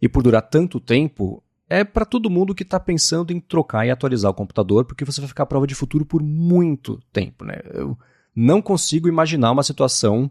[0.00, 3.90] e por durar tanto tempo, é para todo mundo que está pensando em trocar e
[3.90, 7.44] atualizar o computador, porque você vai ficar à prova de futuro por muito tempo.
[7.44, 7.56] Né?
[7.72, 7.96] Eu
[8.34, 10.30] não consigo imaginar uma situação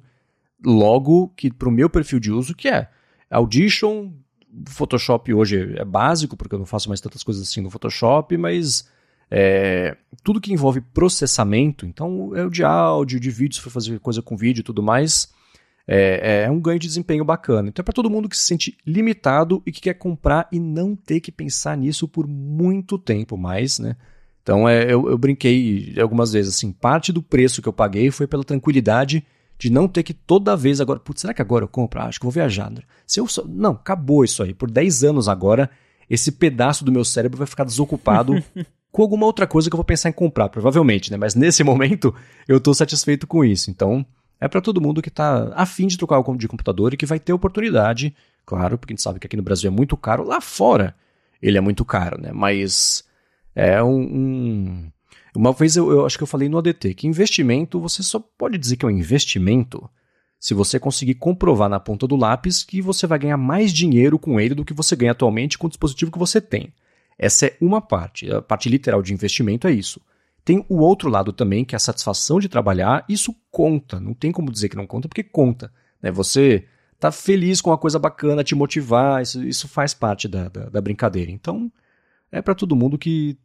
[0.66, 2.90] logo que para o meu perfil de uso, que é
[3.30, 4.12] Audition,
[4.68, 8.90] Photoshop hoje é básico, porque eu não faço mais tantas coisas assim no Photoshop, mas
[9.30, 14.00] é, tudo que envolve processamento, então é o de áudio, de vídeo, se for fazer
[14.00, 15.32] coisa com vídeo e tudo mais,
[15.88, 17.70] é, é um ganho de desempenho bacana.
[17.70, 20.96] Então é para todo mundo que se sente limitado e que quer comprar e não
[20.96, 23.96] ter que pensar nisso por muito tempo mais, né?
[24.44, 28.28] Então é, eu, eu brinquei algumas vezes assim, parte do preço que eu paguei foi
[28.28, 29.26] pela tranquilidade
[29.58, 32.00] de não ter que toda vez agora, putz, será que agora eu compro?
[32.00, 32.72] Ah, acho que vou viajar.
[33.06, 34.54] Se eu só, não, acabou isso aí.
[34.54, 35.70] Por 10 anos agora,
[36.10, 38.42] esse pedaço do meu cérebro vai ficar desocupado
[38.92, 41.18] com alguma outra coisa que eu vou pensar em comprar, provavelmente, né?
[41.18, 42.14] Mas nesse momento
[42.48, 43.72] eu estou satisfeito com isso.
[43.72, 44.06] Então,
[44.40, 47.20] é para todo mundo que está afim de trocar o de computador e que vai
[47.20, 48.16] ter oportunidade,
[48.46, 50.96] claro, porque a gente sabe que aqui no Brasil é muito caro, lá fora
[51.42, 52.32] ele é muito caro, né?
[52.34, 53.04] Mas
[53.56, 54.92] é um, um
[55.36, 58.58] uma vez eu, eu, acho que eu falei no ADT que investimento você só pode
[58.58, 59.88] dizer que é um investimento
[60.40, 64.40] se você conseguir comprovar na ponta do lápis que você vai ganhar mais dinheiro com
[64.40, 66.74] ele do que você ganha atualmente com o dispositivo que você tem.
[67.18, 68.32] Essa é uma parte.
[68.32, 70.00] A parte literal de investimento é isso.
[70.48, 73.04] Tem o outro lado também, que é a satisfação de trabalhar.
[73.10, 74.00] Isso conta.
[74.00, 75.70] Não tem como dizer que não conta, porque conta.
[76.02, 76.10] Né?
[76.10, 76.64] Você
[76.98, 80.80] tá feliz com uma coisa bacana, te motivar, isso, isso faz parte da, da, da
[80.80, 81.30] brincadeira.
[81.30, 81.70] Então,
[82.32, 83.38] é para todo mundo que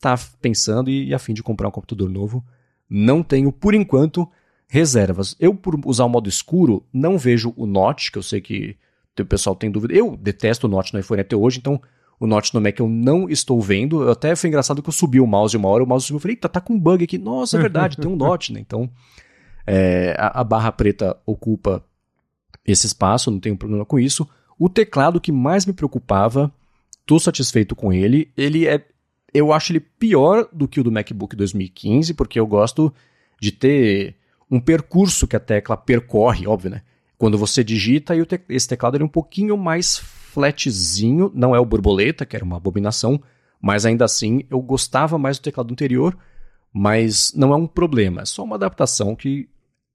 [0.00, 2.44] tá pensando e, e a fim de comprar um computador novo.
[2.90, 4.28] Não tenho, por enquanto,
[4.66, 5.36] reservas.
[5.38, 8.76] Eu, por usar o modo escuro, não vejo o Note, que eu sei que
[9.16, 9.94] o pessoal tem dúvida.
[9.94, 11.80] Eu detesto o Note no iPhone até hoje, então
[12.20, 14.02] o Note no Mac eu não estou vendo.
[14.02, 16.20] Eu até foi engraçado que eu subi o mouse uma hora, o mouse subiu, eu
[16.20, 17.18] falei, eita, tá com um bug aqui.
[17.18, 18.60] Nossa, é verdade, tem um Note, né?
[18.60, 18.90] Então,
[19.66, 21.84] é, a, a, barra preta ocupa
[22.66, 24.28] esse espaço, não tenho problema com isso.
[24.58, 26.52] O teclado que mais me preocupava,
[27.06, 28.30] tô satisfeito com ele.
[28.36, 28.84] Ele é
[29.32, 32.92] eu acho ele pior do que o do MacBook 2015, porque eu gosto
[33.40, 34.16] de ter
[34.50, 36.82] um percurso que a tecla percorre, óbvio, né?
[37.18, 40.02] Quando você digita, e te esse teclado é um pouquinho mais
[40.32, 43.20] flatzinho, não é o borboleta, que era uma abominação,
[43.60, 46.16] mas ainda assim eu gostava mais do teclado anterior,
[46.72, 49.48] mas não é um problema, é só uma adaptação que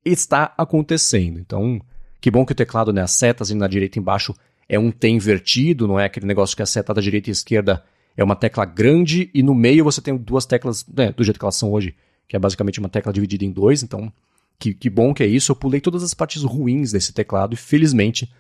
[0.03, 1.39] está acontecendo.
[1.39, 1.80] Então,
[2.19, 4.34] que bom que o teclado, né, as setas na direita embaixo
[4.68, 7.84] é um T invertido, não é aquele negócio que a seta da direita e esquerda
[8.18, 11.45] é uma tecla grande e no meio você tem duas teclas, né, do jeito que
[11.45, 11.95] elas são hoje,
[12.27, 14.11] que é basicamente uma tecla dividida em dois, então
[14.60, 15.51] que, que bom que é isso.
[15.51, 18.31] Eu pulei todas as partes ruins desse teclado e felizmente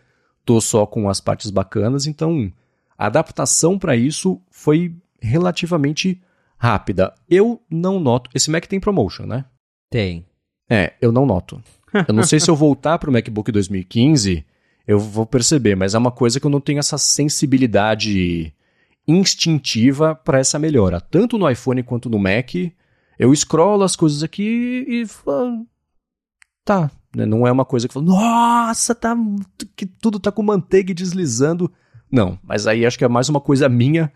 [0.45, 2.51] tô só com as partes bacanas, então
[2.97, 6.21] a adaptação para isso foi relativamente
[6.57, 7.13] rápida.
[7.29, 8.29] Eu não noto.
[8.33, 9.45] Esse Mac tem promotion, né?
[9.89, 10.25] Tem.
[10.69, 11.61] É, eu não noto.
[12.07, 14.45] Eu não sei se eu voltar para o MacBook 2015,
[14.87, 18.53] eu vou perceber, mas é uma coisa que eu não tenho essa sensibilidade
[19.07, 20.99] instintiva para essa melhora.
[20.99, 22.55] Tanto no iPhone quanto no Mac,
[23.19, 25.67] eu scrollo as coisas aqui e falo,
[26.65, 26.89] tá?
[27.15, 29.15] Não é uma coisa que fala, nossa, tá,
[29.75, 31.71] que tudo tá com manteiga e deslizando.
[32.11, 34.11] Não, mas aí acho que é mais uma coisa minha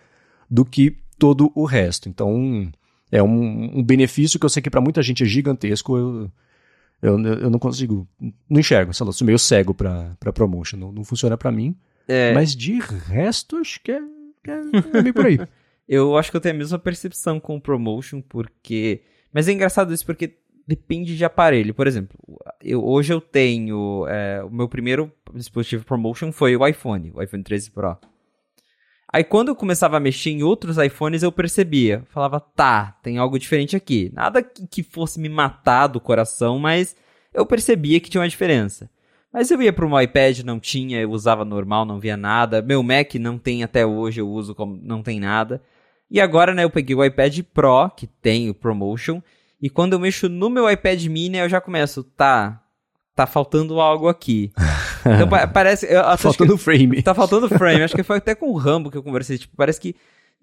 [0.49, 2.09] do que todo o resto.
[2.09, 2.71] Então,
[3.11, 5.97] é um, um benefício que eu sei que para muita gente é gigantesco.
[5.97, 6.31] Eu,
[7.01, 8.07] eu, eu não consigo,
[8.49, 11.75] não enxergo, sei lá, sou meio cego para promotion, não, não funciona para mim.
[12.07, 12.33] É.
[12.33, 14.01] Mas de resto, acho que é
[14.47, 15.39] é, é meio por aí.
[15.87, 19.01] eu acho que eu tenho a mesma percepção com o promotion, porque.
[19.31, 20.37] Mas é engraçado isso porque
[20.67, 21.73] depende de aparelho.
[21.73, 22.17] Por exemplo,
[22.61, 24.05] eu, hoje eu tenho.
[24.07, 27.97] É, o meu primeiro dispositivo promotion foi o iPhone, o iPhone 13 Pro.
[29.11, 32.03] Aí quando eu começava a mexer em outros iPhones, eu percebia.
[32.09, 34.11] Falava, tá, tem algo diferente aqui.
[34.13, 36.93] Nada que, fosse me matar do coração, mas
[37.33, 38.89] eu percebia que tinha uma diferença.
[39.31, 42.61] Mas eu ia para um iPad, não tinha, eu usava normal, não via nada.
[42.61, 45.61] Meu Mac não tem até hoje, eu uso como não tem nada.
[46.09, 49.21] E agora, né, eu peguei o iPad Pro, que tem o Promotion,
[49.61, 52.63] e quando eu mexo no meu iPad mini, eu já começo, tá,
[53.15, 54.51] tá faltando algo aqui.
[55.07, 55.85] Então parece.
[55.85, 57.01] Eu, tá faltando que, frame.
[57.01, 57.81] Tá faltando frame.
[57.81, 59.37] Acho que foi até com o Rambo que eu conversei.
[59.37, 59.95] Tipo, parece que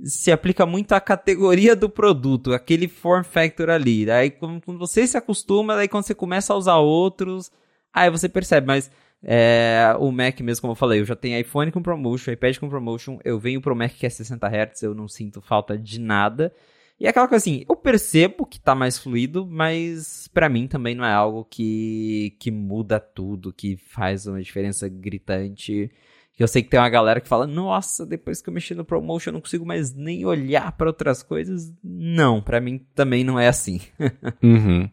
[0.02, 4.10] se aplica muito à categoria do produto, aquele form factor ali.
[4.10, 7.50] Aí quando você se acostuma, daí quando você começa a usar outros,
[7.92, 8.90] aí você percebe, mas
[9.22, 12.68] é, o Mac mesmo, como eu falei, eu já tenho iPhone com promotion, iPad com
[12.68, 16.52] promotion, eu venho pro Mac que é 60 Hz, eu não sinto falta de nada.
[16.98, 20.94] E é aquela coisa assim, eu percebo que tá mais fluido, mas para mim também
[20.94, 25.90] não é algo que, que muda tudo, que faz uma diferença gritante.
[26.38, 29.30] Eu sei que tem uma galera que fala, nossa, depois que eu mexi no promotion
[29.30, 31.72] eu não consigo mais nem olhar para outras coisas.
[31.82, 33.80] Não, para mim também não é assim.
[34.42, 34.88] uhum.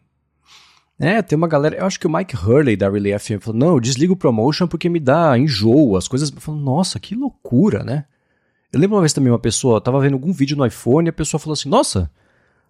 [0.98, 3.68] É, tem uma galera, eu acho que o Mike Hurley da Relay FM falou, não,
[3.74, 7.82] eu desligo o promotion porque me dá enjoo, as coisas, eu falo, nossa, que loucura,
[7.82, 8.04] né?
[8.72, 11.12] Eu lembro uma vez também uma pessoa, tava vendo algum vídeo no iPhone e a
[11.12, 12.10] pessoa falou assim, nossa,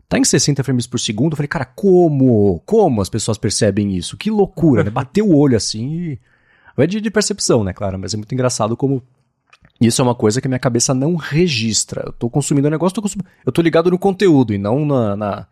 [0.09, 2.61] tá em 60 frames por segundo, eu falei, cara, como?
[2.67, 4.17] Como as pessoas percebem isso?
[4.17, 4.91] Que loucura, né?
[4.91, 6.21] Bateu o olho assim e
[6.77, 9.03] é de, de percepção, né, claro, mas é muito engraçado como
[9.81, 12.03] isso é uma coisa que a minha cabeça não registra.
[12.07, 15.17] Eu tô consumindo o negócio, tô consumindo, eu tô ligado no conteúdo e não na,
[15.17, 15.47] na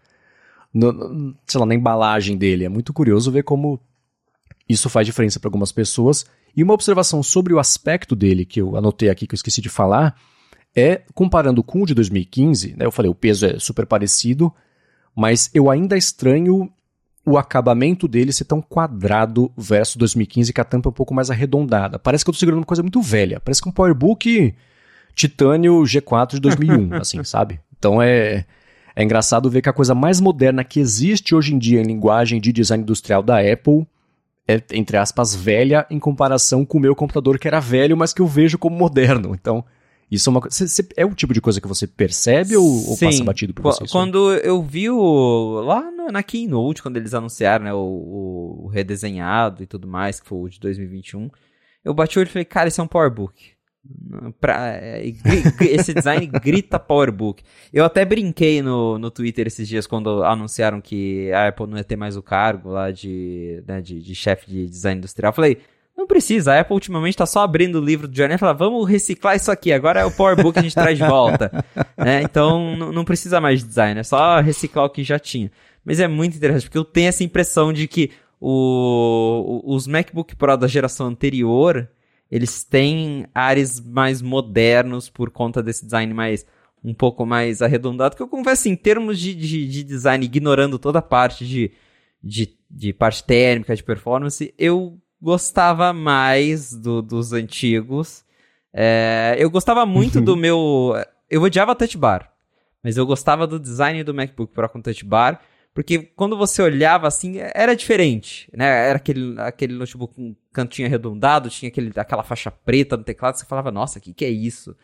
[0.72, 2.64] no, sei lá, na embalagem dele.
[2.64, 3.80] É muito curioso ver como
[4.68, 6.24] isso faz diferença para algumas pessoas.
[6.56, 9.68] E uma observação sobre o aspecto dele que eu anotei aqui que eu esqueci de
[9.68, 10.16] falar
[10.74, 14.52] é comparando com o de 2015, né, eu falei o peso é super parecido,
[15.14, 16.70] mas eu ainda estranho
[17.26, 21.30] o acabamento dele ser tão quadrado versus 2015, que a tampa é um pouco mais
[21.30, 21.98] arredondada.
[21.98, 23.38] Parece que eu tô segurando uma coisa muito velha.
[23.40, 24.54] Parece que um PowerBook
[25.14, 27.60] Titânio G4 de 2001, assim, sabe?
[27.78, 28.46] Então é,
[28.96, 32.40] é engraçado ver que a coisa mais moderna que existe hoje em dia em linguagem
[32.40, 33.86] de design industrial da Apple
[34.48, 38.20] é, entre aspas, velha em comparação com o meu computador que era velho, mas que
[38.20, 39.32] eu vejo como moderno.
[39.32, 39.64] Então,
[40.10, 40.66] isso é uma coisa.
[40.96, 43.86] É o tipo de coisa que você percebe ou, ou passa batido por você?
[43.86, 45.60] Quando eu vi o.
[45.64, 50.26] Lá no, na Keynote, quando eles anunciaram né, o, o, redesenhado e tudo mais, que
[50.26, 51.30] foi o de 2021,
[51.84, 53.52] eu bati o olho e falei, cara, esse é um PowerBook.
[54.40, 55.02] Pra, é,
[55.60, 57.44] esse design grita PowerBook.
[57.72, 61.84] Eu até brinquei no, no Twitter esses dias quando anunciaram que a Apple não ia
[61.84, 65.32] ter mais o cargo lá de, né, de, de chefe de design industrial.
[65.32, 65.58] falei,
[66.00, 68.88] não precisa, a Apple ultimamente está só abrindo o livro do jornal e fala, vamos
[68.88, 71.50] reciclar isso aqui, agora é o PowerBook que a gente traz de volta.
[72.02, 75.52] É, então não precisa mais de design, é só reciclar o que já tinha.
[75.84, 78.10] Mas é muito interessante, porque eu tenho essa impressão de que
[78.40, 81.86] o, os MacBook Pro da geração anterior,
[82.30, 86.46] eles têm ares mais modernos por conta desse design mais
[86.82, 91.00] um pouco mais arredondado, que eu confesso, em termos de, de, de design, ignorando toda
[91.00, 91.70] a parte de,
[92.22, 98.24] de, de parte térmica, de performance, eu gostava mais do, dos antigos.
[98.72, 100.94] É, eu gostava muito do meu.
[101.28, 102.32] Eu odiava Touch Bar,
[102.82, 105.40] mas eu gostava do design do MacBook Pro com Touch Bar,
[105.74, 108.88] porque quando você olhava assim, era diferente, né?
[108.88, 113.44] Era aquele, aquele notebook com cantinho arredondado, tinha aquele, aquela faixa preta no teclado, você
[113.44, 114.76] falava, nossa, o que, que é isso?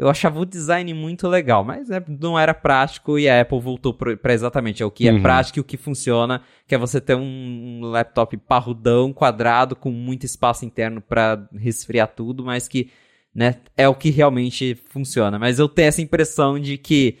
[0.00, 3.92] Eu achava o design muito legal, mas é, não era prático e a Apple voltou
[3.92, 5.20] para exatamente é o que é uhum.
[5.20, 9.90] prático e o que funciona, que é você ter um, um laptop parrudão, quadrado, com
[9.90, 12.90] muito espaço interno para resfriar tudo, mas que
[13.34, 15.38] né, é o que realmente funciona.
[15.38, 17.18] Mas eu tenho essa impressão de que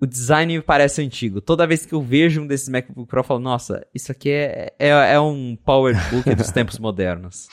[0.00, 1.42] o design me parece antigo.
[1.42, 4.72] Toda vez que eu vejo um desses MacBook Pro, eu falo, nossa, isso aqui é,
[4.78, 7.48] é, é um PowerBook dos tempos modernos.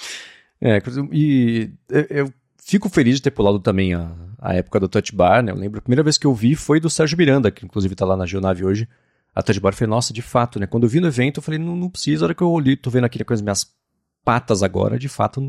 [0.61, 0.81] É,
[1.11, 1.73] e
[2.09, 2.31] eu
[2.71, 5.51] fico feliz de ter pulado também a, a época do Touch Bar, né?
[5.51, 8.05] Eu lembro a primeira vez que eu vi foi do Sérgio Miranda, que inclusive tá
[8.05, 8.87] lá na Geonave hoje.
[9.35, 10.65] A Touch Bar, falei, nossa, de fato, né?
[10.65, 12.77] Quando eu vi no evento, eu falei, não, não precisa, a hora que eu olhei,
[12.77, 13.69] tô vendo aqui com as minhas
[14.23, 15.41] patas agora, de fato,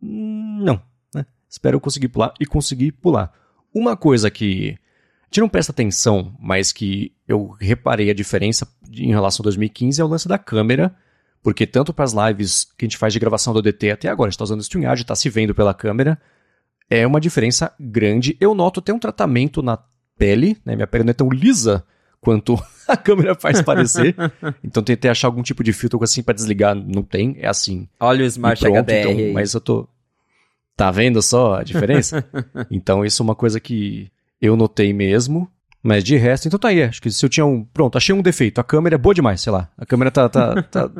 [0.00, 0.80] não,
[1.14, 1.26] né?
[1.46, 3.30] Espero eu conseguir pular e conseguir pular.
[3.74, 9.10] Uma coisa que a gente não presta atenção, mas que eu reparei a diferença em
[9.10, 10.94] relação a 2015 é o lance da câmera,
[11.42, 14.28] porque tanto para as lives que a gente faz de gravação do DT até agora,
[14.28, 16.18] a gente está usando o StreamYard, está se vendo pela câmera,
[16.92, 18.36] é uma diferença grande.
[18.40, 19.78] Eu noto até um tratamento na
[20.18, 20.74] pele, né?
[20.74, 21.84] Minha pele não é tão lisa
[22.20, 24.14] quanto a câmera faz parecer.
[24.62, 27.88] então tentei achar algum tipo de filtro assim para desligar, não tem, é assim.
[27.98, 29.08] Olha o Smart pronto, HDR.
[29.08, 29.88] Então, mas eu tô
[30.76, 32.24] Tá vendo só a diferença?
[32.70, 34.10] então isso é uma coisa que
[34.40, 35.50] eu notei mesmo.
[35.82, 36.82] Mas de resto, então tá aí.
[36.82, 37.64] Acho que se eu tinha um.
[37.64, 38.60] Pronto, achei um defeito.
[38.60, 39.68] A câmera é boa demais, sei lá.
[39.76, 40.28] A câmera tá.
[40.28, 40.90] tá, tá...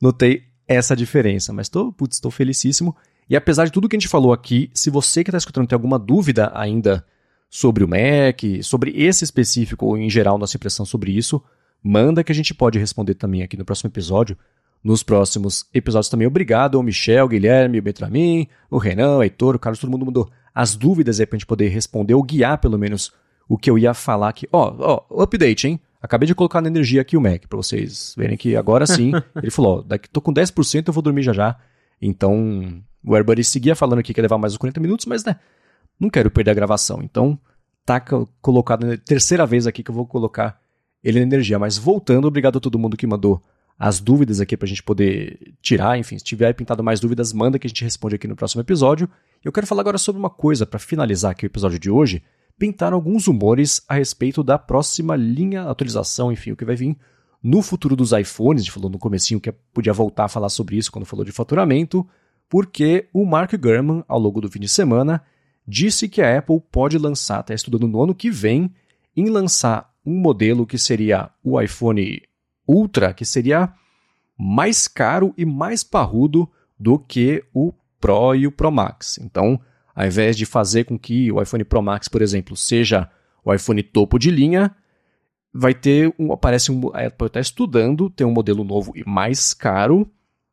[0.00, 1.52] Notei essa diferença.
[1.52, 2.96] Mas tô, putz, tô felicíssimo.
[3.28, 5.76] E apesar de tudo que a gente falou aqui, se você que está escutando tem
[5.76, 7.04] alguma dúvida ainda
[7.50, 11.42] sobre o Mac, sobre esse específico ou em geral nossa impressão sobre isso,
[11.82, 14.36] manda que a gente pode responder também aqui no próximo episódio.
[14.82, 16.26] nos próximos episódios também.
[16.26, 20.30] Obrigado ao Michel, Guilherme, o Betramin, o Renan, o Heitor, o Carlos, todo mundo mandou
[20.54, 23.12] as dúvidas aí pra gente poder responder ou guiar pelo menos
[23.48, 24.48] o que eu ia falar aqui.
[24.52, 25.80] Ó, ó, update, hein?
[26.00, 29.50] Acabei de colocar na energia aqui o Mac, para vocês verem que agora sim, ele
[29.50, 31.56] falou, ó, daqui tô com 10%, eu vou dormir já já.
[32.00, 35.36] Então, o AirBuddy seguia falando aqui que ia levar mais uns 40 minutos, mas né,
[35.98, 37.00] não quero perder a gravação.
[37.02, 37.38] Então,
[37.84, 38.00] tá
[38.40, 40.60] colocado na terceira vez aqui que eu vou colocar
[41.02, 41.58] ele na energia.
[41.58, 43.42] Mas voltando, obrigado a todo mundo que mandou
[43.78, 45.98] as dúvidas aqui pra gente poder tirar.
[45.98, 49.08] Enfim, se tiver pintado mais dúvidas, manda que a gente responde aqui no próximo episódio.
[49.44, 52.22] Eu quero falar agora sobre uma coisa para finalizar aqui o episódio de hoje
[52.58, 56.96] pintaram alguns rumores a respeito da próxima linha atualização, enfim, o que vai vir
[57.42, 58.62] no futuro dos iPhones.
[58.62, 61.30] A gente falou no comecinho que podia voltar a falar sobre isso quando falou de
[61.30, 62.06] faturamento,
[62.48, 65.22] porque o Mark Gurman, ao longo do fim de semana,
[65.66, 68.72] disse que a Apple pode lançar, está estudando no ano que vem,
[69.16, 72.22] em lançar um modelo que seria o iPhone
[72.66, 73.72] Ultra, que seria
[74.38, 76.48] mais caro e mais parrudo
[76.78, 79.18] do que o Pro e o Pro Max.
[79.18, 79.60] Então,
[79.94, 83.10] ao invés de fazer com que o iPhone Pro Max, por exemplo, seja
[83.44, 84.74] o iPhone topo de linha,
[85.52, 89.52] vai ter um, aparece um, a Apple está estudando ter um modelo novo e mais
[89.52, 90.08] caro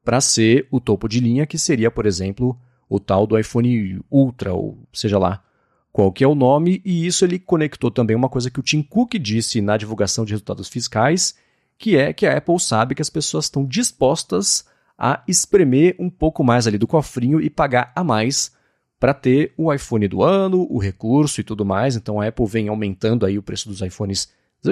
[0.06, 2.56] para ser o topo de linha, que seria, por exemplo,
[2.88, 5.44] o tal do iPhone Ultra, ou seja lá
[5.92, 8.84] qual que é o nome, e isso ele conectou também uma coisa que o Tim
[8.84, 11.36] Cook disse na divulgação de resultados fiscais,
[11.78, 14.66] que é que a Apple sabe que as pessoas estão dispostas
[14.98, 18.52] a espremer um pouco mais ali do cofrinho e pagar a mais
[19.00, 21.96] para ter o iPhone do ano, o recurso e tudo mais.
[21.96, 24.30] Então a Apple vem aumentando aí o preço dos iPhones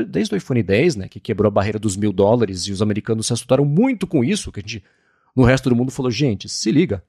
[0.09, 3.27] desde o iPhone 10, né, que quebrou a barreira dos mil dólares e os americanos
[3.27, 4.83] se assustaram muito com isso, que a gente
[5.35, 7.03] no resto do mundo falou, gente, se liga.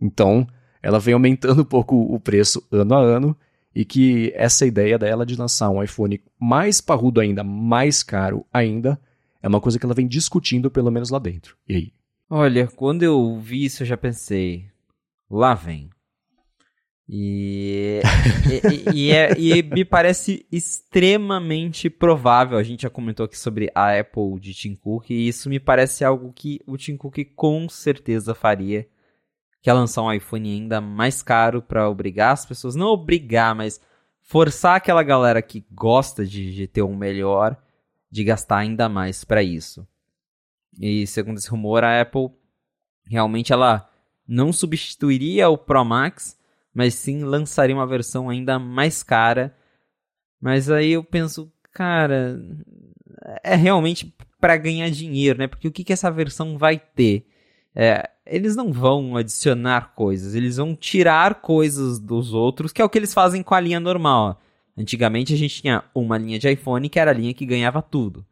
[0.00, 0.46] Então
[0.82, 3.36] ela vem aumentando um pouco o preço ano a ano
[3.74, 8.98] e que essa ideia dela de lançar um iPhone mais parrudo ainda, mais caro ainda,
[9.42, 11.56] é uma coisa que ela vem discutindo pelo menos lá dentro.
[11.68, 11.92] E aí?
[12.28, 14.66] Olha, quando eu vi isso eu já pensei,
[15.30, 15.90] lá vem.
[17.08, 18.00] E,
[18.50, 22.58] e, e, é, e, me parece extremamente provável.
[22.58, 26.04] A gente já comentou aqui sobre a Apple de Tim Cook, e isso me parece
[26.04, 28.88] algo que o Tim Cook com certeza faria.
[29.62, 33.80] Que é lançar um iPhone ainda mais caro para obrigar as pessoas, não obrigar, mas
[34.22, 37.56] forçar aquela galera que gosta de, de ter um melhor
[38.10, 39.86] de gastar ainda mais para isso.
[40.80, 42.30] E segundo esse rumor, a Apple
[43.06, 43.88] realmente ela
[44.26, 46.35] não substituiria o Pro Max
[46.76, 49.56] mas sim lançaria uma versão ainda mais cara.
[50.38, 52.38] Mas aí eu penso, cara,
[53.42, 55.46] é realmente para ganhar dinheiro, né?
[55.46, 57.26] Porque o que, que essa versão vai ter?
[57.74, 62.90] É, eles não vão adicionar coisas, eles vão tirar coisas dos outros, que é o
[62.90, 64.38] que eles fazem com a linha normal.
[64.76, 68.22] Antigamente a gente tinha uma linha de iPhone que era a linha que ganhava tudo.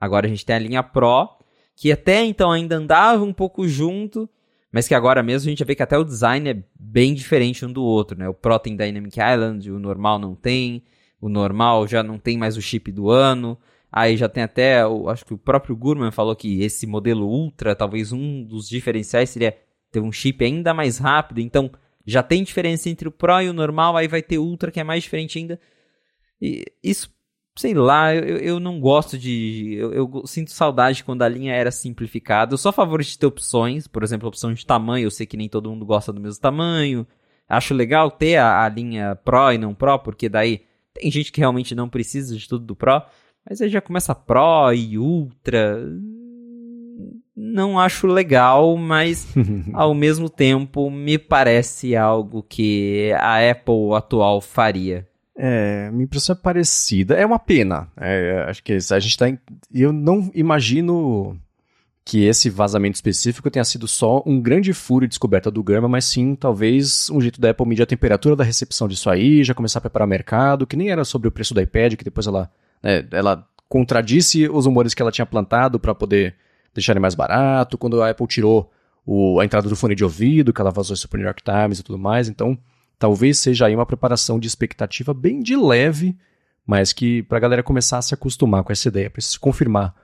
[0.00, 1.28] Agora a gente tem a linha Pro,
[1.76, 4.28] que até então ainda andava um pouco junto,
[4.74, 7.64] mas que agora mesmo a gente já vê que até o design é bem diferente
[7.64, 8.28] um do outro, né?
[8.28, 10.82] O Pro tem Dynamic Island, o normal não tem,
[11.20, 13.56] o normal já não tem mais o chip do ano,
[13.92, 18.10] aí já tem até, acho que o próprio Gurman falou que esse modelo Ultra, talvez
[18.10, 19.56] um dos diferenciais seria
[19.92, 21.70] ter um chip ainda mais rápido, então
[22.04, 24.84] já tem diferença entre o Pro e o normal, aí vai ter Ultra que é
[24.84, 25.60] mais diferente ainda.
[26.42, 27.13] E isso
[27.56, 29.74] sei lá, eu, eu não gosto de.
[29.74, 32.52] Eu, eu, sinto saudade quando a linha era simplificada.
[32.54, 35.06] Eu sou a favor de ter opções, por exemplo, opção de tamanho.
[35.06, 37.06] Eu sei que nem todo mundo gosta do mesmo tamanho.
[37.48, 40.62] Acho legal ter a, a linha Pro e não Pro, porque daí
[40.92, 43.02] tem gente que realmente não precisa de tudo do Pro.
[43.48, 45.78] Mas aí já começa Pro e Ultra.
[47.36, 49.28] Não acho legal, mas
[49.74, 55.06] ao mesmo tempo me parece algo que a Apple atual faria.
[55.36, 57.14] É, minha impressão é parecida.
[57.14, 57.88] É uma pena.
[57.96, 59.28] É, acho que a gente tá.
[59.28, 59.38] Em...
[59.72, 61.38] Eu não imagino
[62.04, 66.04] que esse vazamento específico tenha sido só um grande furo de descoberta do Gama, mas
[66.04, 69.78] sim talvez um jeito da Apple medir a temperatura da recepção disso aí, já começar
[69.78, 72.50] a preparar o mercado, que nem era sobre o preço do iPad, que depois ela,
[72.82, 76.34] né, ela contradisse os rumores que ela tinha plantado para poder
[76.74, 78.70] deixar ele mais barato, quando a Apple tirou
[79.06, 81.78] o, a entrada do fone de ouvido, que ela vazou isso pro New York Times
[81.78, 82.58] e tudo mais, então
[83.04, 86.16] Talvez seja aí uma preparação de expectativa bem de leve,
[86.66, 89.94] mas que para a galera começar a se acostumar com essa ideia, para se confirmar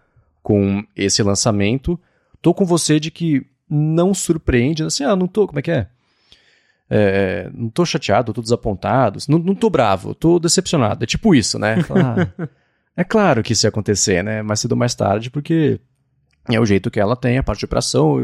[0.43, 1.98] com esse lançamento.
[2.43, 5.86] Tô com você de que não surpreende, assim, ah, não tô, como é que é?
[6.90, 11.02] é não tô chateado, tô desapontado, não, não tô bravo, tô decepcionado.
[11.02, 11.77] É tipo isso, né?
[11.89, 12.51] Ah,
[12.94, 14.43] é claro que isso ia acontecer, né?
[14.43, 15.81] Mais cedo ou mais tarde, porque
[16.51, 18.22] é o jeito que ela tem, a parte de operação,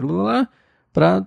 [0.93, 1.27] para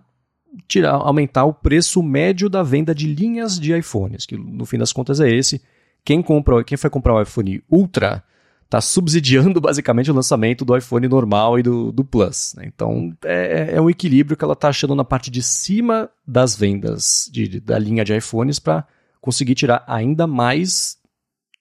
[0.67, 4.93] tirar, aumentar o preço médio da venda de linhas de iPhones, que no fim das
[4.93, 5.61] contas é esse.
[6.03, 8.23] Quem compra, quem foi comprar o iPhone Ultra
[8.69, 12.53] tá subsidiando basicamente o lançamento do iPhone normal e do, do Plus.
[12.55, 12.65] Né?
[12.67, 17.29] Então é, é, um equilíbrio que ela tá achando na parte de cima das vendas
[17.31, 18.87] de, de, da linha de iPhones para
[19.19, 20.97] conseguir tirar ainda mais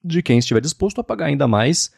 [0.05, 1.91] de quem estiver disposto a pagar ainda mais.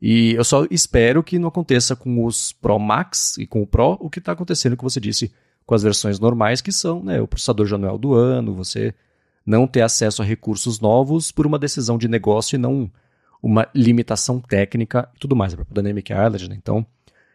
[0.00, 3.96] E eu só espero que não aconteça com os Pro Max e com o Pro
[4.00, 5.32] o que está acontecendo, que você disse,
[5.66, 8.94] com as versões normais, que são né, o processador já é do ano, você
[9.46, 12.90] não ter acesso a recursos novos por uma decisão de negócio e não
[13.42, 16.56] uma limitação técnica e tudo mais, a própria Dynamic Island, né?
[16.56, 16.86] Então,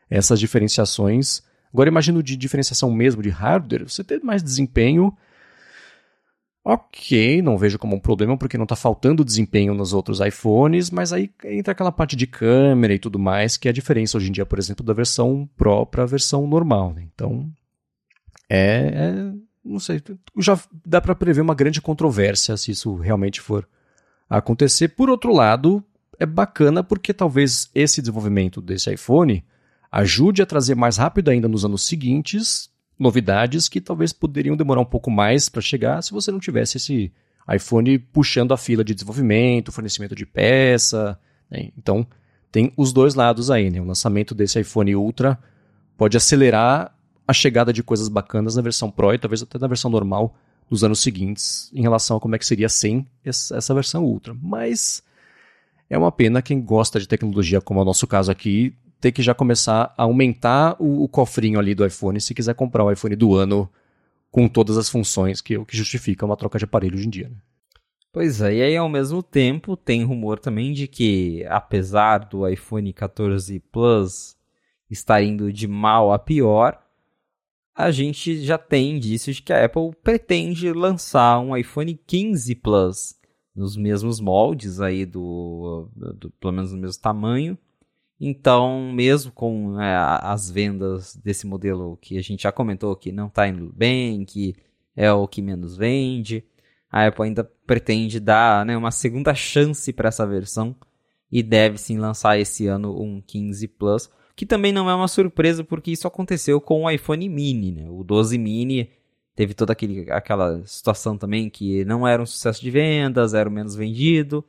[0.09, 1.43] essas diferenciações.
[1.71, 5.15] Agora, imagino de diferenciação mesmo de hardware, você ter mais desempenho.
[6.65, 11.13] Ok, não vejo como um problema porque não está faltando desempenho nos outros iPhones, mas
[11.13, 14.31] aí entra aquela parte de câmera e tudo mais, que é a diferença hoje em
[14.31, 16.93] dia, por exemplo, da versão Pro para a versão normal.
[16.93, 17.07] Né?
[17.13, 17.49] Então,
[18.49, 20.01] é, é, Não sei,
[20.37, 23.67] já dá para prever uma grande controvérsia se isso realmente for
[24.29, 24.89] acontecer.
[24.89, 25.83] Por outro lado,
[26.19, 29.43] é bacana porque talvez esse desenvolvimento desse iPhone
[29.91, 32.69] ajude a trazer mais rápido ainda nos anos seguintes
[32.99, 37.13] novidades que talvez poderiam demorar um pouco mais para chegar se você não tivesse esse
[37.49, 41.17] iPhone puxando a fila de desenvolvimento, fornecimento de peça.
[41.49, 41.71] Né?
[41.77, 42.05] Então,
[42.51, 43.69] tem os dois lados aí.
[43.69, 43.79] Né?
[43.79, 45.39] O lançamento desse iPhone Ultra
[45.97, 46.93] pode acelerar
[47.29, 50.35] a chegada de coisas bacanas na versão Pro e talvez até na versão normal
[50.67, 54.35] nos anos seguintes, em relação a como é que seria sem essa versão Ultra.
[54.41, 55.03] Mas
[55.87, 59.21] é uma pena quem gosta de tecnologia, como é o nosso caso aqui, ter que
[59.21, 63.15] já começar a aumentar o, o cofrinho ali do iPhone se quiser comprar o iPhone
[63.15, 63.69] do ano
[64.31, 67.29] com todas as funções que, que justifica uma troca de aparelho hoje em dia.
[67.29, 67.35] Né?
[68.11, 72.91] Pois é, e aí ao mesmo tempo tem rumor também de que, apesar do iPhone
[72.91, 74.35] 14 Plus
[74.89, 76.88] estar indo de mal a pior,
[77.75, 83.15] a gente já tem indícios de que a Apple pretende lançar um iPhone 15 Plus
[83.55, 87.57] nos mesmos moldes aí do, do pelo menos no mesmo tamanho.
[88.19, 93.27] Então, mesmo com é, as vendas desse modelo que a gente já comentou que não
[93.27, 94.55] está indo bem, que
[94.95, 96.43] é o que menos vende,
[96.91, 100.75] a Apple ainda pretende dar né, uma segunda chance para essa versão
[101.31, 104.09] e deve sim lançar esse ano um 15 Plus,
[104.39, 107.89] que também não é uma surpresa porque isso aconteceu com o iPhone mini, né?
[107.89, 108.89] O 12 mini
[109.35, 113.51] teve toda aquele, aquela situação também que não era um sucesso de vendas, era o
[113.51, 114.41] menos vendido.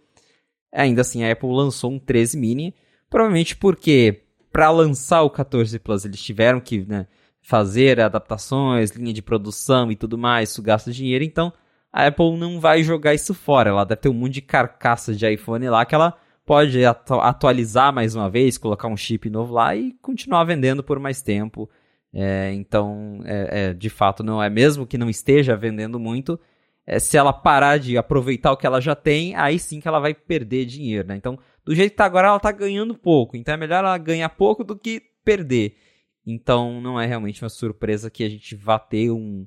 [0.73, 2.73] Ainda assim, a Apple lançou um 13 mini,
[3.11, 4.23] provavelmente porque
[4.53, 7.09] para lançar o 14 Plus eles tiveram que né,
[7.43, 11.53] fazer adaptações, linha de produção e tudo mais, isso gasta dinheiro, então
[11.93, 13.71] a Apple não vai jogar isso fora.
[13.71, 16.17] Ela deve ter um monte de carcaça de iPhone lá que ela
[16.51, 20.99] pode atu atualizar mais uma vez, colocar um chip novo lá e continuar vendendo por
[20.99, 21.71] mais tempo.
[22.13, 26.41] É, então, é, é, de fato, não é mesmo que não esteja vendendo muito.
[26.85, 30.01] É, se ela parar de aproveitar o que ela já tem, aí sim que ela
[30.01, 31.07] vai perder dinheiro.
[31.07, 31.15] Né?
[31.15, 33.37] Então, do jeito que está agora, ela está ganhando pouco.
[33.37, 35.77] Então, é melhor ela ganhar pouco do que perder.
[36.27, 39.47] Então, não é realmente uma surpresa que a gente vá ter um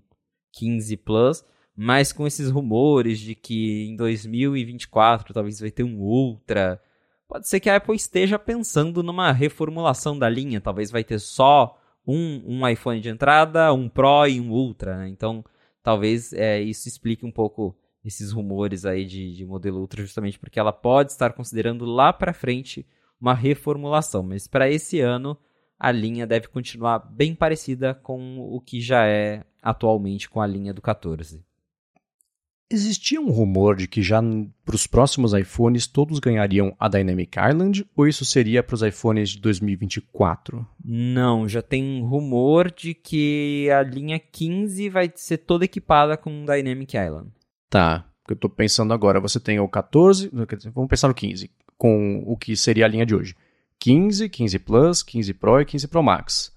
[0.54, 1.44] 15 Plus.
[1.76, 6.80] Mas com esses rumores de que em 2024 talvez vai ter um Ultra,
[7.34, 10.62] pode ser que a Apple esteja pensando numa reformulação da linha.
[10.62, 15.10] Talvez vai ter só um, um iPhone de entrada, um Pro e um Ultra, né?
[15.10, 15.44] Então,
[15.82, 20.60] talvez é, isso explique um pouco esses rumores aí de, de modelo Ultra, justamente porque
[20.60, 22.86] ela pode estar considerando lá para frente
[23.20, 24.22] uma reformulação.
[24.22, 25.36] Mas para esse ano,
[25.80, 30.72] a linha deve continuar bem parecida com o que já é atualmente com a linha
[30.72, 31.44] do 14.
[32.70, 34.22] Existia um rumor de que já
[34.66, 39.30] para os próximos iPhones todos ganhariam a Dynamic Island ou isso seria para os iPhones
[39.30, 40.66] de 2024?
[40.84, 46.98] Não, já tem rumor de que a linha 15 vai ser toda equipada com Dynamic
[46.98, 47.30] Island.
[47.70, 50.32] Tá, eu estou pensando agora, você tem o 14,
[50.74, 53.36] vamos pensar no 15, com o que seria a linha de hoje.
[53.80, 56.54] 15, 15 Plus, 15 Pro e 15 Pro Max.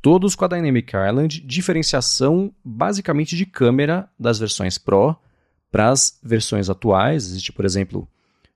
[0.00, 5.16] Todos com a Dynamic Island, diferenciação basicamente de câmera das versões Pro
[5.70, 8.08] para as versões atuais, existe, por exemplo,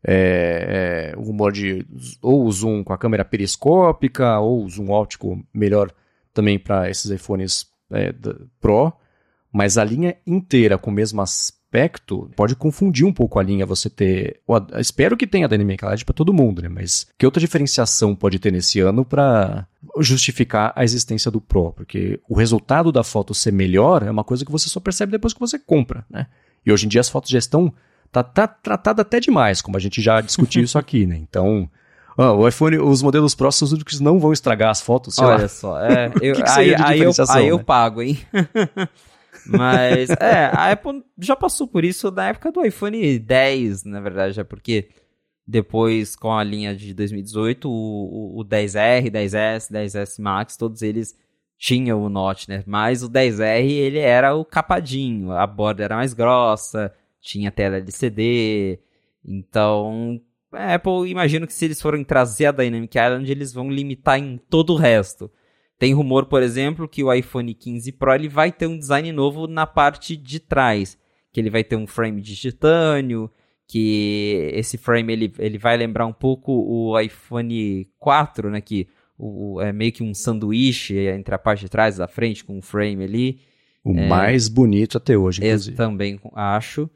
[0.05, 1.87] é, é, o rumor de
[2.21, 5.93] ou o zoom com a câmera periscópica, ou o zoom óptico melhor
[6.35, 8.13] também para esses iPhones é,
[8.61, 8.93] Pro,
[9.53, 13.89] mas a linha inteira com o mesmo aspecto pode confundir um pouco a linha você
[13.89, 14.41] ter.
[14.79, 16.69] espero que tenha Dynamic Light para todo mundo, né?
[16.69, 19.67] Mas que outra diferenciação pode ter nesse ano para
[20.01, 21.73] justificar a existência do Pro?
[21.73, 25.33] Porque o resultado da foto ser melhor é uma coisa que você só percebe depois
[25.33, 26.27] que você compra, né?
[26.65, 27.73] E hoje em dia as fotos já estão.
[28.11, 31.17] Tá, tá tratada até demais, como a gente já discutiu isso aqui, né?
[31.17, 31.69] Então.
[32.17, 35.49] o iPhone, os modelos próximos que não vão estragar as fotos, sei Olha lá.
[35.49, 37.51] só, é, eu, que que aí, aí, eu, aí né?
[37.51, 38.19] eu pago, hein?
[39.45, 44.39] Mas, é, a Apple já passou por isso na época do iPhone 10, na verdade,
[44.39, 44.89] é porque
[45.47, 51.17] Depois, com a linha de 2018, o, o 10R, 10S, 10S Max, todos eles
[51.63, 52.65] tinham o Notch, né?
[52.67, 58.81] Mas o 10R, ele era o capadinho, a borda era mais grossa, tinha tela LCD,
[59.25, 60.21] então...
[60.53, 64.75] Apple, imagino que se eles forem trazer a Dynamic Island, eles vão limitar em todo
[64.75, 65.31] o resto.
[65.79, 69.47] Tem rumor, por exemplo, que o iPhone 15 Pro ele vai ter um design novo
[69.47, 70.99] na parte de trás,
[71.33, 73.31] que ele vai ter um frame de titânio,
[73.69, 79.61] que esse frame ele, ele vai lembrar um pouco o iPhone 4, né, que o,
[79.61, 82.63] é meio que um sanduíche entre a parte de trás e da frente com um
[82.63, 83.41] frame ali.
[83.85, 85.73] O é, mais bonito até hoje, inclusive.
[85.73, 86.89] Eu também acho.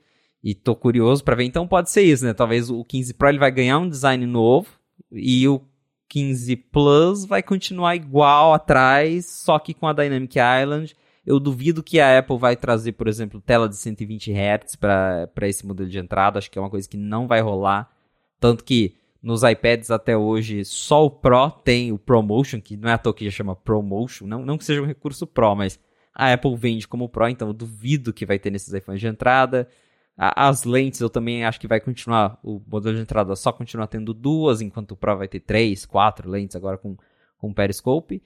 [0.43, 1.44] E tô curioso para ver.
[1.44, 2.32] Então pode ser isso, né?
[2.32, 4.68] Talvez o 15 Pro ele vai ganhar um design novo
[5.10, 5.60] e o
[6.09, 10.94] 15 Plus vai continuar igual atrás, só que com a Dynamic Island
[11.26, 15.66] eu duvido que a Apple vai trazer, por exemplo, tela de 120 Hz para esse
[15.66, 16.38] modelo de entrada.
[16.38, 17.90] Acho que é uma coisa que não vai rolar.
[18.38, 22.93] Tanto que nos iPads até hoje só o Pro tem o ProMotion, que não é
[22.93, 24.26] à toa que já chama ProMotion.
[24.26, 25.78] Não, não que seja um recurso Pro, mas
[26.14, 29.68] a Apple vende como Pro, então eu duvido que vai ter nesses iPhones de entrada.
[30.16, 34.14] As lentes eu também acho que vai continuar, o modelo de entrada só continuar tendo
[34.14, 36.97] duas, enquanto o Pro vai ter três, quatro lentes agora com,
[37.36, 38.22] com periscope.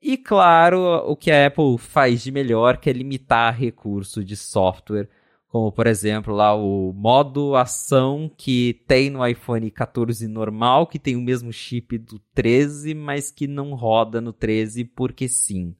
[0.00, 5.08] E claro, o que a Apple faz de melhor, que é limitar recurso de software,
[5.54, 11.14] como por exemplo lá o modo ação que tem no iPhone 14 normal, que tem
[11.14, 15.76] o mesmo chip do 13, mas que não roda no 13 porque sim.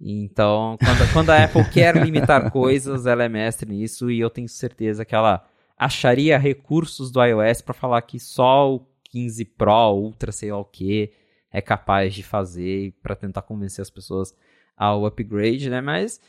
[0.00, 4.48] Então, quando, quando a Apple quer limitar coisas, ela é mestre nisso e eu tenho
[4.48, 5.48] certeza que ela
[5.78, 10.64] acharia recursos do iOS para falar que só o 15 Pro, Ultra, sei lá o
[10.64, 11.12] que,
[11.52, 14.34] é capaz de fazer para tentar convencer as pessoas
[14.76, 15.80] ao upgrade, né?
[15.80, 16.20] Mas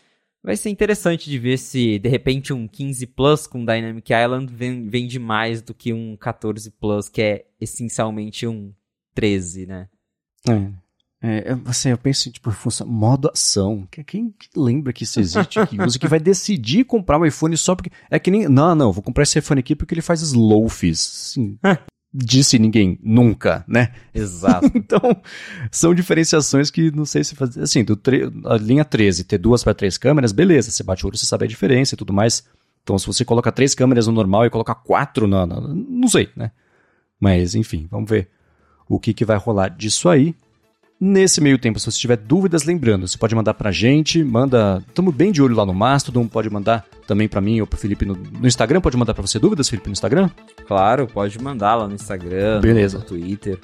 [0.44, 5.20] vai ser interessante de ver se de repente um 15 Plus com Dynamic Island vende
[5.20, 8.74] mais do que um 14 Plus que é essencialmente um
[9.14, 9.90] 13, né?
[10.48, 10.90] É.
[11.22, 13.86] É, assim, eu penso, tipo, função, modo ação.
[14.08, 17.92] Quem lembra que isso existe, que usa, que vai decidir comprar um iPhone só porque.
[18.10, 18.48] É que nem.
[18.48, 21.00] Não, não, vou comprar esse iPhone aqui porque ele faz slowfis.
[21.00, 21.60] Sim
[22.14, 23.92] disse ninguém nunca, né?
[24.14, 24.70] Exato.
[24.76, 25.00] então,
[25.72, 27.62] são diferenciações que não sei se fazer.
[27.62, 28.00] Assim, do
[28.46, 31.46] a linha 13 ter duas para três câmeras, beleza, você bate o olho, você sabe
[31.46, 32.44] a diferença e tudo mais.
[32.84, 36.30] Então, se você coloca três câmeras no normal e coloca quatro na, na não sei,
[36.36, 36.52] né?
[37.20, 38.30] Mas, enfim, vamos ver
[38.88, 40.36] o que, que vai rolar disso aí.
[41.02, 44.84] Nesse meio tempo, se você tiver dúvidas, lembrando, você pode mandar pra gente, manda.
[44.86, 48.06] Estamos bem de olho lá no Mastodon, pode mandar também para mim ou pro Felipe
[48.06, 48.82] no, no, Instagram.
[48.82, 50.30] Pode mandar para você dúvidas, Felipe, no Instagram?
[50.68, 52.98] Claro, pode mandar lá no Instagram, Beleza.
[52.98, 53.58] no Twitter.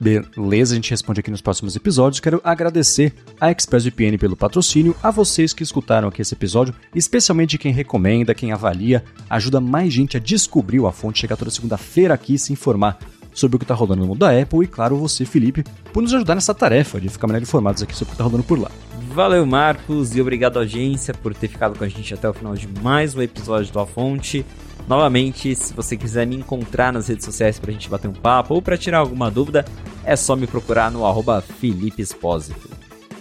[0.00, 2.20] Beleza, a gente responde aqui nos próximos episódios.
[2.20, 7.72] Quero agradecer a ExpressVPN pelo patrocínio, a vocês que escutaram aqui esse episódio, especialmente quem
[7.72, 12.38] recomenda, quem avalia, ajuda mais gente a descobrir a fonte, chegar toda segunda-feira aqui e
[12.38, 12.96] se informar
[13.38, 16.12] sobre o que está rolando no mundo da Apple e, claro, você, Felipe, por nos
[16.12, 18.70] ajudar nessa tarefa de ficar melhor informados aqui sobre o que está rolando por lá.
[19.12, 22.68] Valeu, Marcos, e obrigado, audiência, por ter ficado com a gente até o final de
[22.82, 24.44] mais um episódio do A Fonte.
[24.86, 28.54] Novamente, se você quiser me encontrar nas redes sociais para a gente bater um papo
[28.54, 29.64] ou para tirar alguma dúvida,
[30.04, 32.77] é só me procurar no arroba Felipe Espósito.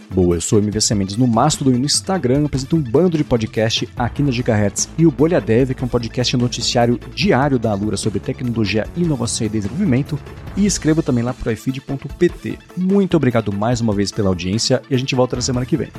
[0.09, 3.23] Boa, eu sou o MVC Mendes no Mastodon e no Instagram, apresento um bando de
[3.23, 7.71] podcast aqui na Gigahertz e o Bolha Dev, que é um podcast noticiário diário da
[7.71, 10.17] Alura sobre tecnologia, inovação e desenvolvimento,
[10.55, 12.57] e escrevo também lá pro ifeed.pt.
[12.75, 15.89] Muito obrigado mais uma vez pela audiência e a gente volta na semana que vem.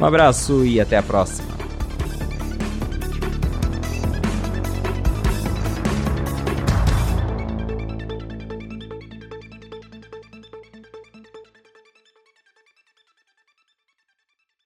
[0.00, 1.67] Um abraço e até a próxima.